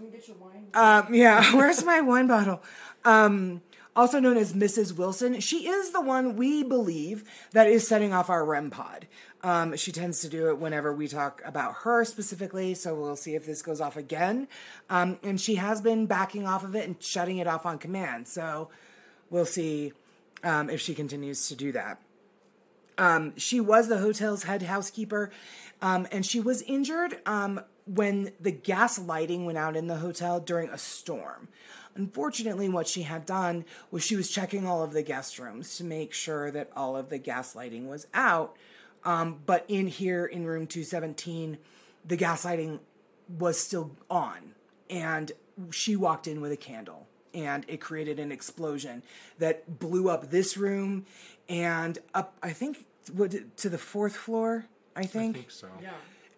me 0.00 0.10
get 0.10 0.28
your 0.28 0.36
wine. 0.36 0.66
Um, 0.74 1.14
yeah, 1.14 1.52
where's 1.56 1.84
my 1.84 2.00
wine 2.00 2.26
bottle? 2.26 2.62
Um, 3.04 3.62
also 3.96 4.20
known 4.20 4.36
as 4.36 4.52
Mrs. 4.52 4.94
Wilson, 4.96 5.40
she 5.40 5.66
is 5.66 5.90
the 5.90 6.00
one 6.00 6.36
we 6.36 6.62
believe 6.62 7.24
that 7.52 7.66
is 7.66 7.88
setting 7.88 8.12
off 8.12 8.28
our 8.28 8.44
REM 8.44 8.70
pod. 8.70 9.06
Um, 9.42 9.76
she 9.76 9.90
tends 9.90 10.20
to 10.20 10.28
do 10.28 10.48
it 10.48 10.58
whenever 10.58 10.92
we 10.92 11.08
talk 11.08 11.40
about 11.44 11.74
her 11.82 12.04
specifically, 12.04 12.74
so 12.74 12.94
we'll 12.94 13.16
see 13.16 13.34
if 13.34 13.46
this 13.46 13.62
goes 13.62 13.80
off 13.80 13.96
again. 13.96 14.48
Um, 14.90 15.18
and 15.22 15.40
she 15.40 15.54
has 15.56 15.80
been 15.80 16.06
backing 16.06 16.46
off 16.46 16.62
of 16.62 16.76
it 16.76 16.86
and 16.86 17.02
shutting 17.02 17.38
it 17.38 17.46
off 17.46 17.64
on 17.64 17.78
command, 17.78 18.28
so 18.28 18.68
we'll 19.30 19.46
see 19.46 19.92
um, 20.44 20.68
if 20.68 20.80
she 20.80 20.94
continues 20.94 21.48
to 21.48 21.54
do 21.54 21.72
that. 21.72 22.00
Um, 22.98 23.34
she 23.36 23.60
was 23.60 23.88
the 23.88 23.98
hotel's 23.98 24.44
head 24.44 24.62
housekeeper, 24.62 25.30
um, 25.80 26.06
and 26.10 26.24
she 26.24 26.40
was 26.40 26.62
injured 26.62 27.18
um, 27.26 27.60
when 27.84 28.32
the 28.40 28.50
gas 28.50 28.98
lighting 28.98 29.44
went 29.44 29.58
out 29.58 29.76
in 29.76 29.86
the 29.86 29.96
hotel 29.96 30.40
during 30.40 30.68
a 30.70 30.78
storm. 30.78 31.48
Unfortunately, 31.96 32.68
what 32.68 32.86
she 32.86 33.02
had 33.02 33.26
done 33.26 33.64
was 33.90 34.04
she 34.04 34.16
was 34.16 34.30
checking 34.30 34.66
all 34.66 34.82
of 34.82 34.92
the 34.92 35.02
guest 35.02 35.38
rooms 35.38 35.76
to 35.78 35.84
make 35.84 36.12
sure 36.12 36.50
that 36.50 36.70
all 36.76 36.96
of 36.96 37.08
the 37.08 37.18
gas 37.18 37.54
lighting 37.56 37.88
was 37.88 38.06
out. 38.14 38.56
Um, 39.04 39.40
but 39.46 39.64
in 39.68 39.86
here 39.86 40.26
in 40.26 40.46
room 40.46 40.66
217, 40.66 41.58
the 42.04 42.16
gas 42.16 42.44
lighting 42.44 42.80
was 43.38 43.58
still 43.58 43.92
on, 44.10 44.52
and 44.90 45.32
she 45.70 45.96
walked 45.96 46.26
in 46.26 46.40
with 46.40 46.52
a 46.52 46.56
candle, 46.56 47.06
and 47.32 47.64
it 47.68 47.80
created 47.80 48.18
an 48.18 48.30
explosion 48.32 49.02
that 49.38 49.78
blew 49.78 50.08
up 50.08 50.30
this 50.30 50.56
room 50.56 51.06
and 51.48 51.98
up. 52.14 52.36
I 52.42 52.50
think 52.50 52.84
to 53.56 53.68
the 53.68 53.78
fourth 53.78 54.16
floor. 54.16 54.66
I 54.96 55.00
I 55.00 55.02
think. 55.04 55.36
think 55.36 55.50
so. 55.50 55.68
Yeah. 55.80 55.90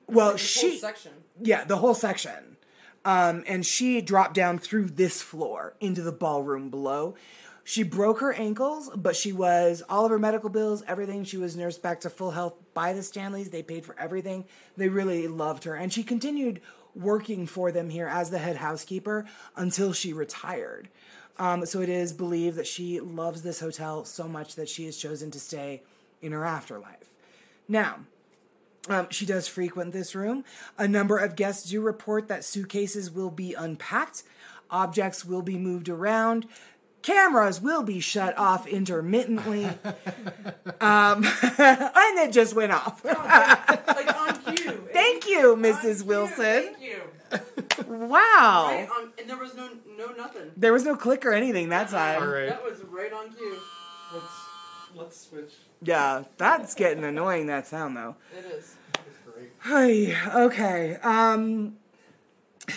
Well, 0.07 0.33
This 0.33 0.41
she 0.43 0.71
whole 0.71 0.79
section. 0.79 1.13
yeah, 1.41 1.65
the 1.65 1.77
whole 1.77 1.95
section. 1.95 2.57
Um, 3.05 3.45
and 3.47 3.65
she 3.65 4.01
dropped 4.01 4.35
down 4.35 4.59
through 4.59 4.87
this 4.87 5.23
floor 5.23 5.75
into 5.81 6.03
the 6.03 6.13
ballroom 6.13 6.69
below. 6.69 7.15
She 7.65 7.83
broke 7.83 8.21
her 8.21 8.33
ankles, 8.33 8.91
but 8.97 9.15
she 9.15 9.31
was 9.31 9.83
all 9.89 10.07
of 10.07 10.11
her 10.11 10.19
medical 10.19 10.49
bills, 10.49 10.83
everything. 10.87 11.25
She 11.25 11.37
was 11.37 11.55
nursed 11.55 11.83
back 11.83 12.01
to 12.01 12.11
full 12.11 12.31
health 12.31 12.55
by 12.73 12.95
the 12.95 13.03
Stanleys. 13.03 13.51
They 13.51 13.63
paid 13.63 13.85
for 13.85 13.95
everything. 13.99 14.47
They 14.77 14.89
really 14.89 15.29
loved 15.29 15.65
her. 15.65 15.75
And 15.75 15.93
she 15.93 16.03
continued 16.03 16.63
working 16.95 17.47
for 17.47 17.71
them 17.71 17.91
here 17.91 18.09
as 18.09 18.31
the 18.31 18.39
head 18.39 18.57
housekeeper 18.57 19.27
until 19.55 19.93
she 19.93 20.13
retired. 20.13 20.89
Um, 21.39 21.67
so 21.67 21.81
it 21.81 21.89
is 21.89 22.13
believed 22.13 22.57
that 22.57 22.67
she 22.67 23.01
loves 23.01 23.43
this 23.43 23.61
hotel 23.61 24.05
so 24.05 24.27
much 24.27 24.57
that 24.57 24.69
she 24.69 24.87
has 24.87 24.97
chosen 24.97 25.31
to 25.31 25.39
stay 25.39 25.83
in 26.21 26.33
her 26.33 26.45
afterlife. 26.45 27.13
Now, 27.69 28.01
um, 28.89 29.09
she 29.11 29.27
does 29.27 29.49
frequent 29.49 29.93
this 29.93 30.15
room. 30.15 30.45
A 30.77 30.89
number 30.89 31.19
of 31.19 31.37
guests 31.37 31.71
do 31.71 31.81
report 31.81 32.29
that 32.29 32.45
suitcases 32.45 33.11
will 33.11 33.31
be 33.31 33.55
unpacked, 33.55 34.23
objects 34.71 35.25
will 35.25 35.43
be 35.43 35.57
moved 35.57 35.89
around, 35.89 36.47
cameras 37.03 37.61
will 37.61 37.83
be 37.83 38.01
shut 38.01 38.37
off 38.37 38.67
intermittently, 38.67 39.65
um, 40.81 41.25
and 41.59 42.19
it 42.19 42.33
just 42.33 42.55
went 42.55 42.73
off. 42.73 43.05
like 43.05 44.21
on 44.21 44.43
cue. 44.57 44.89
Thank 44.93 45.29
you, 45.29 45.53
On 45.53 45.63
Mrs. 45.63 45.99
cue, 45.99 46.07
Wilson. 46.07 46.37
Thank 46.37 46.81
you. 46.81 47.03
Wow. 47.87 48.69
Right 48.71 48.89
on, 48.97 49.13
and 49.19 49.29
there 49.29 49.37
was 49.37 49.55
no 49.55 49.69
no 49.99 50.13
nothing. 50.13 50.51
There 50.57 50.73
was 50.73 50.85
no 50.85 50.97
click 50.97 51.27
or 51.27 51.33
anything 51.33 51.69
that 51.69 51.91
time. 51.91 52.23
All 52.23 52.29
right. 52.29 52.49
That 52.49 52.65
was 52.65 52.83
right 52.85 53.13
on 53.13 53.31
cue. 53.33 53.59
Let's 54.15 54.25
let's 54.95 55.29
switch. 55.29 55.53
Yeah, 55.83 56.25
that's 56.39 56.75
getting 56.75 57.05
annoying. 57.05 57.47
That 57.47 57.67
sound 57.67 57.97
though. 57.97 58.17
It 58.37 58.47
is. 58.47 58.77
That's. 59.59 59.69
Hi. 59.69 60.45
Okay. 60.45 60.97
Um, 61.03 61.77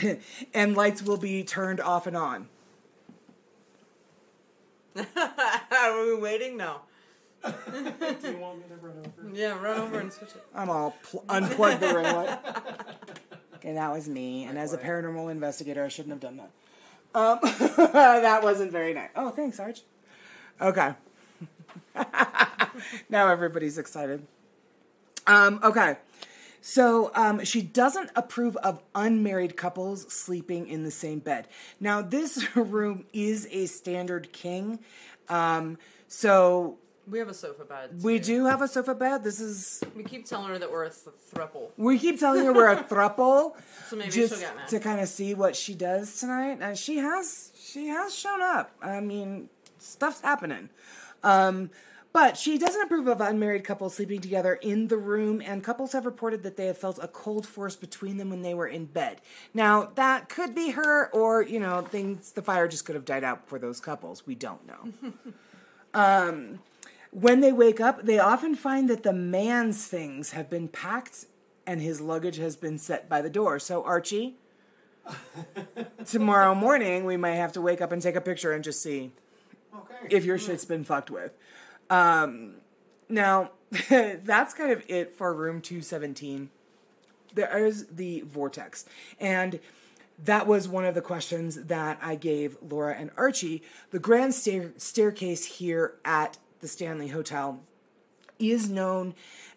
and 0.54 0.76
lights 0.76 1.02
will 1.02 1.18
be 1.18 1.44
turned 1.44 1.80
off 1.80 2.08
and 2.08 2.18
on. 2.18 2.48
Are 5.16 6.06
we 6.06 6.16
waiting? 6.18 6.58
No. 6.58 6.82
Do 7.44 7.52
you 7.54 8.38
want 8.38 8.60
me 8.60 8.66
to 8.70 8.76
run 8.82 8.98
over? 9.00 9.30
Yeah, 9.34 9.60
run 9.62 9.80
over 9.80 10.00
and 10.00 10.14
switch 10.14 10.32
it. 10.32 10.44
I'm 10.54 10.70
all 10.70 10.96
pl- 11.04 11.24
unplugged 11.28 11.80
the 11.80 11.96
ring 11.96 12.06
light. 12.06 12.40
Okay, 13.56 13.74
that 13.74 13.92
was 13.92 14.08
me. 14.08 14.44
And 14.44 14.58
as 14.58 14.74
a 14.74 14.78
paranormal 14.78 15.32
investigator, 15.32 15.84
I 15.84 15.88
shouldn't 15.88 16.12
have 16.12 16.20
done 16.20 16.38
that. 16.38 16.52
Um, 17.14 17.40
that 17.94 18.44
wasn't 18.44 18.72
very 18.72 18.94
nice. 18.94 19.10
Oh, 19.16 19.32
thanks, 19.32 19.60
Arch. 19.60 19.82
Okay. 20.60 20.94
now 23.10 23.28
everybody's 23.28 23.78
excited. 23.78 24.26
Um, 25.28 25.60
okay. 25.64 25.98
So 26.62 27.12
um, 27.16 27.44
she 27.44 27.62
doesn't 27.64 28.12
approve 28.16 28.56
of 28.58 28.82
unmarried 28.94 29.58
couples 29.58 30.12
sleeping 30.14 30.68
in 30.68 30.84
the 30.84 30.92
same 30.92 31.20
bed. 31.20 31.48
Now, 31.80 32.02
this 32.04 32.48
room 32.56 33.06
is 33.14 33.48
a 33.52 33.66
standard 33.66 34.32
king. 34.32 34.80
Um, 35.28 35.78
so 36.08 36.78
We 37.10 37.18
have 37.20 37.30
a 37.30 37.34
sofa 37.34 37.66
bed. 37.66 38.04
We 38.04 38.20
do 38.20 38.46
have 38.46 38.62
a 38.62 38.68
sofa 38.68 38.94
bed. 38.94 39.24
This 39.24 39.40
is. 39.40 39.84
We 39.96 40.04
keep 40.04 40.26
telling 40.28 40.50
her 40.50 40.60
that 40.60 40.72
we're 40.72 40.84
a 40.86 40.90
th- 40.92 41.16
thruple. 41.34 41.70
We 41.78 41.98
keep 41.98 42.20
telling 42.20 42.46
her 42.46 42.54
we're 42.54 42.72
a 42.72 42.84
thruple, 42.84 43.56
So 43.90 43.96
maybe 43.96 44.12
just 44.12 44.34
she'll 44.34 44.42
get 44.42 44.56
mad. 44.56 44.68
to 44.68 44.80
kind 44.80 45.00
of 45.02 45.08
see 45.10 45.34
what 45.34 45.56
she 45.56 45.74
does 45.74 46.20
tonight. 46.20 46.60
And 46.62 46.78
she 46.78 46.98
has, 46.98 47.52
she 47.60 47.88
has 47.88 48.14
shown 48.14 48.42
up. 48.42 48.72
I 48.84 49.00
mean, 49.00 49.50
stuff's 49.80 50.22
happening. 50.22 50.70
Um, 51.24 51.72
but 52.14 52.38
she 52.38 52.58
doesn't 52.58 52.82
approve 52.82 53.08
of 53.08 53.22
unmarried 53.22 53.64
couples 53.64 53.96
sleeping 53.96 54.22
together 54.22 54.56
in 54.56 54.88
the 54.88 54.98
room, 54.98 55.42
and 55.42 55.64
couples 55.64 55.94
have 55.94 56.06
reported 56.06 56.44
that 56.44 56.58
they 56.58 56.68
have 56.68 56.78
felt 56.78 57.00
a 57.02 57.08
cold 57.08 57.48
force 57.48 57.76
between 57.76 58.18
them 58.18 58.30
when 58.30 58.42
they 58.42 58.54
were 58.54 58.68
in 58.68 58.86
bed. 58.86 59.22
Now, 59.54 59.92
that 59.96 60.30
could 60.30 60.54
be 60.54 60.72
her, 60.72 61.10
or, 61.14 61.42
you 61.42 61.60
know, 61.60 61.82
things, 61.82 62.32
the 62.32 62.42
fire 62.42 62.68
just 62.68 62.86
could 62.86 62.96
have 62.96 63.06
died 63.06 63.24
out 63.24 63.48
for 63.48 63.58
those 63.60 63.80
couples. 63.80 64.26
We 64.28 64.36
don't 64.36 64.62
know. 64.68 65.12
um, 65.94 66.60
when 67.12 67.40
they 67.42 67.52
wake 67.52 67.80
up, 67.80 68.04
they 68.06 68.20
often 68.20 68.56
find 68.56 68.90
that 68.90 69.04
the 69.04 69.14
man's 69.14 69.86
things 69.86 70.32
have 70.32 70.50
been 70.50 70.68
packed 70.68 71.26
and 71.68 71.82
his 71.82 72.02
luggage 72.02 72.38
has 72.38 72.56
been 72.56 72.78
set 72.78 73.08
by 73.08 73.22
the 73.22 73.30
door. 73.30 73.60
So, 73.60 73.84
Archie, 73.84 74.36
tomorrow 76.06 76.54
morning 76.56 77.06
we 77.06 77.18
might 77.18 77.36
have 77.36 77.52
to 77.54 77.62
wake 77.62 77.82
up 77.82 77.92
and 77.92 78.02
take 78.02 78.16
a 78.16 78.22
picture 78.22 78.52
and 78.52 78.64
just 78.64 78.82
see 78.82 79.12
Okay. 79.74 80.08
if 80.16 80.26
your 80.26 80.38
shit's 80.38 80.66
been 80.66 80.84
fucked 80.84 81.10
with. 81.10 81.32
Um, 81.92 82.54
now, 83.10 83.52
that's 83.90 84.54
kind 84.54 84.72
of 84.72 84.84
it 84.88 85.12
for 85.14 85.34
room 85.34 85.62
217. 85.62 86.50
There 87.36 87.66
is 87.66 87.86
the 87.88 88.22
vortex. 88.22 88.86
And 89.20 89.60
that 90.24 90.48
was 90.48 90.68
one 90.68 90.86
of 90.86 90.96
the 90.96 91.02
questions 91.02 91.66
that 91.66 92.00
I 92.02 92.16
gave 92.16 92.58
Laura 92.62 92.96
and 92.96 93.12
Archie. 93.18 93.62
The 93.92 94.00
grand 94.00 94.34
stair- 94.34 94.74
staircase 94.78 95.46
here 95.46 95.96
at 96.06 96.38
the 96.62 96.68
Stanley 96.68 97.10
Hotel 97.10 97.62
is 98.40 98.70
known 98.70 99.14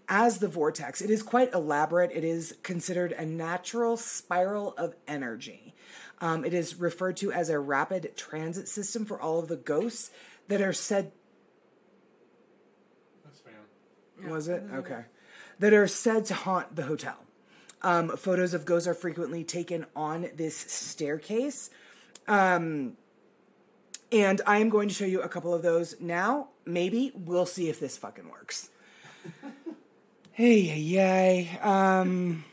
as 0.08 0.38
the 0.38 0.48
vortex. 0.48 1.00
It 1.00 1.10
is 1.10 1.22
quite 1.22 1.52
elaborate. 1.52 2.10
It 2.12 2.24
is 2.24 2.56
considered 2.62 3.12
a 3.12 3.24
natural 3.24 3.96
spiral 3.96 4.74
of 4.76 4.94
energy. 5.06 5.74
Um, 6.20 6.44
it 6.44 6.54
is 6.54 6.76
referred 6.76 7.16
to 7.18 7.32
as 7.32 7.48
a 7.48 7.58
rapid 7.58 8.12
transit 8.16 8.68
system 8.68 9.04
for 9.04 9.20
all 9.20 9.38
of 9.38 9.48
the 9.48 9.56
ghosts 9.56 10.10
that 10.48 10.60
are 10.60 10.72
said 10.72 11.12
That's 13.24 14.13
fan. 14.24 14.32
was 14.32 14.48
it? 14.48 14.62
Okay. 14.72 15.04
That 15.60 15.72
are 15.72 15.86
said 15.86 16.24
to 16.26 16.34
haunt 16.34 16.74
the 16.76 16.82
hotel. 16.84 17.16
Um, 17.82 18.16
photos 18.16 18.54
of 18.54 18.64
ghosts 18.64 18.88
are 18.88 18.94
frequently 18.94 19.44
taken 19.44 19.86
on 19.94 20.28
this 20.34 20.56
staircase. 20.56 21.70
Um, 22.26 22.96
and 24.10 24.40
I 24.46 24.58
am 24.58 24.70
going 24.70 24.88
to 24.88 24.94
show 24.94 25.04
you 25.04 25.20
a 25.20 25.28
couple 25.28 25.52
of 25.52 25.62
those 25.62 26.00
now. 26.00 26.48
Maybe 26.64 27.12
we'll 27.14 27.46
see 27.46 27.68
if 27.68 27.80
this 27.80 27.98
fucking 27.98 28.28
works. 28.30 28.70
hey, 30.32 30.58
yay. 30.60 31.58
Um, 31.62 32.44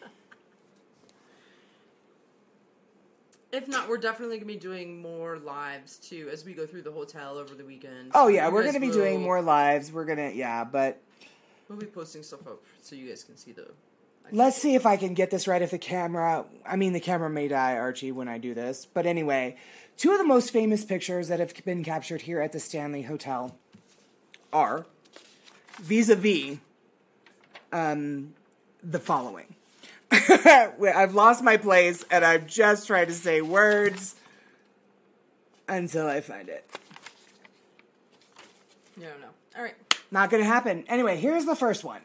If 3.52 3.68
not, 3.68 3.90
we're 3.90 3.98
definitely 3.98 4.38
gonna 4.38 4.48
be 4.48 4.56
doing 4.56 5.02
more 5.02 5.38
lives 5.38 5.98
too 5.98 6.30
as 6.32 6.46
we 6.46 6.54
go 6.54 6.66
through 6.66 6.84
the 6.84 6.92
hotel 6.92 7.38
over 7.38 7.54
the 7.54 7.66
weekend. 7.66 8.12
oh, 8.14 8.28
yeah, 8.28 8.48
you 8.48 8.54
we're 8.54 8.64
guys 8.64 8.74
to 8.74 8.80
be 8.80 8.92
doing 8.92 9.22
more 9.22 9.42
lives. 9.42 9.92
We're 9.92 10.06
going 10.06 10.18
to, 10.18 10.34
yeah, 10.34 10.64
but 10.64 11.02
We'll 11.72 11.80
be 11.80 11.86
posting 11.86 12.22
stuff 12.22 12.46
up 12.48 12.62
so 12.82 12.98
you 12.98 13.08
guys 13.08 13.24
can 13.24 13.38
see 13.38 13.54
the. 13.54 13.66
Let's 14.30 14.58
see 14.58 14.76
if 14.76 14.86
I 14.86 14.98
can 14.98 15.14
get 15.14 15.32
this 15.32 15.48
right. 15.48 15.62
If 15.62 15.72
the 15.72 15.78
camera, 15.78 16.44
I 16.66 16.76
mean, 16.76 16.92
the 16.92 17.00
camera 17.00 17.30
may 17.30 17.48
die, 17.48 17.78
Archie, 17.78 18.12
when 18.12 18.28
I 18.28 18.40
do 18.40 18.54
this. 18.54 18.86
But 18.86 19.06
anyway, 19.06 19.56
two 19.96 20.12
of 20.12 20.18
the 20.18 20.26
most 20.26 20.52
famous 20.52 20.84
pictures 20.84 21.30
that 21.30 21.40
have 21.40 21.54
been 21.64 21.86
captured 21.86 22.24
here 22.24 22.42
at 22.42 22.52
the 22.52 22.60
Stanley 22.60 23.04
Hotel 23.04 23.56
are 24.52 24.86
vis 25.80 26.10
a 26.10 26.16
vis 26.18 26.58
um, 27.72 28.34
the 28.84 29.00
following. 29.00 29.56
I've 30.12 31.16
lost 31.16 31.42
my 31.42 31.56
place 31.56 32.04
and 32.12 32.26
I'm 32.26 32.48
just 32.48 32.86
trying 32.86 33.08
to 33.08 33.14
say 33.14 33.40
words 33.40 34.16
until 35.70 36.08
I 36.08 36.20
find 36.20 36.50
it. 36.50 36.70
No, 38.98 39.08
no. 39.22 39.28
All 39.56 39.64
right. 39.64 39.76
Not 40.12 40.30
gonna 40.30 40.44
happen. 40.44 40.84
Anyway, 40.88 41.18
here's 41.18 41.46
the 41.46 41.56
first 41.56 41.84
one. 41.84 42.02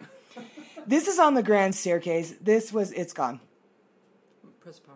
This 0.86 1.08
is 1.08 1.18
on 1.18 1.34
the 1.34 1.42
grand 1.42 1.74
staircase. 1.74 2.34
This 2.40 2.72
was, 2.72 2.92
it's 2.92 3.12
gone. 3.12 3.40
Press 4.60 4.78
power. 4.78 4.94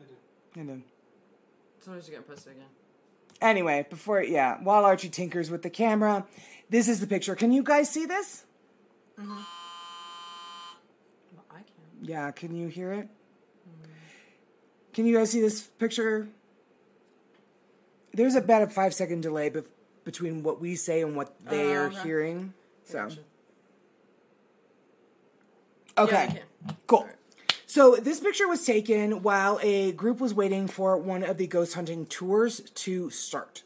I 0.00 0.04
did. 0.04 0.60
And 0.60 0.68
then- 0.68 0.84
Sometimes 1.80 2.06
you 2.06 2.14
gotta 2.14 2.24
press 2.26 2.46
it 2.46 2.52
again. 2.52 2.66
Anyway, 3.40 3.84
before 3.90 4.22
yeah, 4.22 4.58
while 4.62 4.84
Archie 4.84 5.08
tinkers 5.08 5.50
with 5.50 5.62
the 5.62 5.70
camera, 5.70 6.24
this 6.70 6.86
is 6.88 7.00
the 7.00 7.08
picture. 7.08 7.34
Can 7.34 7.50
you 7.50 7.64
guys 7.64 7.90
see 7.90 8.06
this? 8.06 8.44
Mm-hmm. 9.18 9.30
Well, 11.34 11.44
I 11.50 11.56
can. 11.56 11.64
Yeah, 12.02 12.30
can 12.30 12.54
you 12.54 12.68
hear 12.68 12.92
it? 12.92 13.08
Can 14.92 15.06
you 15.06 15.16
guys 15.16 15.30
see 15.32 15.40
this 15.40 15.62
picture? 15.62 16.28
There's 18.14 18.36
about 18.36 18.62
a 18.62 18.68
five 18.68 18.94
second 18.94 19.22
delay 19.22 19.50
bef- 19.50 19.66
between 20.04 20.42
what 20.42 20.60
we 20.60 20.74
say 20.74 21.02
and 21.02 21.16
what 21.16 21.34
they 21.44 21.76
Oh, 21.76 21.80
are 21.82 21.86
okay. 21.86 22.02
hearing. 22.02 22.54
So 22.84 23.08
okay, 25.98 26.28
Yeah, 26.66 26.72
cool. 26.86 27.08
So 27.66 27.96
this 27.96 28.20
picture 28.20 28.46
was 28.46 28.66
taken 28.66 29.22
while 29.22 29.58
a 29.62 29.92
group 29.92 30.20
was 30.20 30.34
waiting 30.34 30.68
for 30.68 30.96
one 30.98 31.22
of 31.22 31.38
the 31.38 31.46
ghost 31.46 31.74
hunting 31.74 32.04
tours 32.04 32.60
to 32.74 33.08
start, 33.08 33.62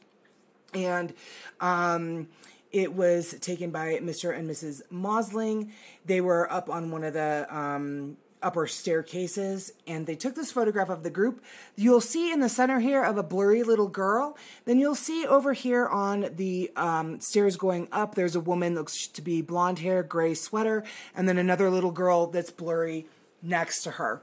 and 0.73 1.13
um, 1.61 2.29
it 2.71 2.95
was 2.95 3.35
taken 3.41 3.71
by 3.71 3.99
Mr. 3.99 4.37
and 4.37 4.49
Mrs. 4.49 4.83
Mosling. 4.91 5.73
They 6.05 6.21
were 6.21 6.51
up 6.53 6.71
on 6.71 6.93
one 6.93 7.03
of 7.03 7.15
the 7.15 7.47
um, 7.51 8.17
upper 8.43 8.67
staircases, 8.67 9.73
and 9.87 10.07
they 10.07 10.15
took 10.15 10.35
this 10.35 10.53
photograph 10.53 10.89
of 10.89 11.03
the 11.03 11.11
group. 11.11 11.43
You'll 11.75 12.01
see 12.01 12.33
in 12.33 12.41
the 12.41 12.49
center 12.49 12.81
here 12.81 13.03
of 13.03 13.19
a 13.19 13.23
blurry 13.23 13.63
little 13.63 13.89
girl. 13.89 14.37
Then 14.65 14.79
you'll 14.79 14.95
see 14.95 15.27
over 15.27 15.53
here 15.53 15.87
on 15.87 16.29
the 16.37 16.71
um, 16.77 17.21
stairs 17.21 17.57
going 17.57 17.89
up, 17.93 18.15
there's 18.15 18.37
a 18.37 18.41
woman 18.41 18.75
looks 18.75 19.07
to 19.09 19.23
be 19.23 19.43
blonde 19.43 19.81
hair, 19.81 20.03
gray 20.03 20.35
sweater, 20.35 20.85
and 21.15 21.29
then 21.29 21.39
another 21.39 21.71
little 21.71 21.91
girl 21.91 22.27
that's 22.27 22.51
blurry 22.51 23.07
next 23.43 23.83
to 23.83 23.93
her. 23.93 24.23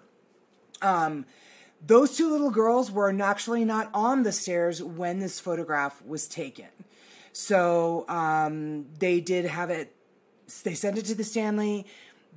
Um, 0.82 1.26
those 1.86 2.16
two 2.16 2.32
little 2.32 2.51
girls 2.51 2.91
were 2.91 3.14
actually 3.22 3.66
not 3.66 3.89
on 3.93 4.24
the 4.24 4.32
stairs 4.32 4.82
when 4.82 5.20
this 5.20 5.39
photograph 5.39 6.01
was 6.05 6.28
taken. 6.28 6.68
So 7.34 8.05
um, 8.07 8.86
they 8.99 9.20
did 9.20 9.45
have 9.45 9.70
it. 9.70 9.95
They 10.64 10.76
sent 10.76 10.97
it 10.97 11.05
to 11.05 11.16
the 11.16 11.24
Stanley. 11.24 11.86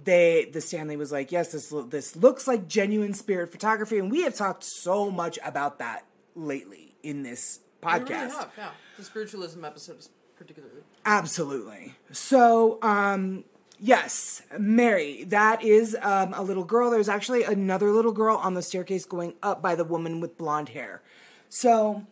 They 0.05 0.49
the 0.53 0.61
Stanley 0.61 0.97
was 0.97 1.11
like, 1.13 1.33
yes, 1.33 1.53
this 1.53 1.73
this 1.89 2.17
looks 2.17 2.47
like 2.47 2.69
genuine 2.69 3.15
spirit 3.15 3.51
photography, 3.51 3.99
and 3.99 4.11
we 4.11 4.23
have 4.23 4.35
talked 4.35 4.65
so 4.65 5.11
much 5.11 5.39
about 5.45 5.79
that 5.79 6.05
lately 6.35 6.95
in 7.03 7.23
this 7.23 7.61
podcast. 7.83 8.09
really 8.09 8.31
have, 8.31 8.51
yeah. 8.57 8.71
The 8.97 9.05
spiritualism 9.05 9.65
episode 9.65 9.99
is 9.99 10.11
particularly. 10.37 10.83
Absolutely. 11.05 11.95
So, 12.13 12.79
um, 12.83 13.45
yes, 13.79 14.43
Mary, 14.59 15.25
that 15.25 15.63
is 15.63 15.97
um, 16.03 16.35
a 16.35 16.43
little 16.43 16.65
girl. 16.65 16.91
There's 16.91 17.09
actually 17.09 17.43
another 17.45 17.91
little 17.91 18.13
girl 18.13 18.37
on 18.37 18.55
the 18.55 18.63
staircase 18.63 19.05
going 19.05 19.35
up 19.43 19.63
by 19.63 19.75
the 19.75 19.85
woman 19.85 20.21
with 20.21 20.37
blonde 20.37 20.71
hair. 20.71 21.03
So, 21.49 22.07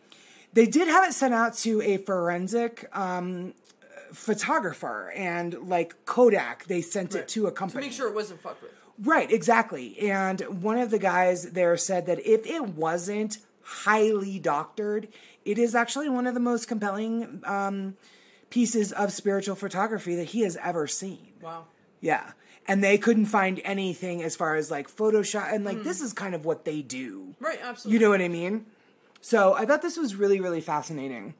they 0.53 0.65
did 0.65 0.87
have 0.87 1.07
it 1.07 1.13
sent 1.13 1.33
out 1.33 1.55
to 1.57 1.81
a 1.81 1.97
forensic 1.97 2.87
um, 2.97 3.53
photographer 4.15 5.11
and 5.15 5.53
like 5.67 6.05
Kodak. 6.05 6.65
They 6.65 6.81
sent 6.81 7.15
it 7.15 7.27
to 7.29 7.47
a 7.47 7.51
company 7.51 7.83
To 7.83 7.87
make 7.87 7.95
sure 7.95 8.07
it 8.07 8.15
wasn't 8.15 8.41
fucked 8.41 8.63
with. 8.63 8.71
Right, 8.97 9.29
exactly. 9.29 9.99
And 10.09 10.41
one 10.41 10.77
of 10.77 10.89
the 10.89 10.99
guys 10.99 11.51
there 11.51 11.75
said 11.75 12.05
that 12.05 12.25
if 12.25 12.45
it 12.45 12.69
wasn't 12.69 13.39
highly 13.61 14.39
doctored, 14.39 15.09
it 15.43 15.57
is 15.57 15.75
actually 15.75 16.07
one 16.07 16.27
of 16.27 16.33
the 16.33 16.39
most 16.39 16.67
compelling 16.67 17.41
um, 17.45 17.97
pieces 18.49 18.91
of 18.93 19.11
spiritual 19.11 19.55
photography 19.55 20.15
that 20.15 20.25
he 20.25 20.41
has 20.41 20.55
ever 20.57 20.87
seen. 20.87 21.33
Wow. 21.41 21.65
Yeah. 21.99 22.31
And 22.67 22.83
they 22.83 22.97
couldn't 22.97 23.25
find 23.25 23.61
anything 23.63 24.23
as 24.23 24.35
far 24.35 24.55
as 24.55 24.71
like 24.71 24.89
Photoshop. 24.89 25.53
And 25.53 25.65
like, 25.65 25.83
this 25.83 26.01
is 26.01 26.13
kind 26.13 26.33
of 26.33 26.45
what 26.45 26.63
they 26.65 26.81
do. 26.81 27.35
Right, 27.39 27.59
absolutely. 27.61 27.93
You 27.93 28.05
know 28.05 28.09
what 28.09 28.21
I 28.21 28.27
mean? 28.27 28.65
So 29.21 29.53
I 29.55 29.65
thought 29.65 29.81
this 29.81 29.97
was 29.97 30.15
really, 30.15 30.39
really 30.39 30.61
fascinating. 30.61 31.33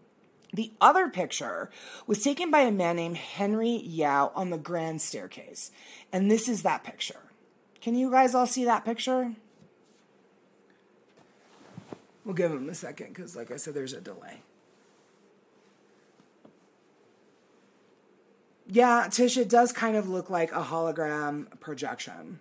The 0.56 0.72
other 0.80 1.10
picture 1.10 1.70
was 2.08 2.24
taken 2.24 2.50
by 2.50 2.60
a 2.60 2.72
man 2.72 2.96
named 2.96 3.18
Henry 3.18 3.76
Yao 3.76 4.32
on 4.36 4.52
the 4.52 4.58
grand 4.58 5.02
staircase. 5.02 5.70
And 6.14 6.32
this 6.32 6.48
is 6.48 6.64
that 6.64 6.86
picture. 6.86 7.20
Can 7.82 7.94
you 7.94 8.10
guys 8.10 8.34
all 8.34 8.48
see 8.48 8.64
that 8.64 8.86
picture? 8.86 9.34
We'll 12.24 12.36
give 12.36 12.52
him 12.52 12.70
a 12.70 12.74
second 12.74 13.10
because, 13.10 13.36
like 13.36 13.52
I 13.52 13.58
said, 13.58 13.74
there's 13.74 13.92
a 13.92 14.00
delay. 14.00 14.44
Yeah, 18.66 19.10
Tish, 19.12 19.36
it 19.38 19.50
does 19.50 19.74
kind 19.74 19.98
of 19.98 20.08
look 20.08 20.30
like 20.30 20.54
a 20.54 20.64
hologram 20.64 21.48
projection. 21.60 22.40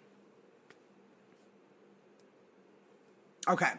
Okay. 3.48 3.72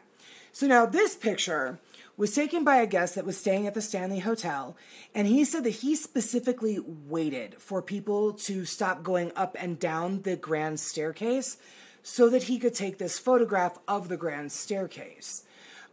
So 0.52 0.68
now 0.68 0.86
this 0.86 1.16
picture 1.16 1.80
was 2.18 2.34
taken 2.34 2.64
by 2.64 2.78
a 2.78 2.88
guest 2.88 3.16
that 3.16 3.26
was 3.26 3.38
staying 3.38 3.68
at 3.68 3.74
the 3.74 3.82
Stanley 3.82 4.20
Hotel, 4.20 4.78
and 5.14 5.28
he 5.28 5.44
said 5.44 5.64
that 5.64 5.70
he 5.70 5.96
specifically 5.96 6.80
waited 6.80 7.56
for 7.60 7.82
people 7.82 8.34
to 8.34 8.66
stop 8.66 9.04
going 9.04 9.32
up 9.36 9.56
and 9.60 9.80
down 9.80 10.22
the 10.22 10.36
grand 10.36 10.80
staircase 10.80 11.58
so 12.04 12.30
that 12.30 12.44
he 12.44 12.60
could 12.60 12.74
take 12.74 12.98
this 12.98 13.20
photograph 13.20 13.80
of 13.88 14.10
the 14.10 14.18
grand 14.18 14.52
staircase. 14.52 15.44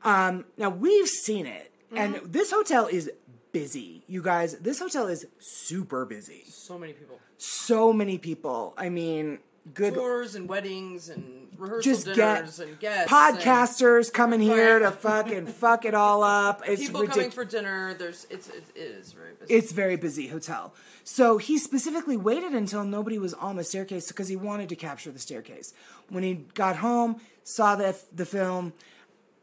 Um, 0.05 0.45
now 0.57 0.69
we've 0.69 1.09
seen 1.09 1.47
it, 1.47 1.73
and 1.95 2.21
this 2.25 2.53
hotel 2.53 2.87
is 2.87 3.11
busy. 3.53 4.03
You 4.07 4.23
guys, 4.23 4.59
this 4.59 4.79
hotel 4.79 5.07
is 5.09 5.27
super 5.39 6.05
busy. 6.05 6.45
So 6.47 6.79
many 6.79 6.93
people. 6.93 7.19
So 7.39 7.93
many 7.93 8.19
people. 8.19 8.75
I 8.77 8.89
mean, 8.89 9.39
good 9.75 9.95
Tours 9.95 10.35
and 10.35 10.49
weddings 10.49 11.09
and 11.09 11.49
rehearsal 11.57 11.93
just 11.93 12.05
dinners 12.07 12.59
get 12.59 12.69
and 12.69 12.81
guests. 12.81 13.13
podcasters 13.13 14.13
coming 14.13 14.41
here 14.41 14.79
to 14.81 14.91
fucking 14.91 15.47
fuck 15.47 15.85
it 15.85 15.95
all 15.95 16.23
up. 16.23 16.63
It's 16.67 16.83
people 16.83 17.03
ridiculous. 17.03 17.15
coming 17.15 17.31
for 17.31 17.45
dinner. 17.45 17.95
There's 17.95 18.27
it's 18.31 18.49
it, 18.49 18.65
it 18.75 18.81
is 18.81 19.13
very 19.13 19.35
busy. 19.35 19.55
it's 19.55 19.73
very 19.73 19.97
busy 19.97 20.29
hotel. 20.29 20.75
So 21.05 21.39
he 21.39 21.59
specifically 21.59 22.17
waited 22.17 22.53
until 22.53 22.85
nobody 22.85 23.19
was 23.19 23.35
on 23.35 23.57
the 23.57 23.65
staircase 23.65 24.09
because 24.09 24.29
he 24.29 24.37
wanted 24.37 24.69
to 24.71 24.77
capture 24.77 25.11
the 25.11 25.19
staircase. 25.19 25.75
When 26.09 26.23
he 26.23 26.47
got 26.55 26.77
home, 26.77 27.21
saw 27.45 27.77
the 27.77 27.97
the 28.15 28.27
film, 28.27 28.73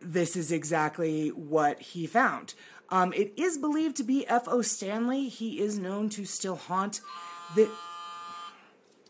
this 0.02 0.36
is 0.36 0.52
exactly 0.52 1.30
what 1.30 1.82
he 1.82 2.08
found. 2.08 2.54
Um, 2.92 3.14
it 3.14 3.34
is 3.38 3.58
believed 3.58 3.98
to 3.98 4.04
be 4.04 4.28
F.O. 4.28 4.64
Stanley. 4.64 5.30
He 5.30 5.60
is 5.60 5.78
known 5.78 6.10
to 6.10 6.26
still 6.26 6.56
haunt 6.56 7.02
the 7.56 7.70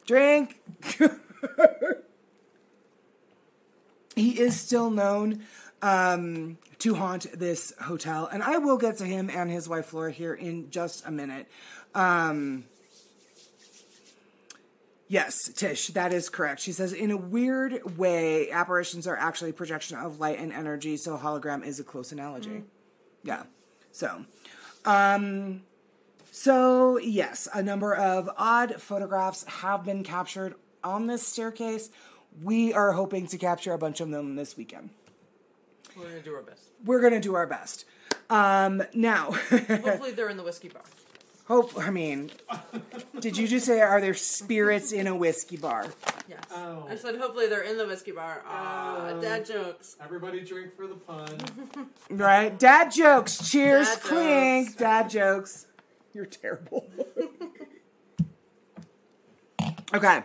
drink. 0.09 0.59
he 4.15 4.39
is 4.39 4.59
still 4.59 4.89
known 4.89 5.43
um, 5.83 6.57
to 6.79 6.95
haunt 6.95 7.27
this 7.37 7.73
hotel, 7.79 8.27
and 8.31 8.41
I 8.41 8.57
will 8.57 8.77
get 8.77 8.97
to 8.97 9.05
him 9.05 9.29
and 9.29 9.51
his 9.51 9.69
wife 9.69 9.85
Flora 9.85 10.11
here 10.11 10.33
in 10.33 10.71
just 10.71 11.05
a 11.05 11.11
minute. 11.11 11.47
Um, 11.93 12.65
yes, 15.07 15.47
Tish, 15.55 15.89
that 15.89 16.11
is 16.11 16.27
correct. 16.27 16.59
She 16.59 16.71
says, 16.71 16.91
in 16.91 17.11
a 17.11 17.17
weird 17.17 17.95
way, 17.95 18.49
apparitions 18.49 19.05
are 19.05 19.15
actually 19.15 19.51
projection 19.51 19.99
of 19.99 20.19
light 20.19 20.39
and 20.39 20.51
energy, 20.51 20.97
so 20.97 21.17
hologram 21.17 21.63
is 21.63 21.79
a 21.79 21.83
close 21.83 22.11
analogy. 22.11 22.63
Yeah. 23.21 23.43
So, 23.91 24.25
um, 24.85 25.61
so 26.43 26.97
yes, 26.99 27.49
a 27.53 27.61
number 27.61 27.93
of 27.93 28.29
odd 28.37 28.81
photographs 28.81 29.43
have 29.45 29.83
been 29.83 30.03
captured 30.03 30.55
on 30.83 31.07
this 31.07 31.27
staircase. 31.27 31.89
We 32.41 32.71
are 32.73 32.93
hoping 32.93 33.27
to 33.27 33.37
capture 33.37 33.73
a 33.73 33.77
bunch 33.77 33.99
of 33.99 34.09
them 34.09 34.35
this 34.37 34.55
weekend. 34.55 34.91
We're 35.97 36.05
gonna 36.05 36.21
do 36.21 36.35
our 36.35 36.41
best. 36.41 36.61
We're 36.85 37.01
gonna 37.01 37.19
do 37.19 37.35
our 37.35 37.45
best. 37.45 37.83
Um, 38.29 38.83
now, 38.93 39.31
Hopefully 39.49 40.11
they're 40.11 40.29
in 40.29 40.37
the 40.37 40.43
whiskey 40.43 40.69
bar. 40.69 40.83
hope. 41.47 41.77
I 41.77 41.89
mean, 41.89 42.31
did 43.19 43.37
you 43.37 43.45
just 43.47 43.65
say 43.65 43.81
are 43.81 43.99
there 43.99 44.13
spirits 44.13 44.93
in 44.93 45.07
a 45.07 45.15
whiskey 45.15 45.57
bar? 45.57 45.87
Yes. 46.29 46.43
Oh. 46.51 46.85
I 46.89 46.95
said 46.95 47.15
hopefully 47.17 47.47
they're 47.47 47.63
in 47.63 47.77
the 47.77 47.87
whiskey 47.87 48.11
bar. 48.11 48.43
Ah, 48.47 49.09
Oh. 49.09 49.19
dad 49.21 49.45
jokes. 49.45 49.97
Everybody 50.01 50.39
drink 50.41 50.75
for 50.77 50.87
the 50.87 50.93
pun. 50.95 51.37
Right? 52.11 52.57
Dad 52.57 52.91
jokes. 52.91 53.49
Cheers, 53.49 53.87
Dad 53.89 54.01
clink. 54.01 54.67
jokes. 54.69 54.79
Dad 54.79 55.09
jokes. 55.09 55.65
You're 56.13 56.25
terrible. 56.25 56.89
okay. 59.93 60.23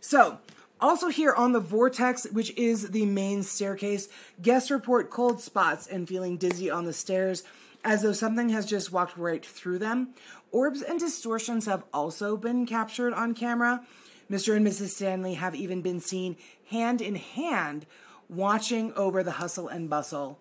So, 0.00 0.38
also 0.80 1.08
here 1.08 1.34
on 1.34 1.52
the 1.52 1.60
vortex, 1.60 2.26
which 2.32 2.56
is 2.56 2.90
the 2.90 3.06
main 3.06 3.42
staircase, 3.42 4.08
guests 4.40 4.70
report 4.70 5.10
cold 5.10 5.40
spots 5.40 5.86
and 5.86 6.08
feeling 6.08 6.36
dizzy 6.36 6.70
on 6.70 6.84
the 6.84 6.92
stairs 6.92 7.42
as 7.84 8.02
though 8.02 8.12
something 8.12 8.48
has 8.50 8.66
just 8.66 8.92
walked 8.92 9.16
right 9.16 9.44
through 9.44 9.78
them. 9.78 10.14
Orbs 10.50 10.82
and 10.82 10.98
distortions 10.98 11.66
have 11.66 11.84
also 11.92 12.36
been 12.36 12.66
captured 12.66 13.12
on 13.12 13.34
camera. 13.34 13.84
Mr. 14.30 14.56
and 14.56 14.66
Mrs. 14.66 14.88
Stanley 14.88 15.34
have 15.34 15.54
even 15.54 15.82
been 15.82 16.00
seen 16.00 16.36
hand 16.70 17.00
in 17.00 17.14
hand 17.14 17.86
watching 18.28 18.92
over 18.92 19.22
the 19.22 19.32
hustle 19.32 19.68
and 19.68 19.88
bustle 19.88 20.38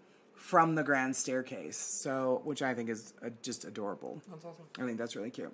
from 0.48 0.76
the 0.76 0.84
grand 0.84 1.14
staircase. 1.14 1.76
So, 1.76 2.40
which 2.46 2.62
I 2.62 2.74
think 2.74 2.90
is 2.90 3.14
uh, 3.22 3.30
just 3.42 3.66
adorable. 3.66 4.22
That's 4.30 4.46
awesome. 4.46 4.64
I 4.80 4.86
think 4.86 4.98
that's 4.98 5.14
really 5.14 5.30
cute. 5.30 5.54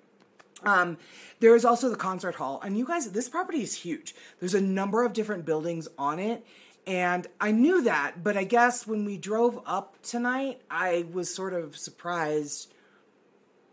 Um, 0.63 0.97
there 1.39 1.55
is 1.55 1.65
also 1.65 1.89
the 1.89 1.95
concert 1.95 2.35
hall, 2.35 2.61
and 2.63 2.77
you 2.77 2.85
guys, 2.85 3.09
this 3.11 3.27
property 3.27 3.63
is 3.63 3.73
huge. 3.73 4.13
There's 4.39 4.53
a 4.53 4.61
number 4.61 5.03
of 5.03 5.11
different 5.11 5.45
buildings 5.45 5.87
on 5.97 6.19
it, 6.19 6.45
and 6.85 7.25
I 7.41 7.51
knew 7.51 7.81
that, 7.81 8.23
but 8.23 8.37
I 8.37 8.43
guess 8.43 8.85
when 8.85 9.03
we 9.03 9.17
drove 9.17 9.59
up 9.65 10.01
tonight, 10.03 10.61
I 10.69 11.05
was 11.11 11.33
sort 11.33 11.53
of 11.53 11.75
surprised 11.75 12.71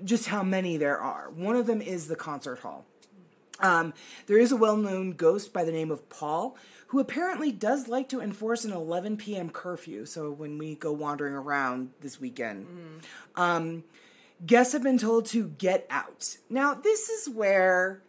just 0.02 0.28
how 0.28 0.42
many 0.42 0.78
there 0.78 0.98
are. 0.98 1.28
One 1.28 1.54
of 1.54 1.66
them 1.66 1.82
is 1.82 2.08
the 2.08 2.16
concert 2.16 2.60
hall. 2.60 2.86
Um, 3.60 3.92
there 4.26 4.38
is 4.38 4.52
a 4.52 4.56
well 4.56 4.78
known 4.78 5.12
ghost 5.12 5.52
by 5.52 5.64
the 5.64 5.72
name 5.72 5.90
of 5.90 6.08
Paul 6.08 6.56
who 6.90 6.98
apparently 6.98 7.52
does 7.52 7.86
like 7.86 8.08
to 8.08 8.20
enforce 8.20 8.64
an 8.64 8.72
11 8.72 9.16
p.m. 9.16 9.48
curfew. 9.48 10.04
So 10.04 10.32
when 10.32 10.58
we 10.58 10.74
go 10.74 10.90
wandering 10.90 11.34
around 11.34 11.90
this 12.00 12.20
weekend, 12.20 12.66
um, 13.36 13.84
guests 14.44 14.72
have 14.72 14.82
been 14.82 14.98
told 14.98 15.26
to 15.26 15.50
get 15.50 15.86
out. 15.88 16.36
Now, 16.48 16.74
this 16.74 17.08
is 17.08 17.28
where 17.28 18.02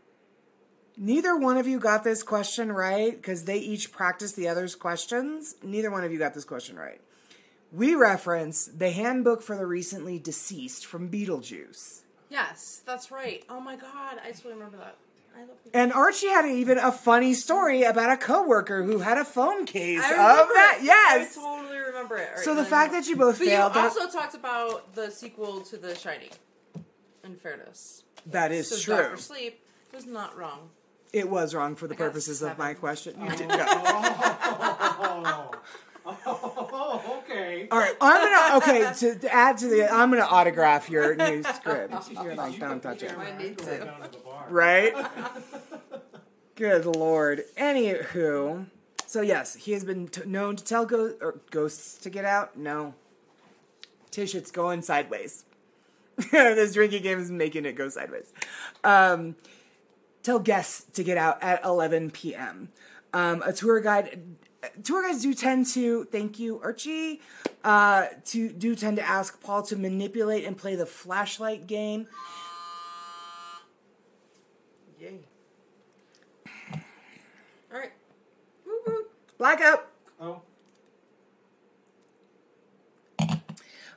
neither 0.98 1.38
one 1.38 1.58
of 1.58 1.68
you 1.68 1.80
got 1.80 2.04
this 2.04 2.24
question 2.24 2.72
right 2.72 3.16
because 3.16 3.46
they 3.46 3.60
each 3.60 3.92
practiced 3.92 4.36
the 4.36 4.48
other's 4.48 4.74
questions. 4.74 5.58
Neither 5.62 5.92
one 5.92 6.04
of 6.04 6.12
you 6.12 6.18
got 6.18 6.34
this 6.34 6.46
question 6.46 6.76
right. 6.76 7.00
We 7.72 7.94
reference 7.94 8.66
the 8.66 8.90
handbook 8.90 9.44
for 9.44 9.56
the 9.56 9.68
recently 9.68 10.18
deceased 10.18 10.88
from 10.88 11.08
Beetlejuice. 11.08 12.02
Yes, 12.32 12.82
that's 12.84 13.12
right. 13.12 13.46
Oh 13.48 13.60
my 13.60 13.76
god, 13.76 14.20
I 14.26 14.32
totally 14.32 14.56
remember 14.56 14.78
that. 14.78 14.96
I 15.36 15.40
love 15.42 15.50
it. 15.66 15.72
And 15.74 15.94
Archie 15.94 16.28
had 16.28 16.46
even 16.46 16.78
a 16.78 16.92
funny 16.92 17.34
story 17.34 17.84
about 17.84 18.12
a 18.12 18.18
coworker 18.18 18.84
who 18.84 19.00
had 19.00 19.18
a 19.18 19.26
phone 19.26 19.66
case 19.66 20.02
I 20.04 20.12
of 20.12 20.48
that. 20.50 20.78
it. 20.80 20.86
Yes. 20.86 21.38
I 21.38 21.42
totally 21.42 21.78
remember 21.78 22.18
it. 22.18 22.30
All 22.38 22.44
so 22.44 22.56
the 22.56 22.66
fact 22.66 22.92
that 22.94 23.08
you 23.08 23.16
both 23.16 23.38
But 23.40 23.46
you 23.46 23.52
failed, 23.52 23.74
that, 23.74 23.86
also 23.98 24.10
talked 24.10 24.36
about 24.36 24.94
the 24.96 25.10
sequel 25.12 25.62
to 25.62 25.78
The 25.78 25.96
Shining. 25.96 26.30
In 27.24 27.36
fairness, 27.36 28.04
that 28.26 28.52
is 28.52 28.68
so 28.68 28.78
true. 28.80 28.96
Doctor 29.04 29.18
Sleep 29.18 29.60
was 29.94 30.06
not 30.08 30.36
wrong. 30.38 30.70
It 31.14 31.30
was 31.30 31.54
wrong 31.54 31.76
for 31.76 31.88
the 31.88 31.94
I 31.94 31.98
got 31.98 32.06
purposes 32.06 32.42
of 32.42 32.58
my 32.58 32.70
seven. 32.70 32.80
question. 32.80 33.16
You 33.22 33.28
Oh. 33.32 33.36
did 33.36 33.50
go. 33.50 35.52
oh, 36.06 37.22
okay. 37.24 37.68
All 37.72 37.80
right, 37.80 37.96
I'm 38.02 38.58
gonna 38.58 38.58
okay 38.58 38.94
to, 39.00 39.20
to 39.20 39.34
add 39.34 39.58
to 39.60 39.68
the. 39.68 39.92
I'm 39.92 40.10
gonna 40.10 40.24
autograph 40.24 40.90
your 40.90 41.16
new 41.16 41.44
script. 41.44 42.12
You're 42.12 42.36
like, 42.36 42.60
don't 42.60 42.82
touch 42.82 43.04
it, 43.04 43.18
I 43.18 43.38
need 43.38 43.58
to. 43.60 43.78
Down 43.80 44.10
to 44.10 44.20
bar. 44.20 44.46
right? 44.50 44.94
Good 46.56 46.86
lord. 46.86 47.44
Anywho, 47.58 48.66
so 49.06 49.22
yes, 49.22 49.56
he 49.56 49.72
has 49.74 49.84
been 49.84 50.08
t- 50.08 50.22
known 50.26 50.56
to 50.56 50.64
tell 50.64 50.86
go- 50.86 51.16
or 51.22 51.40
ghosts 51.50 51.98
to 52.00 52.10
get 52.10 52.26
out. 52.26 52.58
No, 52.58 52.94
Tish, 54.12 54.36
it's 54.36 54.52
going 54.52 54.82
sideways. 54.82 55.46
this 56.32 56.74
drinking 56.74 57.04
game 57.04 57.20
is 57.20 57.32
making 57.32 57.66
it 57.66 57.76
go 57.76 57.90
sideways. 57.90 58.32
Um, 58.84 59.36
tell 60.24 60.40
guests 60.40 60.84
to 60.94 61.04
get 61.04 61.18
out 61.18 61.42
at 61.42 61.64
11 61.64 62.12
p.m. 62.12 62.70
Um, 63.14 63.42
a 63.44 63.54
tour 63.54 63.80
guide. 63.80 64.22
Tour 64.84 65.04
guides 65.04 65.24
do 65.24 65.34
tend 65.34 65.66
to, 65.68 66.06
thank 66.06 66.38
you, 66.38 66.60
Archie, 66.62 67.22
uh, 67.64 68.08
to 68.26 68.50
do 68.50 68.76
tend 68.76 68.98
to 68.98 69.04
ask 69.04 69.42
Paul 69.42 69.64
to 69.64 69.76
manipulate 69.76 70.46
and 70.46 70.56
play 70.56 70.76
the 70.76 70.86
flashlight 70.86 71.66
game. 71.66 72.08
Yay. 75.00 75.20
All 77.74 77.80
right. 77.80 77.92
Woo 78.66 78.80
woo. 78.86 79.06
Blackout. 79.38 79.88
Oh, 80.20 80.42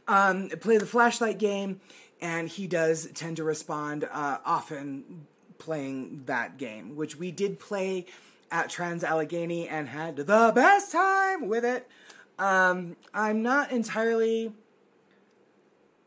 um, 0.09 0.49
play 0.61 0.79
the 0.79 0.87
flashlight 0.87 1.39
game, 1.39 1.81
and 2.21 2.49
he 2.49 2.67
does 2.67 3.09
tend 3.15 3.37
to 3.37 3.45
respond 3.45 4.09
uh, 4.11 4.39
often 4.45 5.27
playing 5.59 6.23
that 6.27 6.57
game, 6.59 6.97
which 6.97 7.17
we 7.17 7.31
did 7.31 7.59
play 7.59 8.07
at 8.55 8.71
Trans 8.71 9.03
Allegheny 9.03 9.69
and 9.69 9.89
had 9.89 10.15
the 10.15 10.53
best 10.55 10.93
time 10.93 11.49
with 11.49 11.65
it. 11.65 11.89
Um, 12.39 12.97
I'm 13.13 13.43
not 13.43 13.73
entirely 13.73 14.53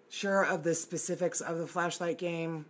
sure 0.08 0.45
of 0.45 0.64
the 0.64 0.74
specifics 0.74 1.41
of 1.41 1.58
the 1.58 1.68
flashlight 1.68 2.18
game. 2.18 2.66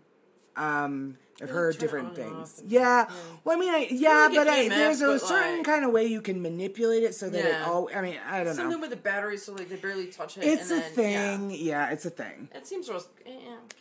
Um, 0.55 1.19
I've 1.39 1.49
You 1.49 1.53
heard 1.53 1.77
different 1.77 2.15
things. 2.15 2.33
off 2.35 2.59
and- 2.59 2.71
Yeah. 2.71 3.09
Well, 3.43 3.55
I 3.55 3.59
mean, 3.59 3.71
I, 3.71 3.87
yeah, 3.91 4.25
like 4.25 4.35
but 4.35 4.47
an 4.47 4.53
I, 4.53 4.65
EMF, 4.65 4.69
there's 4.69 5.01
a 5.01 5.05
but, 5.05 5.21
certain 5.21 5.57
like- 5.57 5.65
kind 5.67 5.85
of 5.85 5.91
way 5.91 6.05
you 6.07 6.19
can 6.19 6.41
manipulate 6.41 7.03
it 7.03 7.13
so 7.13 7.29
that 7.29 7.45
it 7.45 7.61
all. 7.67 7.89
I 7.95 8.01
mean, 8.01 8.17
I 8.27 8.37
don't 8.37 8.47
know. 8.47 8.53
Something 8.63 8.81
with 8.81 8.89
the 8.89 8.95
batteries, 8.95 9.43
so 9.45 9.53
like 9.53 9.69
they 9.69 9.75
barely 9.75 10.07
touch 10.07 10.37
it. 10.39 10.45
It's 10.45 10.71
and 10.71 10.79
a 10.81 10.95
then, 10.95 11.49
thing. 11.49 11.51
Yeah. 11.51 11.91
it's 11.91 12.05
a 12.05 12.09
thing. 12.09 12.49
It 12.55 12.65
seems 12.65 12.89
real, 12.89 13.03
eh, 13.27 13.31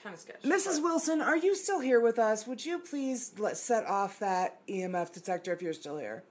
kind 0.02 0.14
of 0.14 0.20
sketchy. 0.20 0.46
Mrs. 0.46 0.74
but- 0.76 0.82
Wilson, 0.82 1.22
are 1.22 1.36
you 1.36 1.54
still 1.54 1.80
here 1.80 1.98
with 1.98 2.18
us? 2.18 2.46
Would 2.46 2.66
you 2.66 2.78
please 2.78 3.32
let 3.38 3.56
set 3.56 3.86
off 3.86 4.18
that 4.18 4.60
EMF 4.68 5.10
detector 5.12 5.52
if 5.54 5.62
you're 5.62 5.72
still 5.72 5.96
here? 5.96 6.24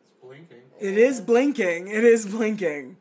it's 0.00 0.10
blinking. 0.22 0.62
It 0.80 0.96
is 0.98 1.20
blinking. 1.20 1.88
It 1.88 2.04
is 2.04 2.26
blinking. 2.26 2.96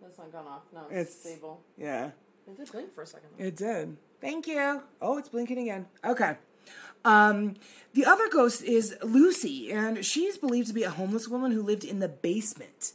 That's 0.00 0.16
not 0.18 0.30
gone 0.32 0.46
off. 0.46 0.62
No, 0.72 0.82
It's- 0.90 1.06
it's, 1.08 1.16
stable. 1.20 1.60
Yeah. 1.76 2.10
It 2.46 2.56
did 2.56 2.70
blink 2.70 2.92
for 2.94 3.02
a 3.02 3.06
second. 3.06 3.30
It 3.38 3.56
did. 3.56 3.96
Thank 4.24 4.46
you. 4.46 4.80
Oh, 5.02 5.18
it's 5.18 5.28
blinking 5.28 5.58
again. 5.58 5.84
Okay. 6.02 6.38
Um, 7.04 7.56
the 7.92 8.06
other 8.06 8.26
ghost 8.30 8.62
is 8.62 8.96
Lucy, 9.02 9.70
and 9.70 10.02
she's 10.02 10.38
believed 10.38 10.68
to 10.68 10.72
be 10.72 10.82
a 10.82 10.88
homeless 10.88 11.28
woman 11.28 11.52
who 11.52 11.62
lived 11.62 11.84
in 11.84 11.98
the 11.98 12.08
basement 12.08 12.92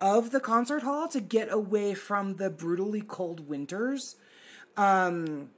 of 0.00 0.30
the 0.30 0.40
concert 0.40 0.82
hall 0.82 1.06
to 1.08 1.20
get 1.20 1.52
away 1.52 1.92
from 1.92 2.36
the 2.36 2.48
brutally 2.48 3.02
cold 3.02 3.46
winters. 3.46 4.16
Um, 4.78 5.50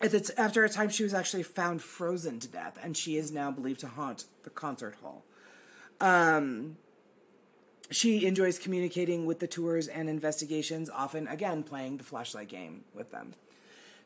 the 0.00 0.30
after 0.36 0.64
a 0.64 0.68
time, 0.68 0.90
she 0.90 1.02
was 1.02 1.14
actually 1.14 1.42
found 1.42 1.80
frozen 1.80 2.38
to 2.40 2.46
death, 2.46 2.78
and 2.82 2.94
she 2.94 3.16
is 3.16 3.32
now 3.32 3.50
believed 3.50 3.80
to 3.80 3.88
haunt 3.88 4.26
the 4.42 4.50
concert 4.50 4.96
hall. 5.02 5.24
Um, 5.98 6.76
she 7.90 8.26
enjoys 8.26 8.58
communicating 8.58 9.24
with 9.24 9.38
the 9.38 9.46
tours 9.46 9.88
and 9.88 10.10
investigations, 10.10 10.90
often 10.90 11.26
again 11.26 11.62
playing 11.62 11.96
the 11.96 12.04
flashlight 12.04 12.48
game 12.48 12.84
with 12.94 13.12
them. 13.12 13.32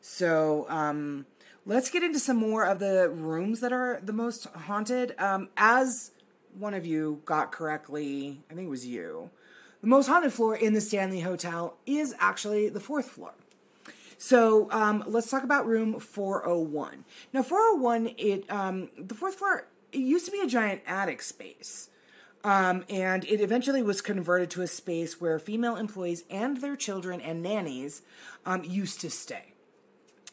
So 0.01 0.65
um, 0.67 1.25
let's 1.65 1.89
get 1.89 2.03
into 2.03 2.19
some 2.19 2.37
more 2.37 2.65
of 2.65 2.79
the 2.79 3.09
rooms 3.09 3.59
that 3.61 3.71
are 3.71 3.99
the 4.03 4.13
most 4.13 4.45
haunted. 4.45 5.15
Um, 5.19 5.49
as 5.55 6.11
one 6.57 6.73
of 6.73 6.85
you 6.85 7.21
got 7.25 7.51
correctly, 7.51 8.41
I 8.49 8.55
think 8.55 8.67
it 8.67 8.71
was 8.71 8.85
you. 8.85 9.29
The 9.81 9.87
most 9.87 10.07
haunted 10.07 10.33
floor 10.33 10.55
in 10.55 10.73
the 10.73 10.81
Stanley 10.81 11.21
Hotel 11.21 11.75
is 11.85 12.13
actually 12.19 12.69
the 12.69 12.79
fourth 12.79 13.09
floor. 13.09 13.33
So 14.17 14.69
um, 14.71 15.03
let's 15.07 15.31
talk 15.31 15.43
about 15.43 15.65
room 15.65 15.99
401. 15.99 17.05
Now, 17.33 17.41
401, 17.41 18.13
it 18.17 18.51
um, 18.51 18.89
the 18.95 19.15
fourth 19.15 19.35
floor, 19.35 19.65
it 19.91 19.97
used 19.97 20.25
to 20.25 20.31
be 20.31 20.39
a 20.41 20.47
giant 20.47 20.81
attic 20.85 21.23
space. 21.23 21.89
Um, 22.43 22.85
and 22.89 23.23
it 23.25 23.41
eventually 23.41 23.81
was 23.81 24.01
converted 24.01 24.49
to 24.51 24.61
a 24.61 24.67
space 24.67 25.21
where 25.21 25.37
female 25.39 25.75
employees 25.75 26.23
and 26.29 26.57
their 26.57 26.75
children 26.75 27.21
and 27.21 27.41
nannies 27.41 28.01
um, 28.45 28.63
used 28.63 29.01
to 29.01 29.09
stay. 29.09 29.50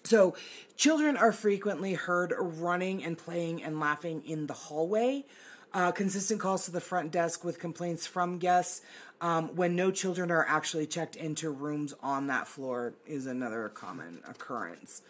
So, 0.09 0.34
children 0.74 1.18
are 1.18 1.32
frequently 1.32 1.92
heard 1.92 2.32
running 2.38 3.04
and 3.04 3.18
playing 3.18 3.62
and 3.62 3.78
laughing 3.78 4.22
in 4.24 4.46
the 4.46 4.54
hallway. 4.54 5.26
Uh, 5.74 5.92
consistent 5.92 6.40
calls 6.40 6.64
to 6.64 6.70
the 6.70 6.80
front 6.80 7.12
desk 7.12 7.44
with 7.44 7.59
complaints 7.59 8.06
from 8.06 8.38
guests 8.38 8.80
um, 9.20 9.54
when 9.54 9.76
no 9.76 9.90
children 9.90 10.30
are 10.30 10.46
actually 10.48 10.86
checked 10.86 11.14
into 11.14 11.50
rooms 11.50 11.92
on 12.02 12.28
that 12.28 12.46
floor 12.46 12.94
is 13.06 13.26
another 13.26 13.68
common 13.68 14.20
occurrence. 14.26 15.02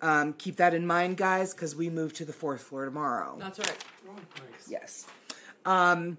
Um, 0.00 0.32
keep 0.32 0.56
that 0.56 0.72
in 0.72 0.86
mind, 0.86 1.18
guys, 1.18 1.52
because 1.52 1.76
we 1.76 1.90
move 1.90 2.14
to 2.14 2.24
the 2.24 2.32
fourth 2.32 2.62
floor 2.62 2.86
tomorrow. 2.86 3.36
That's 3.38 3.58
right. 3.58 3.84
Yes. 4.70 5.06
Um, 5.66 6.16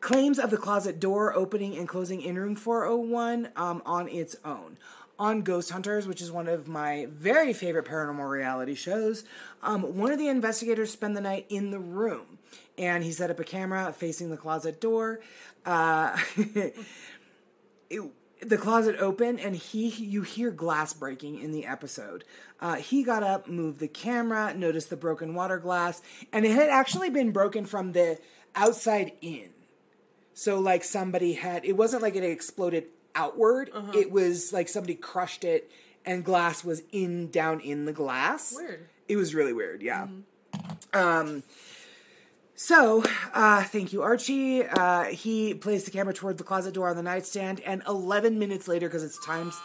claims 0.00 0.40
of 0.40 0.50
the 0.50 0.56
closet 0.56 0.98
door 0.98 1.32
opening 1.36 1.76
and 1.76 1.88
closing 1.88 2.20
in 2.20 2.36
room 2.36 2.56
401 2.56 3.50
um, 3.54 3.80
on 3.86 4.08
its 4.08 4.34
own. 4.44 4.76
On 5.18 5.40
Ghost 5.42 5.70
Hunters, 5.70 6.06
which 6.06 6.20
is 6.20 6.30
one 6.30 6.46
of 6.46 6.68
my 6.68 7.06
very 7.10 7.52
favorite 7.52 7.86
paranormal 7.86 8.28
reality 8.28 8.74
shows, 8.74 9.24
um, 9.62 9.96
one 9.96 10.12
of 10.12 10.18
the 10.18 10.28
investigators 10.28 10.90
spent 10.90 11.14
the 11.14 11.22
night 11.22 11.46
in 11.48 11.70
the 11.70 11.78
room 11.78 12.38
and 12.76 13.02
he 13.02 13.12
set 13.12 13.30
up 13.30 13.40
a 13.40 13.44
camera 13.44 13.92
facing 13.92 14.30
the 14.30 14.36
closet 14.36 14.80
door. 14.80 15.20
Uh, 15.64 16.18
it, 17.90 18.02
the 18.40 18.58
closet 18.58 18.96
opened 18.98 19.40
and 19.40 19.56
he 19.56 19.88
you 19.88 20.22
hear 20.22 20.50
glass 20.50 20.92
breaking 20.92 21.40
in 21.40 21.52
the 21.52 21.66
episode 21.66 22.24
uh, 22.60 22.74
he 22.74 23.02
got 23.02 23.22
up 23.22 23.48
moved 23.48 23.80
the 23.80 23.88
camera 23.88 24.52
noticed 24.54 24.90
the 24.90 24.96
broken 24.96 25.34
water 25.34 25.58
glass 25.58 26.02
and 26.32 26.44
it 26.44 26.52
had 26.52 26.68
actually 26.68 27.08
been 27.08 27.30
broken 27.30 27.64
from 27.64 27.92
the 27.92 28.18
outside 28.54 29.12
in 29.20 29.50
so 30.34 30.58
like 30.58 30.84
somebody 30.84 31.32
had 31.34 31.64
it 31.64 31.72
wasn't 31.72 32.02
like 32.02 32.14
it 32.14 32.24
exploded 32.24 32.84
outward 33.16 33.70
it 33.94 34.10
was 34.10 34.52
like 34.52 34.68
somebody 34.68 34.94
crushed 34.94 35.42
it 35.44 35.70
and 36.04 36.24
glass 36.24 36.62
was 36.64 36.82
in 36.92 37.30
down 37.30 37.58
in 37.60 37.84
the 37.84 37.92
glass 37.92 38.54
Weird. 38.56 38.88
it 39.08 39.16
was 39.16 39.34
really 39.34 39.52
weird 39.52 39.82
yeah 39.82 40.06
um 40.92 41.42
so, 42.58 43.04
uh, 43.34 43.64
thank 43.64 43.92
you, 43.92 44.00
Archie. 44.02 44.64
Uh, 44.64 45.04
he 45.04 45.52
placed 45.52 45.84
the 45.84 45.90
camera 45.90 46.14
toward 46.14 46.38
the 46.38 46.44
closet 46.44 46.72
door 46.72 46.88
on 46.88 46.96
the 46.96 47.02
nightstand, 47.02 47.60
and 47.60 47.82
11 47.86 48.38
minutes 48.38 48.66
later, 48.66 48.88
because 48.88 49.04
it's 49.04 49.22
times. 49.24 49.60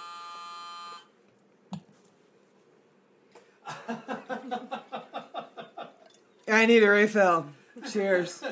I 6.50 6.66
need 6.66 6.84
a 6.84 6.90
refill. 6.90 7.46
Cheers. 7.90 8.44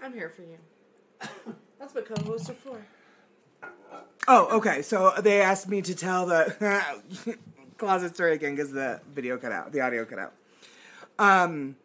I'm 0.00 0.12
here 0.12 0.30
for 0.30 0.42
you. 0.42 0.58
That's 1.80 1.96
what 1.96 2.06
co-hosts 2.06 2.48
are 2.48 2.54
for. 2.54 2.86
Oh, 4.28 4.56
okay. 4.58 4.82
So 4.82 5.12
they 5.20 5.40
asked 5.40 5.68
me 5.68 5.82
to 5.82 5.94
tell 5.94 6.26
the 6.26 7.36
closet 7.78 8.14
story 8.14 8.34
again 8.34 8.56
because 8.56 8.72
the 8.72 9.00
video 9.14 9.36
cut 9.38 9.52
out, 9.52 9.72
the 9.72 9.80
audio 9.80 10.04
cut 10.04 10.18
out. 10.18 10.34
Um. 11.18 11.76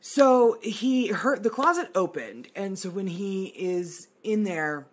So 0.00 0.58
he 0.62 1.08
heard 1.08 1.42
the 1.42 1.50
closet 1.50 1.88
opened, 1.94 2.48
and 2.54 2.78
so 2.78 2.90
when 2.90 3.06
he 3.06 3.46
is 3.56 4.08
in 4.22 4.44
there, 4.44 4.86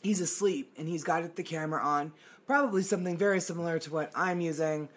he's 0.00 0.20
asleep, 0.20 0.72
and 0.78 0.88
he's 0.88 1.02
got 1.02 1.34
the 1.34 1.42
camera 1.42 1.82
on, 1.82 2.12
probably 2.46 2.82
something 2.82 3.16
very 3.16 3.40
similar 3.40 3.80
to 3.80 3.92
what 3.92 4.12
I'm 4.14 4.40
using 4.40 4.90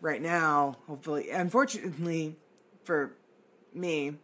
right 0.00 0.22
now. 0.22 0.76
Hopefully, 0.86 1.30
unfortunately 1.30 2.36
for 2.84 3.16
me, 3.74 4.14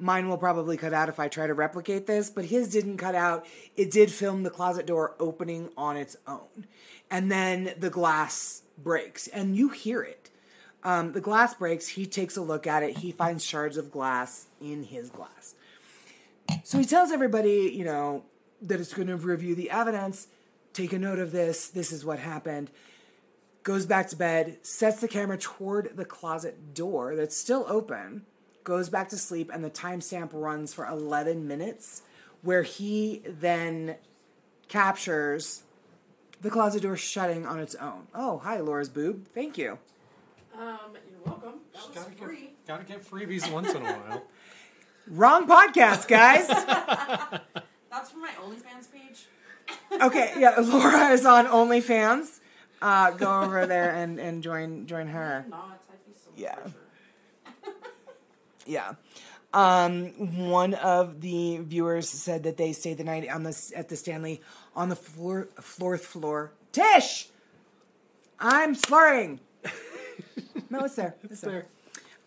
mine 0.00 0.28
will 0.28 0.38
probably 0.38 0.76
cut 0.76 0.92
out 0.92 1.08
if 1.08 1.20
I 1.20 1.28
try 1.28 1.46
to 1.46 1.54
replicate 1.54 2.06
this, 2.06 2.30
but 2.30 2.46
his 2.46 2.70
didn't 2.70 2.96
cut 2.96 3.14
out. 3.14 3.46
It 3.76 3.90
did 3.90 4.10
film 4.10 4.42
the 4.42 4.50
closet 4.50 4.86
door 4.86 5.14
opening 5.20 5.70
on 5.76 5.96
its 5.96 6.16
own. 6.26 6.66
And 7.10 7.30
then 7.30 7.74
the 7.78 7.90
glass 7.90 8.62
breaks, 8.78 9.28
and 9.28 9.56
you 9.56 9.70
hear 9.70 10.02
it. 10.02 10.30
Um, 10.82 11.12
the 11.12 11.20
glass 11.20 11.54
breaks. 11.54 11.88
He 11.88 12.06
takes 12.06 12.36
a 12.36 12.42
look 12.42 12.66
at 12.66 12.82
it. 12.82 12.98
He 12.98 13.12
finds 13.12 13.44
shards 13.44 13.76
of 13.76 13.90
glass 13.90 14.46
in 14.60 14.84
his 14.84 15.10
glass. 15.10 15.54
So 16.64 16.78
he 16.78 16.84
tells 16.84 17.10
everybody, 17.10 17.72
you 17.74 17.84
know, 17.84 18.24
that 18.62 18.80
it's 18.80 18.94
going 18.94 19.08
to 19.08 19.16
review 19.16 19.54
the 19.54 19.70
evidence, 19.70 20.28
take 20.72 20.92
a 20.92 20.98
note 20.98 21.18
of 21.18 21.32
this, 21.32 21.68
this 21.68 21.92
is 21.92 22.04
what 22.04 22.18
happened. 22.18 22.70
Goes 23.62 23.86
back 23.86 24.08
to 24.08 24.16
bed, 24.16 24.58
sets 24.62 25.00
the 25.00 25.08
camera 25.08 25.38
toward 25.38 25.96
the 25.96 26.04
closet 26.04 26.74
door 26.74 27.14
that's 27.14 27.36
still 27.36 27.66
open, 27.68 28.24
goes 28.64 28.88
back 28.88 29.08
to 29.10 29.16
sleep, 29.16 29.50
and 29.52 29.64
the 29.64 29.70
timestamp 29.70 30.30
runs 30.32 30.72
for 30.74 30.86
11 30.86 31.46
minutes, 31.46 32.02
where 32.42 32.62
he 32.62 33.22
then 33.26 33.96
captures 34.68 35.62
the 36.40 36.50
closet 36.50 36.82
door 36.82 36.96
shutting 36.96 37.44
on 37.46 37.58
its 37.58 37.74
own. 37.74 38.06
Oh, 38.14 38.38
hi, 38.38 38.60
Laura's 38.60 38.88
boob. 38.88 39.26
Thank 39.34 39.58
you. 39.58 39.78
Um, 40.58 40.78
you're 41.10 41.20
welcome. 41.24 41.60
That 41.74 41.86
was 41.88 41.94
Gotta 41.96 42.10
free. 42.16 42.36
get, 42.40 42.66
gotta 42.66 42.84
get 42.84 43.04
freebies 43.04 43.50
once 43.50 43.70
in 43.74 43.82
a 43.82 43.84
while. 43.92 44.22
Wrong 45.08 45.46
podcast, 45.48 46.06
guys. 46.08 46.46
That's 47.90 48.10
from 48.10 48.20
my 48.20 48.30
OnlyFans 48.42 48.90
page. 48.92 49.24
okay, 50.02 50.34
yeah, 50.38 50.56
Laura 50.60 51.08
is 51.10 51.24
on 51.26 51.46
OnlyFans. 51.46 52.38
Uh, 52.80 53.10
go 53.12 53.42
over 53.42 53.66
there 53.66 53.90
and, 53.94 54.18
and 54.18 54.42
join 54.42 54.86
join 54.86 55.08
her. 55.08 55.44
Not. 55.48 55.82
I 55.90 55.96
feel 56.04 56.14
so 56.14 56.30
Yeah. 56.36 56.54
pressure. 56.54 56.74
Yeah. 58.70 58.92
Um, 59.52 60.46
one 60.46 60.74
of 60.74 61.20
the 61.20 61.58
viewers 61.58 62.08
said 62.08 62.44
that 62.44 62.56
they 62.56 62.72
stayed 62.72 62.98
the 62.98 63.04
night 63.04 63.28
on 63.28 63.42
the 63.42 63.72
at 63.74 63.88
the 63.88 63.96
Stanley 63.96 64.40
on 64.76 64.88
the 64.90 64.96
floor 64.96 65.48
fourth 65.60 66.06
floor. 66.06 66.52
Tish, 66.70 67.28
I'm 68.38 68.76
slurring. 68.76 69.40
no, 70.70 70.84
it's 70.84 70.94
there. 70.94 71.16
It's 71.24 71.40
there. 71.40 71.66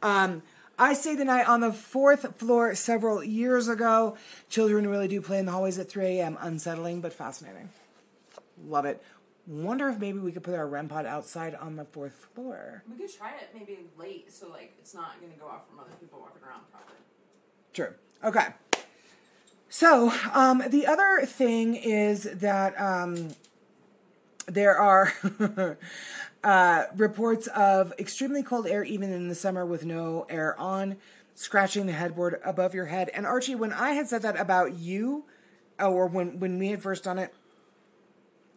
Um, 0.01 0.43
I 0.77 0.95
stayed 0.95 1.19
the 1.19 1.25
night 1.25 1.47
on 1.47 1.61
the 1.61 1.71
fourth 1.71 2.37
floor 2.37 2.75
several 2.75 3.23
years 3.23 3.69
ago. 3.69 4.17
Children 4.49 4.89
really 4.89 5.07
do 5.07 5.21
play 5.21 5.39
in 5.39 5.45
the 5.45 5.53
hallways 5.53 5.79
at 5.79 5.89
3 5.89 6.05
a.m. 6.19 6.37
Unsettling 6.41 6.99
but 6.99 7.13
fascinating. 7.13 7.69
Love 8.67 8.83
it. 8.83 9.01
Wonder 9.45 9.89
if 9.89 9.99
maybe 9.99 10.19
we 10.19 10.31
could 10.31 10.43
put 10.43 10.53
our 10.53 10.67
REM 10.67 10.87
pod 10.87 11.05
outside 11.05 11.53
on 11.55 11.75
the 11.75 11.83
fourth 11.83 12.27
floor. 12.33 12.83
We 12.89 12.97
could 12.97 13.13
try 13.13 13.31
it 13.31 13.49
maybe 13.53 13.79
late, 13.97 14.31
so 14.31 14.49
like 14.49 14.73
it's 14.79 14.93
not 14.93 15.19
gonna 15.19 15.33
go 15.37 15.47
off 15.47 15.67
from 15.67 15.79
other 15.79 15.91
people 15.99 16.19
walking 16.21 16.41
around. 16.47 16.61
Probably. 16.71 16.95
True. 17.73 17.93
Okay. 18.23 18.53
So, 19.67 20.13
um, 20.33 20.63
the 20.69 20.85
other 20.85 21.25
thing 21.25 21.75
is 21.75 22.23
that 22.23 22.79
um, 22.79 23.29
there 24.45 24.77
are 24.77 25.11
uh, 26.43 26.83
reports 26.95 27.47
of 27.47 27.91
extremely 27.99 28.43
cold 28.43 28.67
air, 28.67 28.83
even 28.83 29.11
in 29.11 29.27
the 29.27 29.35
summer, 29.35 29.65
with 29.65 29.83
no 29.83 30.25
air 30.29 30.57
on, 30.59 30.97
scratching 31.35 31.87
the 31.87 31.93
headboard 31.93 32.39
above 32.45 32.73
your 32.73 32.85
head. 32.85 33.09
And 33.13 33.25
Archie, 33.25 33.55
when 33.55 33.73
I 33.73 33.91
had 33.91 34.07
said 34.07 34.21
that 34.21 34.39
about 34.39 34.75
you, 34.75 35.25
or 35.79 36.07
when 36.07 36.39
when 36.39 36.59
we 36.59 36.69
had 36.69 36.81
first 36.81 37.03
done 37.03 37.17
it, 37.17 37.33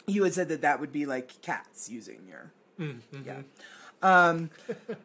you 0.06 0.24
had 0.24 0.34
said 0.34 0.48
that 0.48 0.62
that 0.62 0.80
would 0.80 0.92
be 0.92 1.06
like 1.06 1.40
cats 1.42 1.88
using 1.90 2.26
your 2.28 2.52
yeah. 3.24 3.42
Um, 4.02 4.50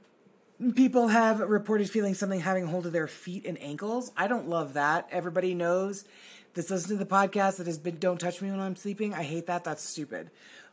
people 0.76 1.08
have 1.08 1.40
reported 1.40 1.90
feeling 1.90 2.14
something 2.14 2.40
having 2.40 2.68
hold 2.68 2.86
of 2.86 2.92
their 2.92 3.08
feet 3.08 3.46
and 3.46 3.62
ankles. 3.62 4.12
I 4.18 4.28
don't 4.28 4.48
love 4.48 4.74
that. 4.74 5.08
Everybody 5.12 5.54
knows 5.54 6.06
that's 6.54 6.70
listening 6.70 7.00
to 7.00 7.06
the 7.06 7.10
podcast 7.10 7.58
that 7.58 7.68
has 7.68 7.78
been 7.78 7.98
"Don't 8.00 8.20
touch 8.20 8.42
me 8.42 8.52
when 8.52 8.60
I'm 8.60 8.76
sleeping." 8.76 9.14
I 9.14 9.24
hate 9.24 9.48
that. 9.48 9.64
That's 9.64 9.84
stupid. 9.84 10.30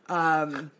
Um, 0.08 0.70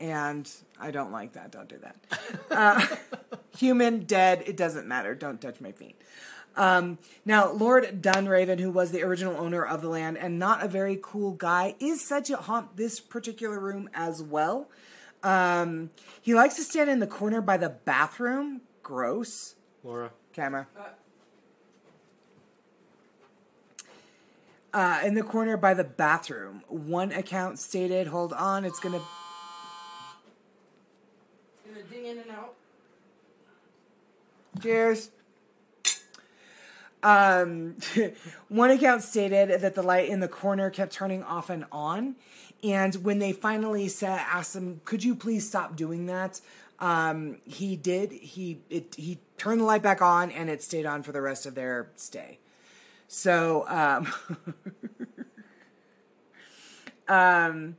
and 0.00 0.50
I 0.78 0.90
don't 0.90 1.10
like 1.10 1.32
that. 1.32 1.50
Don't 1.50 1.68
do 1.68 1.78
that. 1.78 1.96
Uh, 2.50 2.84
human, 3.56 4.00
dead, 4.00 4.42
it 4.46 4.56
doesn't 4.56 4.88
matter. 4.88 5.14
Don't 5.14 5.40
touch 5.40 5.60
my 5.60 5.70
feet. 5.70 6.00
Um, 6.58 6.98
now, 7.24 7.52
Lord 7.52 8.02
Dunraven, 8.02 8.58
who 8.58 8.70
was 8.72 8.90
the 8.90 9.02
original 9.02 9.36
owner 9.36 9.64
of 9.64 9.80
the 9.80 9.88
land 9.88 10.18
and 10.18 10.40
not 10.40 10.62
a 10.62 10.68
very 10.68 10.98
cool 11.00 11.30
guy, 11.30 11.76
is 11.78 12.04
said 12.04 12.24
to 12.26 12.36
haunt 12.36 12.76
this 12.76 12.98
particular 12.98 13.60
room 13.60 13.88
as 13.94 14.22
well. 14.22 14.68
Um, 15.22 15.90
he 16.20 16.34
likes 16.34 16.56
to 16.56 16.64
stand 16.64 16.90
in 16.90 16.98
the 16.98 17.06
corner 17.06 17.40
by 17.40 17.56
the 17.56 17.68
bathroom. 17.68 18.62
Gross. 18.82 19.54
Laura. 19.84 20.10
Camera. 20.32 20.66
Uh, 20.76 20.82
Uh, 24.70 25.00
in 25.02 25.14
the 25.14 25.22
corner 25.22 25.56
by 25.56 25.72
the 25.72 25.82
bathroom. 25.82 26.62
One 26.68 27.10
account 27.10 27.58
stated, 27.58 28.06
hold 28.08 28.34
on, 28.34 28.66
it's 28.66 28.78
gonna. 28.78 29.00
gonna 31.66 31.82
ding 31.90 32.04
in 32.04 32.18
and 32.18 32.30
out. 32.30 32.54
Cheers. 34.62 35.10
Um, 37.02 37.76
one 38.48 38.70
account 38.70 39.02
stated 39.02 39.60
that 39.60 39.74
the 39.74 39.82
light 39.82 40.08
in 40.08 40.20
the 40.20 40.28
corner 40.28 40.70
kept 40.70 40.92
turning 40.92 41.22
off 41.22 41.50
and 41.50 41.64
on, 41.70 42.16
and 42.62 42.94
when 42.96 43.18
they 43.18 43.32
finally 43.32 43.88
said, 43.88 44.18
asked 44.18 44.56
him, 44.56 44.80
"Could 44.84 45.04
you 45.04 45.14
please 45.14 45.46
stop 45.46 45.76
doing 45.76 46.06
that?" 46.06 46.40
Um, 46.80 47.38
he 47.44 47.76
did. 47.76 48.12
He 48.12 48.60
it 48.70 48.94
he 48.96 49.18
turned 49.36 49.60
the 49.60 49.64
light 49.64 49.82
back 49.82 50.02
on, 50.02 50.30
and 50.30 50.48
it 50.50 50.62
stayed 50.62 50.86
on 50.86 51.02
for 51.02 51.12
the 51.12 51.20
rest 51.20 51.46
of 51.46 51.54
their 51.54 51.90
stay. 51.96 52.38
So, 53.08 53.64
um, 53.68 54.12
um, 57.08 57.76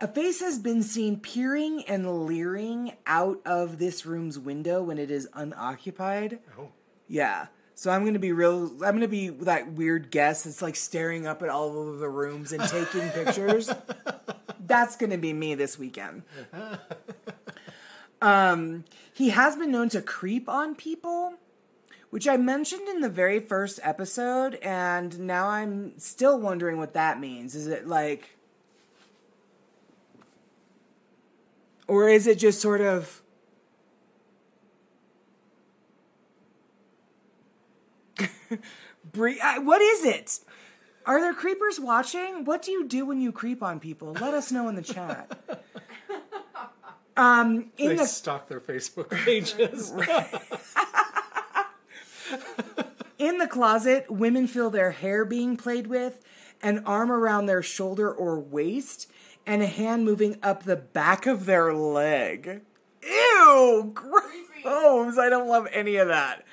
a 0.00 0.08
face 0.08 0.40
has 0.40 0.58
been 0.58 0.82
seen 0.82 1.20
peering 1.20 1.84
and 1.86 2.26
leering 2.26 2.92
out 3.06 3.40
of 3.44 3.78
this 3.78 4.06
room's 4.06 4.38
window 4.38 4.82
when 4.82 4.98
it 4.98 5.10
is 5.10 5.28
unoccupied. 5.34 6.38
Oh. 6.58 6.68
Yeah. 7.06 7.46
So 7.74 7.90
I'm 7.90 8.04
gonna 8.04 8.18
be 8.18 8.32
real. 8.32 8.70
I'm 8.84 8.94
gonna 8.94 9.08
be 9.08 9.28
that 9.30 9.72
weird 9.72 10.10
guest 10.10 10.44
that's 10.44 10.62
like 10.62 10.76
staring 10.76 11.26
up 11.26 11.42
at 11.42 11.48
all 11.48 11.88
of 11.88 11.98
the 11.98 12.08
rooms 12.08 12.52
and 12.52 12.62
taking 12.68 13.08
pictures. 13.10 13.70
That's 14.66 14.96
gonna 14.96 15.18
be 15.18 15.32
me 15.32 15.54
this 15.54 15.78
weekend. 15.78 16.22
Um, 18.22 18.84
he 19.12 19.30
has 19.30 19.56
been 19.56 19.70
known 19.70 19.90
to 19.90 20.00
creep 20.00 20.48
on 20.48 20.74
people, 20.74 21.34
which 22.08 22.26
I 22.26 22.38
mentioned 22.38 22.88
in 22.88 23.00
the 23.00 23.10
very 23.10 23.38
first 23.38 23.78
episode, 23.82 24.54
and 24.62 25.20
now 25.20 25.48
I'm 25.48 25.98
still 25.98 26.40
wondering 26.40 26.78
what 26.78 26.94
that 26.94 27.20
means. 27.20 27.54
Is 27.54 27.66
it 27.66 27.86
like, 27.86 28.38
or 31.86 32.08
is 32.08 32.26
it 32.26 32.38
just 32.38 32.62
sort 32.62 32.80
of? 32.80 33.20
Bre- 39.12 39.40
I- 39.42 39.58
what 39.58 39.80
is 39.80 40.04
it? 40.04 40.40
Are 41.06 41.20
there 41.20 41.34
creepers 41.34 41.78
watching? 41.78 42.44
What 42.44 42.62
do 42.62 42.72
you 42.72 42.86
do 42.86 43.04
when 43.04 43.20
you 43.20 43.30
creep 43.32 43.62
on 43.62 43.78
people? 43.78 44.12
Let 44.12 44.34
us 44.34 44.50
know 44.50 44.68
in 44.68 44.74
the 44.74 44.82
chat. 44.82 45.38
Um, 47.16 47.70
in 47.78 47.90
They 47.90 47.96
the 47.96 48.06
stalk 48.06 48.48
their 48.48 48.60
Facebook 48.60 49.08
pages. 49.10 49.92
in 53.18 53.38
the 53.38 53.46
closet, 53.46 54.10
women 54.10 54.48
feel 54.48 54.68
their 54.70 54.90
hair 54.90 55.24
being 55.24 55.56
played 55.56 55.86
with, 55.86 56.24
an 56.60 56.82
arm 56.84 57.12
around 57.12 57.46
their 57.46 57.62
shoulder 57.62 58.12
or 58.12 58.40
waist, 58.40 59.08
and 59.46 59.62
a 59.62 59.66
hand 59.66 60.04
moving 60.04 60.38
up 60.42 60.64
the 60.64 60.74
back 60.76 61.26
of 61.26 61.46
their 61.46 61.72
leg. 61.72 62.62
Ew, 63.06 63.92
gross! 63.94 65.16
I 65.16 65.28
don't 65.28 65.48
love 65.48 65.68
any 65.72 65.94
of 65.96 66.08
that. 66.08 66.44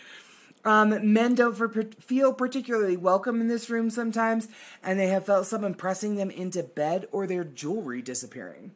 Um, 0.64 1.14
men 1.14 1.34
don't 1.36 1.55
for, 1.55 1.70
feel 1.99 2.34
particularly 2.34 2.95
welcome 2.95 3.41
in 3.41 3.47
this 3.47 3.70
room 3.70 3.89
sometimes, 3.89 4.47
and 4.84 4.99
they 4.99 5.07
have 5.07 5.26
felt 5.26 5.47
someone 5.47 5.74
pressing 5.74 6.16
them 6.16 6.30
into 6.30 6.62
bed 6.62 7.07
or 7.12 7.26
their 7.26 7.43
jewelry 7.43 8.01
disappearing 8.01 8.72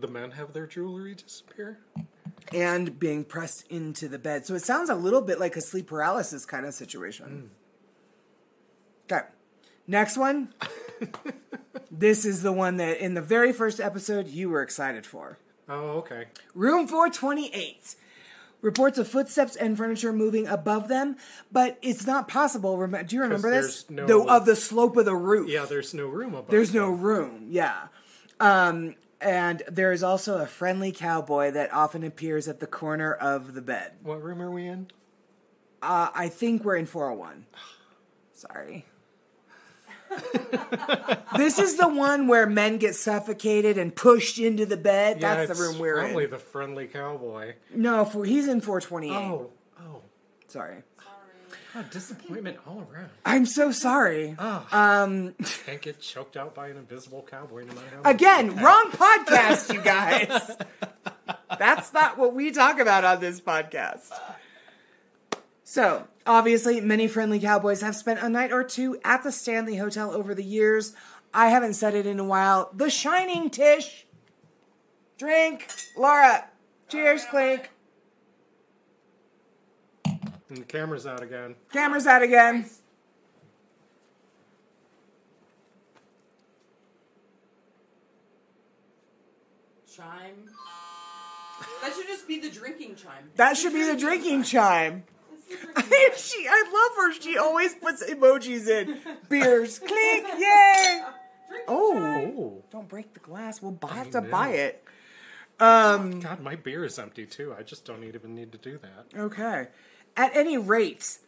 the 0.00 0.08
men 0.08 0.32
have 0.32 0.52
their 0.52 0.66
jewelry 0.66 1.14
disappear. 1.14 1.78
and 2.52 2.98
being 2.98 3.24
pressed 3.24 3.66
into 3.68 4.08
the 4.08 4.18
bed. 4.18 4.46
So 4.46 4.54
it 4.54 4.62
sounds 4.62 4.90
a 4.90 4.94
little 4.94 5.22
bit 5.22 5.40
like 5.40 5.56
a 5.56 5.60
sleep 5.60 5.86
paralysis 5.86 6.44
kind 6.44 6.66
of 6.66 6.74
situation. 6.74 7.50
Okay. 9.10 9.24
Next 9.86 10.16
one. 10.16 10.52
this 11.90 12.24
is 12.24 12.42
the 12.42 12.52
one 12.52 12.76
that 12.76 12.98
in 12.98 13.14
the 13.14 13.22
very 13.22 13.52
first 13.52 13.80
episode 13.80 14.28
you 14.28 14.50
were 14.50 14.62
excited 14.62 15.06
for. 15.06 15.38
Oh, 15.68 15.98
okay. 15.98 16.26
Room 16.54 16.86
428. 16.86 17.96
Reports 18.64 18.96
of 18.96 19.06
footsteps 19.06 19.56
and 19.56 19.76
furniture 19.76 20.10
moving 20.10 20.46
above 20.46 20.88
them, 20.88 21.16
but 21.52 21.78
it's 21.82 22.06
not 22.06 22.28
possible. 22.28 22.78
Rem- 22.78 23.04
Do 23.06 23.14
you 23.14 23.20
remember 23.20 23.50
this? 23.50 23.88
no- 23.90 24.06
The, 24.06 24.18
of 24.20 24.46
the 24.46 24.56
slope 24.56 24.96
of 24.96 25.04
the 25.04 25.14
roof. 25.14 25.50
Yeah, 25.50 25.66
there's 25.66 25.92
no 25.92 26.06
room 26.06 26.34
above. 26.34 26.48
There's 26.50 26.72
no 26.72 26.88
room. 26.88 27.48
Yeah. 27.50 27.88
Um, 28.40 28.94
and 29.20 29.62
there 29.70 29.92
is 29.92 30.02
also 30.02 30.38
a 30.38 30.46
friendly 30.46 30.92
cowboy 30.92 31.50
that 31.50 31.74
often 31.74 32.04
appears 32.04 32.48
at 32.48 32.60
the 32.60 32.66
corner 32.66 33.12
of 33.12 33.52
the 33.52 33.60
bed. 33.60 33.92
What 34.02 34.22
room 34.22 34.40
are 34.40 34.50
we 34.50 34.66
in? 34.66 34.88
Uh, 35.82 36.08
I 36.14 36.28
think 36.30 36.64
we're 36.64 36.76
in 36.76 36.86
401. 36.86 37.44
Sorry. 38.32 38.86
this 41.36 41.58
is 41.58 41.76
the 41.76 41.88
one 41.88 42.26
where 42.28 42.46
men 42.46 42.78
get 42.78 42.94
suffocated 42.94 43.78
and 43.78 43.94
pushed 43.94 44.38
into 44.38 44.66
the 44.66 44.76
bed. 44.76 45.20
Yeah, 45.20 45.44
That's 45.46 45.58
the 45.58 45.64
room 45.64 45.78
we're 45.78 45.98
in. 45.98 46.04
probably 46.06 46.26
the 46.26 46.38
friendly 46.38 46.86
cowboy. 46.86 47.54
No, 47.72 48.04
for, 48.04 48.24
he's 48.24 48.48
in 48.48 48.60
428. 48.60 49.14
Oh, 49.16 49.50
oh. 49.80 50.02
Sorry. 50.48 50.82
God, 51.74 51.90
disappointment 51.90 52.58
all 52.68 52.86
around. 52.92 53.10
I'm 53.24 53.46
so 53.46 53.72
sorry. 53.72 54.36
Oh, 54.38 54.64
Um, 54.70 55.34
can't 55.66 55.82
get 55.82 56.00
choked 56.00 56.36
out 56.36 56.54
by 56.54 56.68
an 56.68 56.76
invisible 56.76 57.26
cowboy 57.28 57.64
no 57.64 57.74
matter 57.74 58.00
how 58.04 58.10
again, 58.10 58.54
wrong 58.56 58.90
podcast, 58.92 59.74
you 59.74 59.80
guys. 59.80 60.52
That's 61.58 61.92
not 61.92 62.16
what 62.16 62.32
we 62.32 62.52
talk 62.52 62.78
about 62.78 63.04
on 63.04 63.20
this 63.20 63.40
podcast. 63.40 64.08
So, 65.74 66.06
obviously, 66.24 66.80
many 66.80 67.08
friendly 67.08 67.40
cowboys 67.40 67.80
have 67.80 67.96
spent 67.96 68.22
a 68.22 68.28
night 68.28 68.52
or 68.52 68.62
two 68.62 68.96
at 69.02 69.24
the 69.24 69.32
Stanley 69.32 69.74
Hotel 69.74 70.12
over 70.12 70.32
the 70.32 70.44
years. 70.44 70.94
I 71.34 71.48
haven't 71.48 71.74
said 71.74 71.96
it 71.96 72.06
in 72.06 72.20
a 72.20 72.24
while. 72.24 72.70
The 72.72 72.88
Shining 72.88 73.50
Tish. 73.50 74.06
Drink. 75.18 75.68
Laura. 75.96 76.44
Cheers, 76.88 77.24
clink. 77.24 77.70
And 80.04 80.58
the 80.58 80.62
camera's 80.62 81.08
out 81.08 81.24
again. 81.24 81.56
Camera's 81.72 82.06
out 82.06 82.22
again. 82.22 82.70
Chime. 89.92 90.50
That 91.82 91.92
should 91.96 92.06
just 92.06 92.28
be 92.28 92.38
the 92.38 92.48
drinking 92.48 92.94
chime. 92.94 93.32
That 93.34 93.56
should 93.56 93.72
be 93.72 93.82
the 93.82 93.96
drinking 93.96 94.44
chime. 94.44 95.02
It's 95.48 95.60
the 95.62 95.66
drinking 95.72 95.98
chime. 96.10 96.16
she, 96.16 96.46
I 96.48 96.64
love 96.72 96.96
her. 96.96 97.20
She 97.20 97.38
always 97.38 97.74
puts 97.74 98.02
emojis 98.08 98.68
in. 98.68 98.98
Beers. 99.28 99.78
Clink. 99.86 100.26
Yay. 100.38 101.02
Drinking 101.48 101.66
Oh. 101.68 101.92
chime. 101.94 102.34
Oh, 102.38 102.62
Don't 102.70 102.88
break 102.88 103.12
the 103.14 103.20
glass. 103.20 103.60
We'll 103.62 103.72
buy- 103.72 103.88
have 103.94 104.08
I 104.08 104.10
to 104.10 104.20
buy 104.22 104.48
it. 104.50 104.84
Um, 105.60 106.18
God, 106.20 106.40
my 106.40 106.56
beer 106.56 106.84
is 106.84 106.98
empty 106.98 107.26
too. 107.26 107.54
I 107.56 107.62
just 107.62 107.84
don't 107.84 108.02
even 108.04 108.34
need 108.34 108.50
to 108.52 108.58
do 108.58 108.78
that. 108.78 109.18
okay. 109.20 109.68
At 110.16 110.34
any 110.36 110.56
rate, 110.58 111.18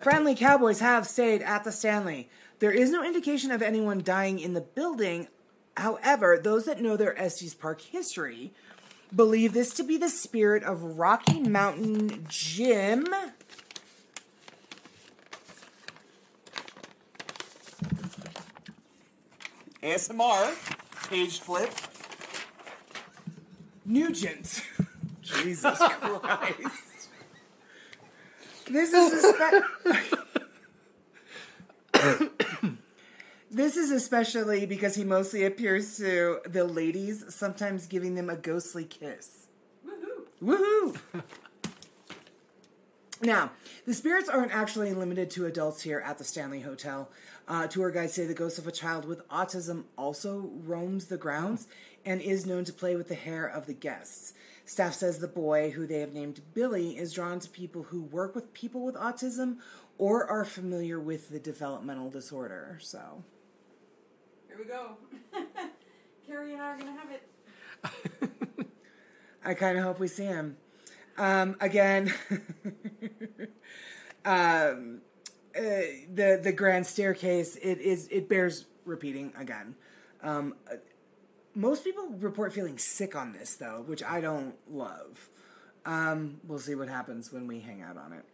friendly 0.00 0.34
cowboys 0.34 0.80
have 0.80 1.06
stayed 1.06 1.42
at 1.42 1.64
the 1.64 1.70
Stanley. 1.72 2.28
There 2.60 2.70
is 2.72 2.90
no 2.90 3.04
indication 3.04 3.50
of 3.52 3.62
anyone 3.62 4.02
dying 4.02 4.40
in 4.40 4.54
the 4.54 4.60
building. 4.60 5.28
However, 5.76 6.40
those 6.42 6.64
that 6.64 6.80
know 6.80 6.96
their 6.96 7.16
Estes 7.20 7.54
Park 7.54 7.80
history 7.80 8.52
believe 9.14 9.52
this 9.54 9.72
to 9.74 9.84
be 9.84 9.96
the 9.96 10.08
spirit 10.08 10.64
of 10.64 10.82
Rocky 10.98 11.40
Mountain 11.40 12.26
Jim. 12.28 13.06
ASMR, 19.82 21.08
page 21.08 21.40
flip. 21.40 21.72
Nugent. 23.84 24.64
Jesus 25.22 25.78
Christ. 25.78 27.08
This 28.70 28.92
is 28.92 29.24
espe- 29.24 30.18
This 33.50 33.76
is 33.76 33.90
especially 33.90 34.66
because 34.66 34.94
he 34.94 35.04
mostly 35.04 35.44
appears 35.44 35.96
to 35.96 36.40
the 36.46 36.64
ladies, 36.64 37.24
sometimes 37.34 37.86
giving 37.86 38.14
them 38.14 38.28
a 38.28 38.36
ghostly 38.36 38.84
kiss. 38.84 39.46
Woohoo. 39.86 40.26
Woohoo! 40.42 41.22
Now, 43.22 43.50
the 43.86 43.94
spirits 43.94 44.28
aren't 44.28 44.54
actually 44.54 44.92
limited 44.92 45.30
to 45.30 45.46
adults 45.46 45.82
here 45.82 46.00
at 46.04 46.18
the 46.18 46.24
Stanley 46.24 46.60
Hotel. 46.60 47.08
Uh, 47.48 47.66
tour 47.66 47.90
guides 47.90 48.12
say 48.12 48.26
the 48.26 48.34
ghost 48.34 48.58
of 48.58 48.66
a 48.66 48.72
child 48.72 49.06
with 49.06 49.26
autism 49.28 49.84
also 49.96 50.50
roams 50.66 51.06
the 51.06 51.16
grounds 51.16 51.66
and 52.04 52.20
is 52.20 52.44
known 52.44 52.62
to 52.62 52.72
play 52.74 52.94
with 52.94 53.08
the 53.08 53.14
hair 53.14 53.46
of 53.46 53.66
the 53.66 53.72
guests. 53.72 54.34
Staff 54.66 54.92
says 54.92 55.18
the 55.18 55.26
boy, 55.26 55.70
who 55.70 55.86
they 55.86 56.00
have 56.00 56.12
named 56.12 56.42
Billy, 56.52 56.98
is 56.98 57.14
drawn 57.14 57.40
to 57.40 57.48
people 57.48 57.84
who 57.84 58.02
work 58.02 58.34
with 58.34 58.52
people 58.52 58.84
with 58.84 58.96
autism 58.96 59.56
or 59.96 60.26
are 60.26 60.44
familiar 60.44 61.00
with 61.00 61.30
the 61.30 61.40
developmental 61.40 62.10
disorder. 62.10 62.78
So, 62.82 63.24
Here 64.46 64.58
we 64.58 64.66
go. 64.66 64.98
Carrie 66.26 66.52
and 66.52 66.60
I 66.60 66.66
are 66.66 66.78
gonna 66.78 66.92
have 66.92 67.10
it. 67.10 68.66
I 69.44 69.54
kind 69.54 69.78
of 69.78 69.84
hope 69.84 69.98
we 69.98 70.08
see 70.08 70.24
him. 70.24 70.58
Um, 71.16 71.56
again, 71.60 72.12
um, 74.26 75.00
uh, 75.58 75.62
the 76.14 76.40
the 76.42 76.52
grand 76.52 76.86
staircase 76.86 77.56
it 77.56 77.80
is 77.80 78.08
it 78.10 78.28
bears 78.28 78.66
repeating 78.84 79.32
again. 79.36 79.74
Um, 80.22 80.54
uh, 80.70 80.76
most 81.54 81.84
people 81.84 82.08
report 82.18 82.52
feeling 82.52 82.78
sick 82.78 83.16
on 83.16 83.32
this 83.32 83.56
though, 83.56 83.82
which 83.86 84.02
I 84.02 84.20
don't 84.20 84.54
love. 84.70 85.28
Um, 85.84 86.40
we'll 86.46 86.58
see 86.58 86.74
what 86.74 86.88
happens 86.88 87.32
when 87.32 87.46
we 87.46 87.60
hang 87.60 87.82
out 87.82 87.96
on 87.96 88.12
it. 88.12 88.24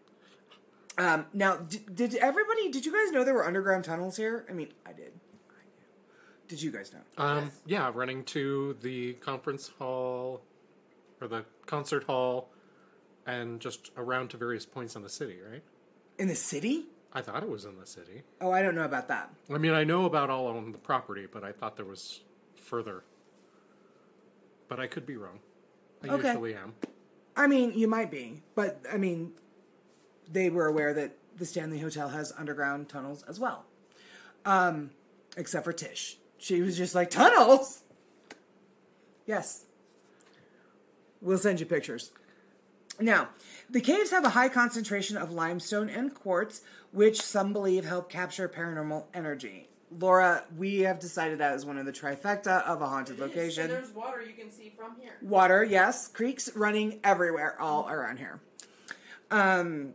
Um, 0.97 1.27
now, 1.33 1.57
did, 1.57 1.95
did 1.95 2.15
everybody? 2.17 2.71
Did 2.71 2.87
you 2.87 2.93
guys 2.93 3.13
know 3.13 3.25
there 3.25 3.35
were 3.35 3.47
underground 3.47 3.85
tunnels 3.85 4.17
here? 4.17 4.45
I 4.49 4.53
mean, 4.53 4.69
I 4.87 4.93
did. 4.93 5.13
Did 6.47 6.63
you 6.63 6.71
guys 6.71 6.93
know? 6.93 7.25
Um, 7.25 7.51
yeah, 7.67 7.91
running 7.93 8.23
to 8.25 8.77
the 8.83 9.15
conference 9.15 9.71
hall 9.79 10.43
or 11.21 11.29
the 11.29 11.45
concert 11.67 12.05
hall 12.05 12.51
and 13.27 13.61
just 13.61 13.91
around 13.97 14.29
to 14.31 14.37
various 14.37 14.67
points 14.67 14.95
in 14.95 15.03
the 15.03 15.09
city, 15.09 15.39
right? 15.51 15.63
In 16.19 16.29
the 16.29 16.35
city? 16.35 16.87
I 17.15 17.23
thought 17.23 17.43
it 17.43 17.49
was 17.49 17.65
in 17.65 17.79
the 17.79 17.87
city. 17.87 18.23
Oh, 18.41 18.51
I 18.51 18.61
don't 18.63 18.75
know 18.75 18.85
about 18.85 19.07
that. 19.09 19.31
I 19.53 19.59
mean, 19.59 19.73
I 19.73 19.85
know 19.85 20.05
about 20.05 20.31
all 20.31 20.49
on 20.49 20.73
the 20.73 20.79
property, 20.79 21.27
but 21.31 21.45
I 21.45 21.53
thought 21.53 21.77
there 21.77 21.85
was 21.87 22.21
further. 22.57 23.05
But 24.69 24.81
I 24.81 24.87
could 24.89 25.07
be 25.07 25.17
wrong. 25.17 25.39
I 26.03 26.09
Okay. 26.09 26.29
usually 26.29 26.55
am. 26.55 26.75
I 27.37 27.47
mean, 27.47 27.73
you 27.79 27.87
might 27.89 28.11
be, 28.11 28.43
but 28.55 28.81
I 28.93 28.97
mean, 28.97 29.33
they 30.31 30.51
were 30.51 30.67
aware 30.67 30.93
that 30.95 31.17
the 31.37 31.45
Stanley 31.47 31.79
Hotel 31.81 32.09
has 32.09 32.33
underground 32.37 32.89
tunnels 32.89 33.25
as 33.29 33.39
well. 33.39 33.65
Um, 34.45 34.91
except 35.37 35.65
for 35.65 35.73
Tish. 35.73 36.19
She 36.39 36.61
was 36.63 36.77
just 36.77 36.95
like, 36.95 37.11
tunnels? 37.11 37.83
Yes. 39.27 39.65
We'll 41.21 41.39
send 41.39 41.61
you 41.61 41.67
pictures. 41.67 42.11
Now, 43.01 43.29
the 43.69 43.81
caves 43.81 44.11
have 44.11 44.25
a 44.25 44.31
high 44.31 44.49
concentration 44.49 45.17
of 45.17 45.33
limestone 45.33 45.89
and 45.89 46.15
quartz, 46.15 46.63
which 46.93 47.21
some 47.21 47.53
believe 47.53 47.85
help 47.85 48.09
capture 48.09 48.49
paranormal 48.49 49.07
energy. 49.13 49.69
Laura, 49.99 50.45
we 50.57 50.81
have 50.81 50.99
decided 50.99 51.39
that 51.39 51.55
is 51.55 51.65
one 51.65 51.79
of 51.79 51.87
the 51.87 51.93
trifecta 51.93 52.63
of 52.65 52.83
a 52.83 52.87
haunted 52.87 53.19
location. 53.19 53.65
And 53.65 53.73
there's 53.73 53.93
water 53.93 54.23
you 54.23 54.33
can 54.33 54.51
see 54.51 54.73
from 54.77 54.97
here. 55.01 55.13
Water, 55.23 55.63
yes. 55.63 56.09
Creeks 56.09 56.55
running 56.57 57.01
everywhere, 57.05 57.61
all 57.61 57.89
around 57.89 58.19
here. 58.19 58.41
Um, 59.31 59.95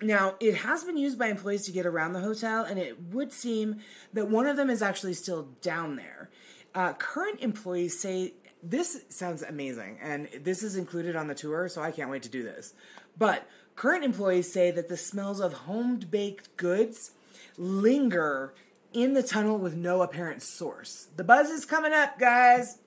now, 0.00 0.36
it 0.40 0.56
has 0.56 0.84
been 0.84 0.96
used 0.96 1.18
by 1.18 1.26
employees 1.26 1.64
to 1.66 1.72
get 1.72 1.84
around 1.84 2.12
the 2.12 2.20
hotel, 2.20 2.64
and 2.64 2.78
it 2.78 3.00
would 3.12 3.32
seem 3.32 3.80
that 4.12 4.28
one 4.28 4.46
of 4.46 4.56
them 4.56 4.70
is 4.70 4.80
actually 4.82 5.14
still 5.14 5.48
down 5.60 5.96
there. 5.96 6.30
Uh, 6.74 6.92
current 6.92 7.40
employees 7.40 7.98
say 7.98 8.34
this 8.62 9.04
sounds 9.08 9.42
amazing, 9.42 9.98
and 10.02 10.28
this 10.42 10.62
is 10.62 10.76
included 10.76 11.16
on 11.16 11.28
the 11.28 11.34
tour, 11.34 11.68
so 11.68 11.82
I 11.82 11.90
can't 11.90 12.10
wait 12.10 12.22
to 12.24 12.28
do 12.28 12.42
this. 12.42 12.74
But 13.16 13.48
current 13.76 14.04
employees 14.04 14.52
say 14.52 14.70
that 14.70 14.88
the 14.88 14.96
smells 14.96 15.40
of 15.40 15.52
home 15.52 15.98
baked 15.98 16.56
goods 16.56 17.12
linger 17.56 18.54
in 18.92 19.12
the 19.12 19.22
tunnel 19.22 19.58
with 19.58 19.76
no 19.76 20.02
apparent 20.02 20.42
source. 20.42 21.08
The 21.16 21.24
buzz 21.24 21.50
is 21.50 21.64
coming 21.64 21.92
up, 21.92 22.18
guys. 22.18 22.78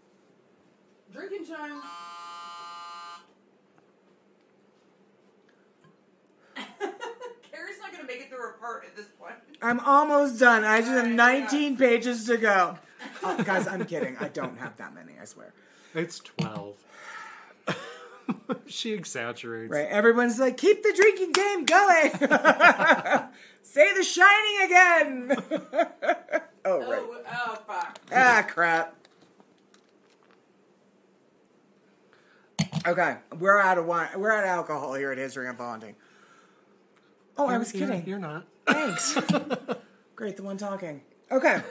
Drinking 1.14 1.46
time. 1.46 1.82
Carrie's 7.52 7.80
not 7.82 7.92
gonna 7.92 8.06
make 8.06 8.22
it 8.22 8.30
through 8.30 8.40
her 8.40 8.56
part 8.60 8.86
at 8.86 8.96
this 8.96 9.08
point. 9.20 9.36
I'm 9.62 9.80
almost 9.82 10.40
done. 10.40 10.64
I 10.64 10.80
just 10.80 10.92
have 10.92 11.08
19 11.08 11.78
pages 11.78 12.26
to 12.26 12.38
go. 12.38 12.80
Oh, 13.24 13.42
guys, 13.46 13.68
I'm 13.68 13.86
kidding. 13.86 14.18
I 14.20 14.28
don't 14.28 14.58
have 14.58 14.78
that 14.78 14.94
many, 14.94 15.14
I 15.22 15.26
swear. 15.26 15.54
It's 15.94 16.20
12. 16.20 16.76
she 18.66 18.94
exaggerates. 18.94 19.72
Right? 19.72 19.88
Everyone's 19.88 20.40
like, 20.40 20.58
keep 20.58 20.84
the 20.84 20.94
drinking 20.96 21.32
game 21.32 21.66
going. 21.66 22.12
Say 23.64 23.94
the 23.94 24.04
shining 24.04 24.66
again. 24.66 25.32
oh, 26.66 26.80
right. 26.80 27.02
Oh, 27.04 27.18
oh, 27.32 27.56
fuck. 27.68 28.00
Ah, 28.14 28.46
crap. 28.48 28.96
Okay, 32.88 33.18
we're 33.38 33.60
out 33.60 33.78
of 33.78 33.86
wine. 33.86 34.10
We're 34.18 34.32
out 34.32 34.44
of 34.44 34.50
alcohol 34.50 34.96
here 34.96 35.12
at 35.12 35.18
History 35.18 35.48
of 35.48 35.58
Haunting. 35.58 35.96
Oh, 37.38 37.48
I 37.48 37.58
was 37.58 37.74
You're- 37.74 37.88
kidding. 37.88 38.08
You're 38.08 38.18
not. 38.20 38.46
Thanks. 38.66 39.18
Great, 40.16 40.38
the 40.38 40.44
one 40.44 40.58
talking. 40.58 41.02
Okay. 41.32 41.62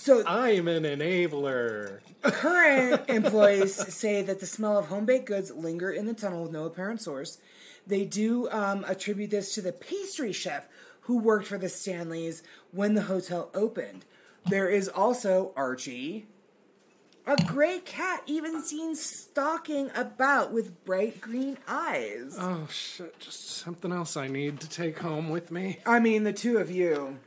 So 0.00 0.24
I'm 0.26 0.66
an 0.66 0.84
enabler. 0.84 1.98
current 2.22 3.02
employees 3.08 3.74
say 3.94 4.22
that 4.22 4.40
the 4.40 4.46
smell 4.46 4.78
of 4.78 4.86
home 4.86 5.04
baked 5.04 5.26
goods 5.26 5.50
linger 5.50 5.90
in 5.90 6.06
the 6.06 6.14
tunnel 6.14 6.44
with 6.44 6.52
no 6.52 6.64
apparent 6.64 7.02
source. 7.02 7.36
They 7.86 8.06
do 8.06 8.48
um, 8.50 8.82
attribute 8.88 9.30
this 9.30 9.54
to 9.56 9.60
the 9.60 9.72
pastry 9.72 10.32
chef 10.32 10.70
who 11.02 11.18
worked 11.18 11.46
for 11.46 11.58
the 11.58 11.68
Stanleys 11.68 12.42
when 12.72 12.94
the 12.94 13.02
hotel 13.02 13.50
opened. 13.52 14.06
There 14.48 14.70
is 14.70 14.88
also 14.88 15.52
Archie, 15.54 16.24
a 17.26 17.36
gray 17.44 17.80
cat, 17.80 18.22
even 18.24 18.62
seen 18.62 18.96
stalking 18.96 19.90
about 19.94 20.50
with 20.50 20.82
bright 20.86 21.20
green 21.20 21.58
eyes. 21.68 22.38
Oh 22.40 22.66
shit! 22.70 23.20
Just 23.20 23.50
something 23.50 23.92
else 23.92 24.16
I 24.16 24.28
need 24.28 24.60
to 24.60 24.68
take 24.70 25.00
home 25.00 25.28
with 25.28 25.50
me. 25.50 25.80
I 25.84 26.00
mean, 26.00 26.24
the 26.24 26.32
two 26.32 26.56
of 26.56 26.70
you. 26.70 27.18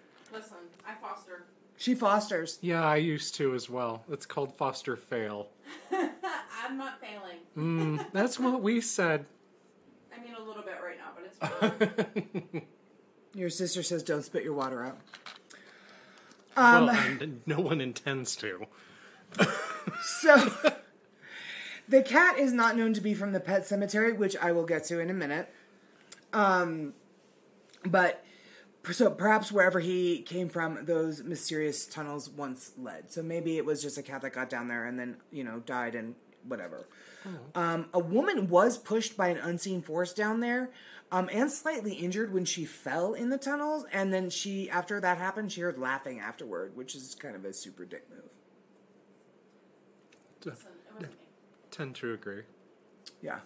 Listen, 1.85 1.97
I 1.97 2.09
foster. 2.09 2.29
She 2.31 2.39
fosters. 2.39 2.59
Yeah, 2.61 2.85
I 2.85 2.95
used 2.97 3.35
to 3.35 3.53
as 3.53 3.69
well. 3.69 4.03
It's 4.11 4.25
called 4.25 4.55
foster 4.55 4.95
fail. 4.95 5.49
I'm 5.91 6.77
not 6.77 6.99
failing. 7.01 7.39
Mm, 7.57 8.11
that's 8.13 8.39
what 8.39 8.61
we 8.61 8.81
said. 8.81 9.25
I 10.15 10.23
mean, 10.23 10.35
a 10.35 10.41
little 10.41 10.63
bit 10.63 10.77
right 10.83 10.97
now, 10.97 11.11
but 11.15 11.25
it's 11.25 12.51
fine. 12.51 12.61
Your 13.33 13.49
sister 13.49 13.83
says, 13.83 14.03
"Don't 14.03 14.23
spit 14.23 14.43
your 14.43 14.53
water 14.53 14.83
out." 14.83 14.97
well, 16.55 16.89
and 16.89 17.41
no 17.45 17.59
one 17.59 17.81
intends 17.81 18.35
to. 18.37 18.67
So, 20.01 20.53
the 21.89 22.01
cat 22.01 22.39
is 22.39 22.53
not 22.53 22.77
known 22.77 22.93
to 22.93 23.01
be 23.01 23.13
from 23.13 23.33
the 23.33 23.41
pet 23.41 23.67
cemetery, 23.67 24.13
which 24.13 24.37
I 24.37 24.53
will 24.53 24.65
get 24.65 24.85
to 24.85 24.99
in 24.99 25.09
a 25.09 25.13
minute. 25.13 25.53
Um, 26.31 26.93
but 27.85 28.23
so 28.91 29.09
perhaps 29.11 29.51
wherever 29.51 29.79
he 29.79 30.21
came 30.21 30.49
from, 30.49 30.85
those 30.85 31.23
mysterious 31.23 31.85
tunnels 31.85 32.29
once 32.29 32.73
led. 32.77 33.11
So 33.11 33.23
maybe 33.23 33.57
it 33.57 33.65
was 33.65 33.81
just 33.81 33.97
a 33.97 34.03
cat 34.03 34.21
that 34.23 34.33
got 34.33 34.49
down 34.49 34.67
there 34.67 34.85
and 34.85 34.99
then 34.99 35.17
you 35.31 35.43
know 35.43 35.59
died 35.59 35.95
and 35.95 36.15
whatever. 36.47 36.87
Um, 37.55 37.87
a 37.93 37.99
woman 37.99 38.49
was 38.49 38.77
pushed 38.77 39.15
by 39.15 39.29
an 39.29 39.37
unseen 39.37 39.81
force 39.81 40.13
down 40.13 40.41
there. 40.41 40.71
Um, 41.11 41.29
and 41.31 41.51
slightly 41.51 41.93
injured 41.93 42.33
when 42.33 42.43
she 42.43 42.65
fell 42.65 43.13
in 43.13 43.29
the 43.29 43.37
tunnels, 43.37 43.85
and 43.93 44.11
then 44.11 44.31
she, 44.31 44.67
after 44.67 44.99
that 44.99 45.19
happened, 45.19 45.51
she 45.51 45.61
heard 45.61 45.77
laughing 45.77 46.19
afterward, 46.19 46.75
which 46.75 46.95
is 46.95 47.13
kind 47.13 47.35
of 47.35 47.45
a 47.45 47.53
super 47.53 47.85
dick 47.85 48.07
move. 48.09 48.23
Listen, 50.43 50.71
it 50.71 50.93
wasn't 50.95 51.11
me. 51.11 51.17
Tend 51.69 51.95
to 51.97 52.13
agree. 52.13 52.41
Yeah. 53.21 53.41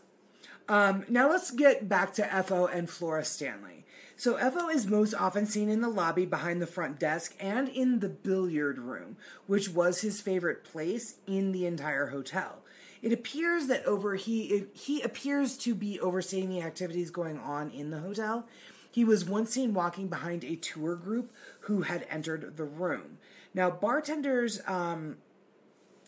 Um, 0.70 1.04
now 1.10 1.30
let's 1.30 1.52
get 1.52 1.90
back 1.90 2.14
to 2.14 2.44
FO 2.44 2.68
and 2.68 2.90
Flora 2.90 3.26
Stanley. 3.26 3.86
So 4.20 4.36
FO 4.36 4.68
is 4.68 4.88
most 4.88 5.14
often 5.14 5.46
seen 5.46 5.70
in 5.70 5.82
the 5.82 5.90
lobby 5.90 6.26
behind 6.26 6.60
the 6.60 6.66
front 6.66 7.00
desk 7.00 7.36
and 7.40 7.70
in 7.70 8.00
the 8.00 8.10
billiard 8.10 8.80
room, 8.80 9.16
which 9.46 9.70
was 9.70 10.02
his 10.02 10.22
favorite 10.22 10.64
place 10.64 11.18
in 11.28 11.52
the 11.52 11.68
entire 11.68 12.08
hotel. 12.08 12.64
It 13.04 13.14
appears 13.14 13.68
that 13.68 13.86
over 13.86 14.16
he 14.16 14.66
he 14.74 15.04
appears 15.04 15.56
to 15.60 15.76
be 15.76 16.00
overseeing 16.00 16.50
the 16.50 16.64
activities 16.64 17.12
going 17.12 17.38
on 17.38 17.70
in 17.70 17.92
the 17.92 18.00
hotel. 18.00 18.48
He 18.90 19.06
was 19.06 19.24
once 19.24 19.52
seen 19.52 19.76
walking 19.76 20.08
behind 20.08 20.44
a 20.44 20.56
tour 20.56 20.96
group 20.96 21.32
who 21.62 21.84
had 21.84 22.08
entered 22.10 22.58
the 22.58 22.64
room. 22.64 23.20
Now 23.54 23.70
bartenders 23.70 24.62
um, 24.66 25.18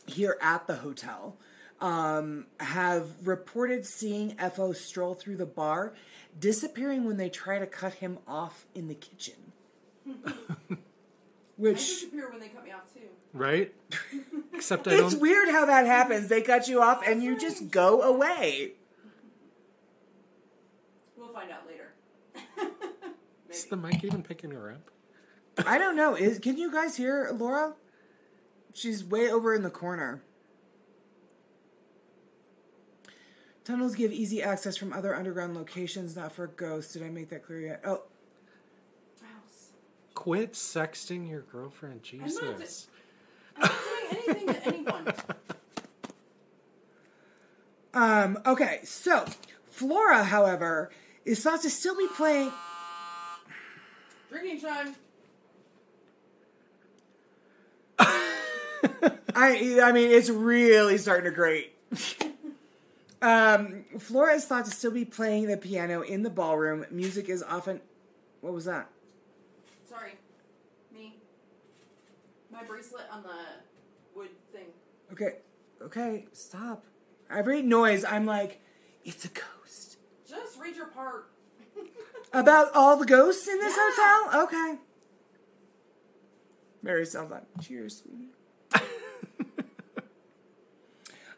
here 0.08 0.36
at 0.42 0.66
the 0.66 0.78
hotel 0.78 1.38
um, 1.82 2.46
have 2.60 3.28
reported 3.28 3.86
seeing 3.86 4.36
FO 4.38 4.74
stroll 4.74 5.14
through 5.14 5.38
the 5.38 5.46
bar, 5.46 5.94
disappearing 6.38 7.06
when 7.06 7.18
they 7.18 7.30
try 7.30 7.60
to 7.60 7.66
cut 7.66 7.96
him 7.96 8.20
off 8.28 8.66
in 8.76 8.88
the 8.88 8.96
kitchen. 8.96 9.36
I 10.26 10.78
Which 11.58 11.80
disappear 11.80 12.30
when 12.30 12.40
they 12.40 12.48
cut 12.48 12.64
me 12.64 12.72
off 12.72 12.94
too. 12.94 13.02
Right? 13.34 13.74
Except 14.54 14.88
I 14.88 14.92
it's 14.94 15.14
don't. 15.14 15.22
weird 15.22 15.50
how 15.50 15.66
that 15.66 15.86
happens. 15.86 16.28
They 16.30 16.42
cut 16.42 16.68
you 16.68 16.82
off 16.82 17.06
and 17.06 17.22
you 17.22 17.38
just 17.38 17.70
go 17.70 18.02
away. 18.02 18.74
We'll 21.18 21.34
find 21.34 21.52
out 21.52 21.68
later. 21.68 21.94
Is 23.50 23.66
the 23.66 23.76
mic 23.76 24.04
even 24.04 24.24
picking 24.24 24.52
her 24.52 24.72
up? 24.72 25.68
I 25.68 25.78
don't 25.78 25.96
know. 25.96 26.16
Is 26.16 26.40
can 26.40 26.58
you 26.58 26.72
guys 26.72 26.96
hear 26.96 27.30
Laura? 27.34 27.74
She's 28.74 29.04
way 29.04 29.30
over 29.30 29.54
in 29.54 29.64
the 29.64 29.70
corner. 29.70 30.22
Tunnels 33.70 33.94
give 33.94 34.12
easy 34.12 34.42
access 34.42 34.76
from 34.76 34.92
other 34.92 35.16
underground 35.16 35.56
locations, 35.56 36.16
not 36.16 36.32
for 36.32 36.48
ghosts. 36.48 36.94
Did 36.94 37.04
I 37.04 37.10
make 37.10 37.30
that 37.30 37.46
clear 37.46 37.60
yet? 37.60 37.82
Oh, 37.86 38.02
Mouse. 39.22 39.74
Quit 40.16 40.54
sexting 40.54 41.30
your 41.30 41.42
girlfriend, 41.42 42.02
not 42.02 42.04
Jesus. 42.04 42.88
I'm 43.56 43.62
not 43.62 43.72
doing 44.10 44.28
anything 44.28 44.48
to 44.48 44.68
anyone. 44.68 45.14
um, 47.94 48.40
okay. 48.44 48.80
So, 48.86 49.28
Flora, 49.70 50.24
however, 50.24 50.90
is 51.24 51.44
thought 51.44 51.62
to 51.62 51.70
still 51.70 51.96
be 51.96 52.08
playing. 52.16 52.52
Drinking 54.30 54.62
time. 54.62 54.96
I, 58.00 59.80
I 59.84 59.92
mean, 59.92 60.10
it's 60.10 60.32
really 60.32 60.98
starting 60.98 61.26
to 61.26 61.36
grate. 61.36 61.76
um, 63.22 63.86
Flora 64.00 64.34
is 64.36 64.46
thought 64.46 64.66
to 64.66 64.72
still 64.72 64.92
be 64.92 65.06
playing 65.06 65.48
the 65.48 65.58
piano 65.58 66.02
in 66.02 66.24
the 66.24 66.30
ballroom. 66.30 66.86
Music 66.92 67.30
is 67.30 67.44
often. 67.44 67.82
What 68.42 68.54
was 68.54 68.66
that? 68.66 68.90
Sorry. 69.90 70.14
Me. 70.94 71.16
My 72.52 72.64
bracelet 72.64 73.06
on 73.12 73.24
the 73.24 73.38
wood 74.16 74.30
thing. 74.54 74.68
Okay, 75.12 75.38
okay, 75.82 76.26
stop. 76.34 76.86
Every 77.30 77.62
noise, 77.62 78.06
I'm 78.06 78.26
like, 78.26 78.62
it's 79.04 79.26
a 79.26 79.30
ghost. 79.30 79.98
Just 80.28 80.60
read 80.60 80.76
your 80.76 80.88
part. 80.88 81.30
About 82.34 82.74
all 82.74 82.98
the 82.98 83.06
ghosts 83.06 83.48
in 83.48 83.60
this 83.60 83.76
Yeah. 83.76 83.92
hotel? 84.30 84.44
Okay. 84.46 84.78
Mary 86.82 87.06
sounds 87.06 87.32
like, 87.32 87.44
cheers, 87.62 88.02
sweetie. 88.04 88.30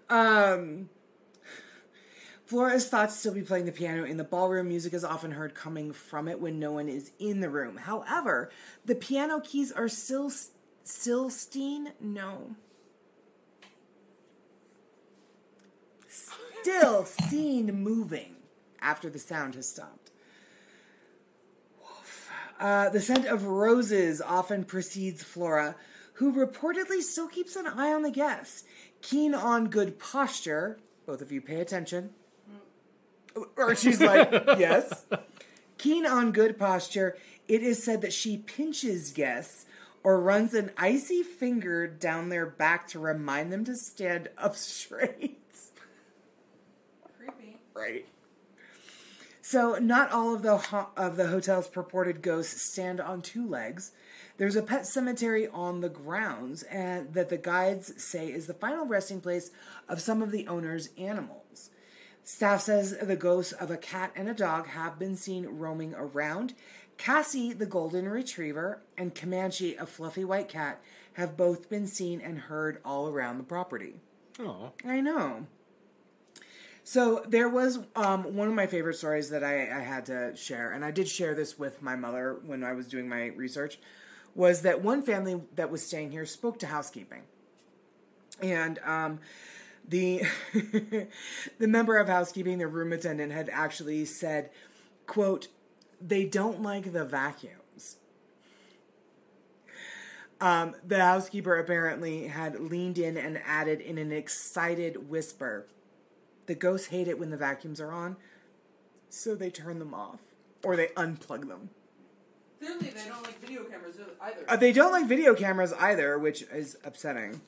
um, 0.10 0.90
Flora 2.52 2.74
is 2.74 2.86
thought 2.86 3.08
to 3.08 3.16
still 3.16 3.34
be 3.34 3.44
playing 3.44 3.64
the 3.64 3.72
piano 3.72 4.04
in 4.04 4.18
the 4.18 4.26
ballroom. 4.26 4.68
Music 4.68 4.94
is 4.94 5.06
often 5.06 5.32
heard 5.32 5.56
coming 5.56 5.94
from 5.94 6.28
it 6.28 6.42
when 6.42 6.60
no 6.60 6.74
one 6.74 6.90
is 6.90 7.14
in 7.18 7.40
the 7.40 7.50
room. 7.50 7.78
However, 7.78 8.52
the 8.84 8.94
piano 8.94 9.40
keys 9.40 9.72
are 9.72 9.88
still 9.88 10.30
Silstein. 10.84 11.94
No. 12.02 12.58
Still 16.10 17.06
seen 17.30 17.74
moving 17.82 18.36
after 18.82 19.10
the 19.10 19.18
sound 19.18 19.56
has 19.56 19.70
stopped. 19.70 20.12
Woof. 21.80 22.30
Uh, 22.60 22.90
the 22.90 23.00
scent 23.00 23.28
of 23.28 23.46
roses 23.46 24.20
often 24.20 24.66
precedes 24.66 25.24
Flora, 25.24 25.78
who 26.16 26.34
reportedly 26.34 27.02
still 27.02 27.30
keeps 27.30 27.56
an 27.56 27.66
eye 27.66 27.94
on 27.94 28.02
the 28.02 28.12
guests. 28.12 28.66
Keen 29.02 29.34
on 29.34 29.70
good 29.70 29.98
posture, 30.00 30.80
both 31.06 31.22
of 31.22 31.32
you 31.32 31.40
pay 31.40 31.62
attention. 31.62 32.10
Or 33.58 33.76
she's 33.76 34.02
like, 34.02 34.32
yes. 34.58 35.06
Keen 35.78 36.06
on 36.06 36.32
good 36.32 36.58
posture, 36.58 37.18
it 37.48 37.64
is 37.64 37.84
said 37.84 38.02
that 38.02 38.14
she 38.14 38.38
pinches 38.38 39.12
guests 39.12 39.66
or 40.04 40.20
runs 40.20 40.54
an 40.54 40.72
icy 40.78 41.24
finger 41.24 41.88
down 41.88 42.30
their 42.30 42.46
back 42.46 42.88
to 42.90 43.00
remind 43.00 43.52
them 43.52 43.64
to 43.66 43.76
stand 43.76 44.30
up 44.38 44.56
straight. 44.56 45.38
Creepy. 47.18 47.58
Right. 47.74 48.08
So, 49.42 49.78
not 49.82 50.12
all 50.12 50.36
of 50.36 50.44
the 50.44 50.58
ho- 50.58 50.90
of 50.96 51.18
the 51.18 51.28
hotel's 51.28 51.68
purported 51.68 52.22
ghosts 52.22 52.72
stand 52.72 53.02
on 53.02 53.22
two 53.22 53.48
legs. 53.48 53.92
There's 54.38 54.56
a 54.56 54.64
pet 54.64 54.88
cemetery 54.88 55.48
on 55.48 55.82
the 55.82 55.90
grounds, 55.90 56.64
and 56.64 57.14
that 57.14 57.30
the 57.30 57.38
guides 57.38 58.02
say 58.02 58.32
is 58.32 58.48
the 58.48 58.54
final 58.54 58.86
resting 58.86 59.20
place 59.20 59.52
of 59.90 60.00
some 60.02 60.22
of 60.22 60.32
the 60.32 60.48
owner's 60.48 60.90
animals. 60.98 61.41
Staff 62.24 62.62
says 62.62 62.98
the 62.98 63.16
ghosts 63.16 63.52
of 63.52 63.72
a 63.72 63.78
cat 63.78 64.12
and 64.16 64.30
a 64.30 64.34
dog 64.34 64.68
have 64.68 65.00
been 65.00 65.16
seen 65.16 65.46
roaming 65.46 65.94
around. 65.96 66.54
Cassie, 66.98 67.52
the 67.52 67.66
golden 67.66 68.08
retriever, 68.08 68.82
and 68.98 69.16
Comanche, 69.16 69.76
a 69.76 69.86
fluffy 69.86 70.24
white 70.24 70.48
cat, 70.48 70.82
have 71.14 71.36
both 71.36 71.70
been 71.70 71.88
seen 71.88 72.22
and 72.22 72.38
heard 72.38 72.80
all 72.86 73.08
around 73.08 73.38
the 73.38 73.44
property. 73.44 73.96
Oh, 74.40 74.72
I 74.86 75.02
know. 75.02 75.48
So 76.84 77.24
there 77.28 77.50
was 77.50 77.80
um, 77.96 78.36
one 78.36 78.48
of 78.48 78.54
my 78.54 78.68
favorite 78.68 78.96
stories 78.96 79.30
that 79.30 79.44
I, 79.44 79.62
I 79.62 79.82
had 79.82 80.06
to 80.08 80.36
share, 80.36 80.72
and 80.72 80.84
I 80.84 80.92
did 80.92 81.08
share 81.08 81.36
this 81.36 81.58
with 81.58 81.82
my 81.82 81.96
mother 81.96 82.40
when 82.46 82.64
I 82.64 82.74
was 82.74 82.88
doing 82.88 83.08
my 83.08 83.28
research. 83.28 83.80
Was 84.34 84.62
that 84.62 84.82
one 84.82 85.04
family 85.04 85.42
that 85.56 85.70
was 85.70 85.86
staying 85.86 86.12
here 86.12 86.26
spoke 86.26 86.60
to 86.60 86.68
housekeeping, 86.68 87.24
and 88.42 88.80
um, 88.80 89.20
the 89.88 90.24
the 90.54 91.68
member 91.68 91.98
of 91.98 92.08
housekeeping, 92.08 92.58
the 92.58 92.68
room 92.68 92.94
attendant, 92.94 93.32
had 93.32 93.50
actually 93.52 94.06
said, 94.06 94.50
"quote 95.08 95.48
They 96.00 96.26
don't 96.26 96.62
like 96.62 96.94
the 96.94 97.06
vacuums." 97.06 97.98
Um, 100.42 100.76
the 100.86 101.00
housekeeper 101.00 101.60
apparently 101.60 102.28
had 102.28 102.60
leaned 102.60 102.98
in 102.98 103.16
and 103.16 103.40
added 103.46 103.80
in 103.80 104.00
an 104.00 104.12
excited 104.12 105.08
whisper, 105.08 105.68
The 106.48 106.56
ghosts 106.56 106.88
hate 106.88 107.08
it 107.08 107.20
when 107.20 107.30
the 107.30 107.38
vacuums 107.38 107.80
are 107.80 107.92
on, 107.92 108.18
so 109.08 109.36
they 109.36 109.52
turn 109.52 109.78
them 109.78 109.94
off 109.94 110.20
or 110.64 110.76
they 110.76 110.88
unplug 110.88 111.48
them. 111.48 111.70
Clearly, 112.60 112.90
they 112.90 113.08
don't 113.08 113.24
like 113.24 113.40
video 113.40 113.64
cameras 113.64 113.98
either. 114.20 114.46
Uh, 114.48 114.56
they 114.56 114.72
don't 114.72 114.92
like 114.92 115.06
video 115.06 115.36
cameras 115.36 115.74
either, 115.74 116.18
which 116.18 116.44
is 116.44 116.76
upsetting, 116.84 117.42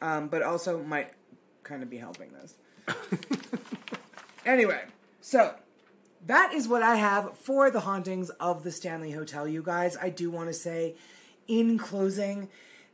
um, 0.00 0.28
but 0.28 0.42
also 0.42 0.82
might 0.82 1.12
kind 1.66 1.82
of 1.82 1.90
be 1.90 1.98
helping 1.98 2.30
this. 2.32 2.54
anyway, 4.46 4.82
so 5.20 5.54
that 6.26 6.52
is 6.54 6.68
what 6.68 6.82
I 6.82 6.96
have 6.96 7.36
for 7.38 7.70
the 7.70 7.80
hauntings 7.80 8.30
of 8.30 8.64
the 8.64 8.70
Stanley 8.70 9.12
Hotel, 9.12 9.46
you 9.46 9.62
guys. 9.62 9.96
I 9.96 10.08
do 10.08 10.30
want 10.30 10.48
to 10.48 10.54
say 10.54 10.94
in 11.48 11.78
closing 11.78 12.48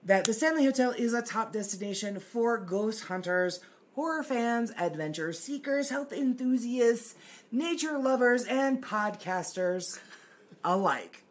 that 0.05 0.25
the 0.25 0.35
Stanley 0.35 0.65
Hotel 0.65 0.91
is 0.91 1.15
a 1.15 1.23
top 1.23 1.53
destination 1.53 2.19
for 2.19 2.59
ghost 2.59 3.05
hunters, 3.05 3.61
horror 3.95 4.23
fans, 4.23 4.73
adventure 4.79 5.33
seekers, 5.33 5.91
health 5.91 6.13
enthusiasts, 6.13 7.15
nature 7.51 7.99
lovers, 7.99 8.45
and 8.45 8.83
podcasters 8.83 10.01
alike. 10.65 11.23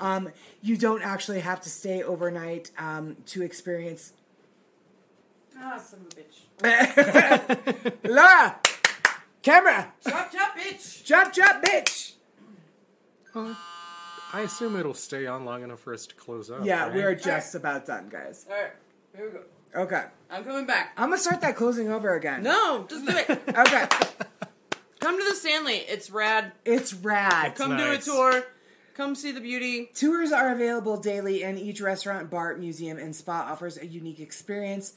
Um, 0.00 0.30
you 0.60 0.76
don't 0.76 1.02
actually 1.02 1.40
have 1.40 1.60
to 1.62 1.70
stay 1.70 2.02
overnight 2.02 2.72
um, 2.76 3.16
to 3.26 3.42
experience. 3.42 4.12
Ah, 5.58 5.78
son 5.78 6.00
of 6.00 6.12
a 6.12 6.20
bitch. 6.20 7.92
Laura, 8.10 8.56
camera, 9.42 9.92
Chop, 10.06 10.32
chop, 10.32 10.56
bitch. 10.58 11.04
chop, 11.04 11.32
chop, 11.32 11.62
bitch. 11.64 12.12
well, 13.34 13.56
I 14.32 14.40
assume 14.42 14.76
it'll 14.76 14.94
stay 14.94 15.26
on 15.26 15.44
long 15.44 15.62
enough 15.62 15.80
for 15.80 15.92
us 15.94 16.06
to 16.06 16.14
close 16.14 16.50
up. 16.50 16.64
Yeah, 16.64 16.84
right? 16.84 16.94
we're 16.94 17.14
just 17.14 17.54
about 17.54 17.86
done, 17.86 18.08
guys. 18.08 18.46
All 18.50 18.56
right, 18.56 18.72
here 19.16 19.26
we 19.26 19.32
go. 19.32 19.40
Okay, 19.84 20.04
I'm 20.30 20.44
coming 20.44 20.66
back. 20.66 20.92
I'm 20.96 21.08
gonna 21.10 21.18
start 21.20 21.40
that 21.40 21.56
closing 21.56 21.90
over 21.90 22.14
again. 22.14 22.42
No, 22.42 22.86
just 22.88 23.06
do 23.06 23.16
it. 23.16 23.28
Okay, 23.56 23.86
Come 25.00 25.18
to 25.18 25.24
the 25.28 25.34
Stanley. 25.34 25.76
It's 25.88 26.10
rad. 26.10 26.52
it's 26.64 26.94
rad. 26.94 27.56
Come 27.56 27.76
nice. 27.76 28.04
do 28.06 28.12
a 28.12 28.14
tour. 28.14 28.44
Come 28.94 29.14
see 29.14 29.32
the 29.32 29.40
beauty. 29.40 29.90
Tours 29.94 30.30
are 30.32 30.52
available 30.52 30.98
daily, 30.98 31.42
and 31.42 31.58
each 31.58 31.80
restaurant, 31.80 32.28
bar, 32.30 32.54
museum, 32.56 32.98
and 32.98 33.16
spa 33.16 33.48
offers 33.50 33.78
a 33.78 33.86
unique 33.86 34.20
experience. 34.20 34.92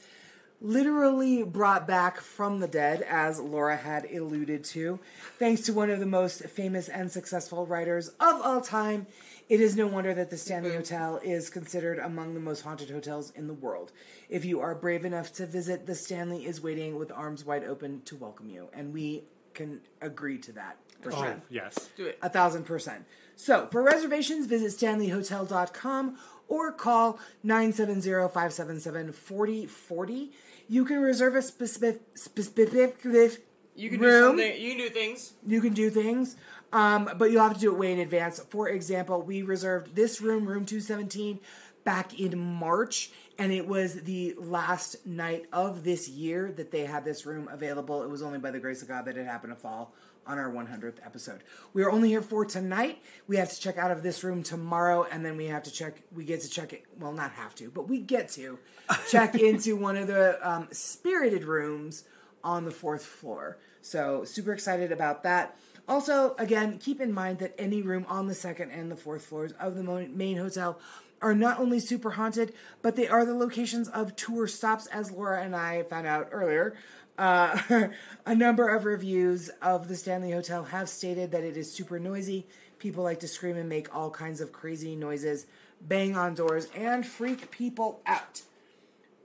Literally 0.60 1.42
brought 1.42 1.86
back 1.86 2.20
from 2.20 2.60
the 2.60 2.68
dead, 2.68 3.02
as 3.02 3.38
Laura 3.38 3.76
had 3.76 4.06
alluded 4.06 4.64
to. 4.64 4.98
Thanks 5.38 5.60
to 5.62 5.74
one 5.74 5.90
of 5.90 6.00
the 6.00 6.06
most 6.06 6.44
famous 6.44 6.88
and 6.88 7.12
successful 7.12 7.66
writers 7.66 8.08
of 8.20 8.40
all 8.42 8.62
time, 8.62 9.06
it 9.48 9.60
is 9.60 9.76
no 9.76 9.86
wonder 9.86 10.12
that 10.14 10.30
the 10.30 10.36
Stanley 10.36 10.70
mm-hmm. 10.70 10.78
Hotel 10.78 11.20
is 11.22 11.50
considered 11.50 11.98
among 11.98 12.34
the 12.34 12.40
most 12.40 12.62
haunted 12.62 12.90
hotels 12.90 13.30
in 13.36 13.46
the 13.46 13.54
world. 13.54 13.92
If 14.28 14.44
you 14.44 14.60
are 14.60 14.74
brave 14.74 15.04
enough 15.04 15.32
to 15.34 15.46
visit, 15.46 15.86
the 15.86 15.94
Stanley 15.94 16.46
is 16.46 16.60
waiting 16.60 16.98
with 16.98 17.12
arms 17.12 17.44
wide 17.44 17.62
open 17.62 18.02
to 18.06 18.16
welcome 18.16 18.48
you, 18.48 18.68
and 18.72 18.92
we 18.92 19.22
can 19.54 19.82
agree 20.00 20.38
to 20.38 20.50
that 20.52 20.78
for 21.00 21.12
Oh, 21.12 21.22
sure. 21.22 21.40
yes. 21.48 21.90
Do 21.96 22.06
it. 22.06 22.18
A 22.22 22.28
thousand 22.28 22.64
percent. 22.64 23.04
So 23.36 23.68
for 23.70 23.82
reservations, 23.82 24.46
visit 24.46 24.72
stanleyhotel.com 24.72 26.18
or 26.48 26.72
call 26.72 27.20
970-577-4040. 27.44 30.30
You 30.68 30.84
can 30.84 30.98
reserve 31.00 31.36
a 31.36 31.42
specific 31.42 32.02
specific 32.14 32.98
You 33.74 33.90
can 33.90 34.00
do 34.00 34.04
room. 34.06 34.24
something. 34.30 34.60
You 34.60 34.70
can 34.70 34.78
do 34.78 34.88
things. 34.88 35.32
You 35.46 35.60
can 35.60 35.72
do 35.74 35.90
things, 35.90 36.36
um, 36.72 37.10
but 37.18 37.30
you'll 37.30 37.42
have 37.42 37.54
to 37.54 37.60
do 37.60 37.72
it 37.72 37.78
way 37.78 37.92
in 37.92 37.98
advance. 38.00 38.40
For 38.50 38.68
example, 38.68 39.22
we 39.22 39.42
reserved 39.42 39.94
this 39.94 40.20
room, 40.20 40.46
room 40.46 40.64
217, 40.64 41.38
back 41.84 42.18
in 42.18 42.38
March, 42.38 43.10
and 43.38 43.52
it 43.52 43.68
was 43.68 43.94
the 44.02 44.34
last 44.38 45.06
night 45.06 45.46
of 45.52 45.84
this 45.84 46.08
year 46.08 46.50
that 46.56 46.70
they 46.72 46.84
had 46.86 47.04
this 47.04 47.26
room 47.26 47.48
available. 47.52 48.02
It 48.02 48.08
was 48.10 48.22
only 48.22 48.38
by 48.38 48.50
the 48.50 48.58
grace 48.58 48.82
of 48.82 48.88
God 48.88 49.04
that 49.04 49.16
it 49.16 49.26
happened 49.26 49.52
to 49.54 49.60
fall 49.60 49.94
on 50.26 50.38
our 50.38 50.50
100th 50.50 51.04
episode. 51.04 51.42
We 51.72 51.82
are 51.82 51.90
only 51.90 52.08
here 52.08 52.22
for 52.22 52.44
tonight. 52.44 53.02
We 53.26 53.36
have 53.36 53.50
to 53.50 53.60
check 53.60 53.78
out 53.78 53.90
of 53.90 54.02
this 54.02 54.24
room 54.24 54.42
tomorrow, 54.42 55.06
and 55.10 55.24
then 55.24 55.36
we 55.36 55.46
have 55.46 55.62
to 55.64 55.70
check. 55.70 56.02
We 56.14 56.24
get 56.24 56.40
to 56.42 56.50
check 56.50 56.72
it. 56.72 56.84
Well, 56.98 57.12
not 57.12 57.32
have 57.32 57.54
to, 57.56 57.70
but 57.70 57.88
we 57.88 58.00
get 58.00 58.28
to 58.30 58.58
check 59.10 59.34
into 59.34 59.76
one 59.76 59.96
of 59.96 60.06
the 60.06 60.38
um, 60.48 60.68
spirited 60.72 61.44
rooms 61.44 62.04
on 62.42 62.64
the 62.64 62.70
fourth 62.70 63.04
floor. 63.04 63.58
So 63.82 64.24
super 64.24 64.52
excited 64.52 64.92
about 64.92 65.22
that. 65.22 65.56
Also, 65.88 66.34
again, 66.38 66.78
keep 66.78 67.00
in 67.00 67.12
mind 67.12 67.38
that 67.38 67.54
any 67.58 67.82
room 67.82 68.04
on 68.08 68.26
the 68.26 68.34
second 68.34 68.70
and 68.72 68.90
the 68.90 68.96
fourth 68.96 69.24
floors 69.24 69.52
of 69.60 69.76
the 69.76 69.82
main 69.82 70.36
hotel 70.36 70.80
are 71.22 71.34
not 71.34 71.58
only 71.58 71.80
super 71.80 72.10
haunted, 72.10 72.52
but 72.82 72.96
they 72.96 73.08
are 73.08 73.24
the 73.24 73.34
locations 73.34 73.88
of 73.88 74.16
tour 74.16 74.46
stops, 74.46 74.86
as 74.88 75.10
Laura 75.10 75.42
and 75.42 75.56
I 75.56 75.82
found 75.84 76.06
out 76.06 76.28
earlier. 76.30 76.74
Uh, 77.18 77.88
a 78.26 78.34
number 78.34 78.74
of 78.74 78.84
reviews 78.84 79.48
of 79.62 79.88
the 79.88 79.96
Stanley 79.96 80.32
Hotel 80.32 80.64
have 80.64 80.88
stated 80.88 81.30
that 81.30 81.44
it 81.44 81.56
is 81.56 81.72
super 81.72 81.98
noisy. 81.98 82.46
People 82.78 83.04
like 83.04 83.20
to 83.20 83.28
scream 83.28 83.56
and 83.56 83.68
make 83.68 83.94
all 83.94 84.10
kinds 84.10 84.40
of 84.40 84.52
crazy 84.52 84.94
noises, 84.94 85.46
bang 85.80 86.16
on 86.16 86.34
doors, 86.34 86.68
and 86.74 87.06
freak 87.06 87.50
people 87.50 88.00
out. 88.06 88.42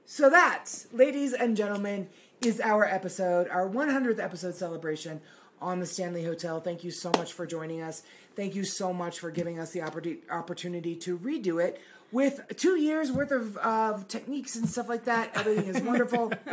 So 0.06 0.30
that, 0.30 0.86
ladies 0.92 1.34
and 1.34 1.56
gentlemen, 1.56 2.10
is 2.42 2.60
our 2.60 2.86
episode, 2.86 3.48
our 3.50 3.70
100th 3.70 4.20
episode 4.20 4.56
celebration 4.56 5.22
on 5.62 5.80
the 5.80 5.86
Stanley 5.86 6.24
Hotel. 6.24 6.60
Thank 6.60 6.84
you 6.84 6.92
so 6.92 7.12
much 7.18 7.34
for 7.34 7.46
joining 7.46 7.82
us. 7.82 8.04
Thank 8.36 8.56
you 8.56 8.64
so 8.64 8.94
much 8.94 9.20
for 9.20 9.30
giving 9.30 9.60
us 9.60 9.72
the 9.72 9.82
opportunity 9.82 10.96
to 10.96 11.18
redo 11.18 11.64
it 11.64 11.80
with 12.12 12.42
two 12.58 12.80
years 12.80 13.12
worth 13.12 13.32
of 13.32 13.58
uh, 13.62 14.00
techniques 14.08 14.56
and 14.56 14.68
stuff 14.68 14.90
like 14.90 15.06
that. 15.06 15.32
Everything 15.36 15.68
is 15.68 15.82
wonderful. 15.82 16.32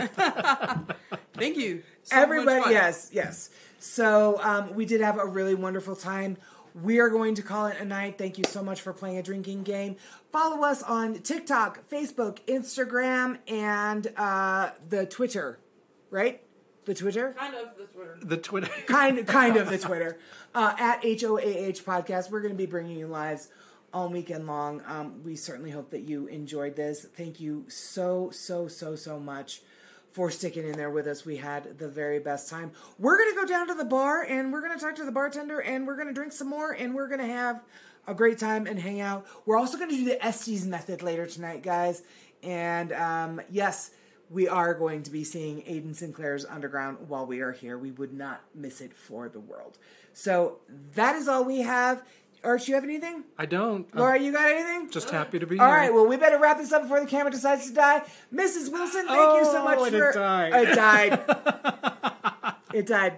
Thank 1.35 1.57
you. 1.57 1.83
So 2.05 2.17
much 2.17 2.23
Everybody, 2.23 2.63
fun. 2.63 2.73
yes, 2.73 3.11
yes. 3.13 3.51
So 3.79 4.41
um, 4.43 4.75
we 4.75 4.87
did 4.87 5.01
have 5.01 5.19
a 5.19 5.27
really 5.27 5.55
wonderful 5.55 5.97
time. 5.97 6.37
We 6.83 7.01
are 7.01 7.09
going 7.09 7.35
to 7.37 7.43
call 7.43 7.67
it 7.67 7.79
a 7.81 7.85
night. 7.85 8.19
Thank 8.19 8.39
you 8.39 8.45
so 8.45 8.63
much 8.63 8.83
for 8.83 8.93
playing 8.93 9.19
a 9.19 9.23
drinking 9.23 9.65
game. 9.65 9.97
Follow 10.33 10.65
us 10.65 10.83
on 10.83 11.15
TikTok, 11.15 11.89
Facebook, 11.89 12.39
Instagram, 12.47 13.39
and 13.49 14.07
uh, 14.17 14.71
the 14.89 15.07
Twitter, 15.07 15.59
right? 16.11 16.43
The 16.85 16.95
Twitter? 16.95 17.35
Kind 17.37 17.55
of 17.55 17.77
the 17.77 17.85
Twitter. 17.85 18.19
The 18.23 18.37
Twitter. 18.37 18.71
kind 18.87 19.27
kind 19.27 19.57
of 19.57 19.69
the 19.69 19.79
Twitter 19.87 20.19
uh, 20.55 20.75
at 20.79 21.03
HOAH 21.03 21.83
podcast. 21.85 22.31
We're 22.31 22.41
going 22.41 22.55
to 22.55 22.59
be 22.59 22.67
bringing 22.67 22.97
you 22.97 23.09
lives 23.09 23.49
all 23.93 24.09
weekend 24.09 24.47
long. 24.47 24.83
Um, 24.87 25.23
we 25.25 25.37
certainly 25.37 25.71
hope 25.71 25.91
that 25.91 26.03
you 26.03 26.27
enjoyed 26.27 26.77
this. 26.77 27.07
Thank 27.17 27.41
you 27.41 27.65
so 27.69 28.31
so 28.33 28.69
so 28.69 28.97
so 28.97 29.19
much 29.19 29.63
for 30.13 30.31
sticking 30.31 30.65
in 30.65 30.73
there 30.73 30.91
with 30.91 31.07
us. 31.07 31.25
We 31.25 31.37
had 31.37 31.79
the 31.79 31.89
very 31.89 32.19
best 32.19 32.49
time. 32.51 32.73
We're 32.99 33.17
going 33.19 33.31
to 33.35 33.41
go 33.41 33.47
down 33.47 33.69
to 33.69 33.75
the 33.75 33.85
bar 33.85 34.23
and 34.23 34.53
we're 34.53 34.63
going 34.63 34.77
to 34.77 34.85
talk 34.85 34.97
to 34.97 35.05
the 35.05 35.13
bartender 35.13 35.61
and 35.61 35.87
we're 35.87 35.97
going 35.97 36.09
to 36.09 36.15
drink 36.15 36.33
some 36.33 36.49
more 36.49 36.73
and 36.73 36.95
we're 36.95 37.09
going 37.09 37.21
to 37.21 37.27
have 37.27 37.63
a 38.07 38.15
great 38.15 38.39
time 38.39 38.67
and 38.67 38.79
hang 38.81 39.01
out. 39.01 39.27
We're 39.47 39.59
also 39.59 39.77
going 39.77 39.91
to 39.91 39.97
do 39.97 40.05
the 40.07 40.25
Estes 40.25 40.65
method 40.65 41.03
later 41.03 41.27
tonight, 41.27 41.63
guys. 41.63 42.03
And 42.43 42.93
um, 42.93 43.41
yes, 43.51 43.91
we 44.31 44.49
are 44.49 44.75
going 44.75 45.03
to 45.05 45.11
be 45.11 45.25
seeing 45.25 45.63
Aiden 45.63 45.95
Sinclair's 45.95 46.45
Underground 46.45 47.09
while 47.09 47.27
we 47.27 47.41
are 47.41 47.53
here. 47.53 47.79
We 47.79 47.91
would 47.93 48.13
not 48.13 48.41
miss 48.55 48.81
it 48.81 48.95
for 48.95 49.29
the 49.29 49.41
world. 49.41 49.79
So 50.13 50.59
that 50.95 51.17
is 51.17 51.29
all 51.29 51.45
we 51.45 51.61
have. 51.61 52.03
Arch, 52.45 52.67
do 52.67 52.71
you 52.73 52.75
have 52.77 52.85
anything? 52.85 53.25
I 53.37 53.47
don't. 53.47 53.87
I'm 53.93 53.99
Laura, 53.99 54.19
you 54.19 54.33
got 54.33 54.49
anything? 54.51 54.91
just 54.91 55.11
happy 55.11 55.39
to 55.39 55.47
be 55.47 55.59
All 55.59 55.67
here. 55.67 55.75
All 55.75 55.81
right, 55.81 55.93
well, 55.93 56.07
we 56.07 56.17
better 56.17 56.39
wrap 56.39 56.59
this 56.59 56.73
up 56.73 56.83
before 56.83 57.01
the 57.01 57.07
camera 57.07 57.31
decides 57.31 57.67
to 57.69 57.75
die. 57.75 58.03
Mrs. 58.33 58.71
Wilson, 58.73 59.07
thank 59.07 59.39
you 59.39 59.45
so 59.45 59.61
Oh, 59.61 59.65
much 59.65 59.91
for. 59.91 60.11
it 60.11 60.15
died. 60.15 60.53
It 60.69 60.75
died. 60.75 62.55
it 62.75 62.87
died. 62.87 63.15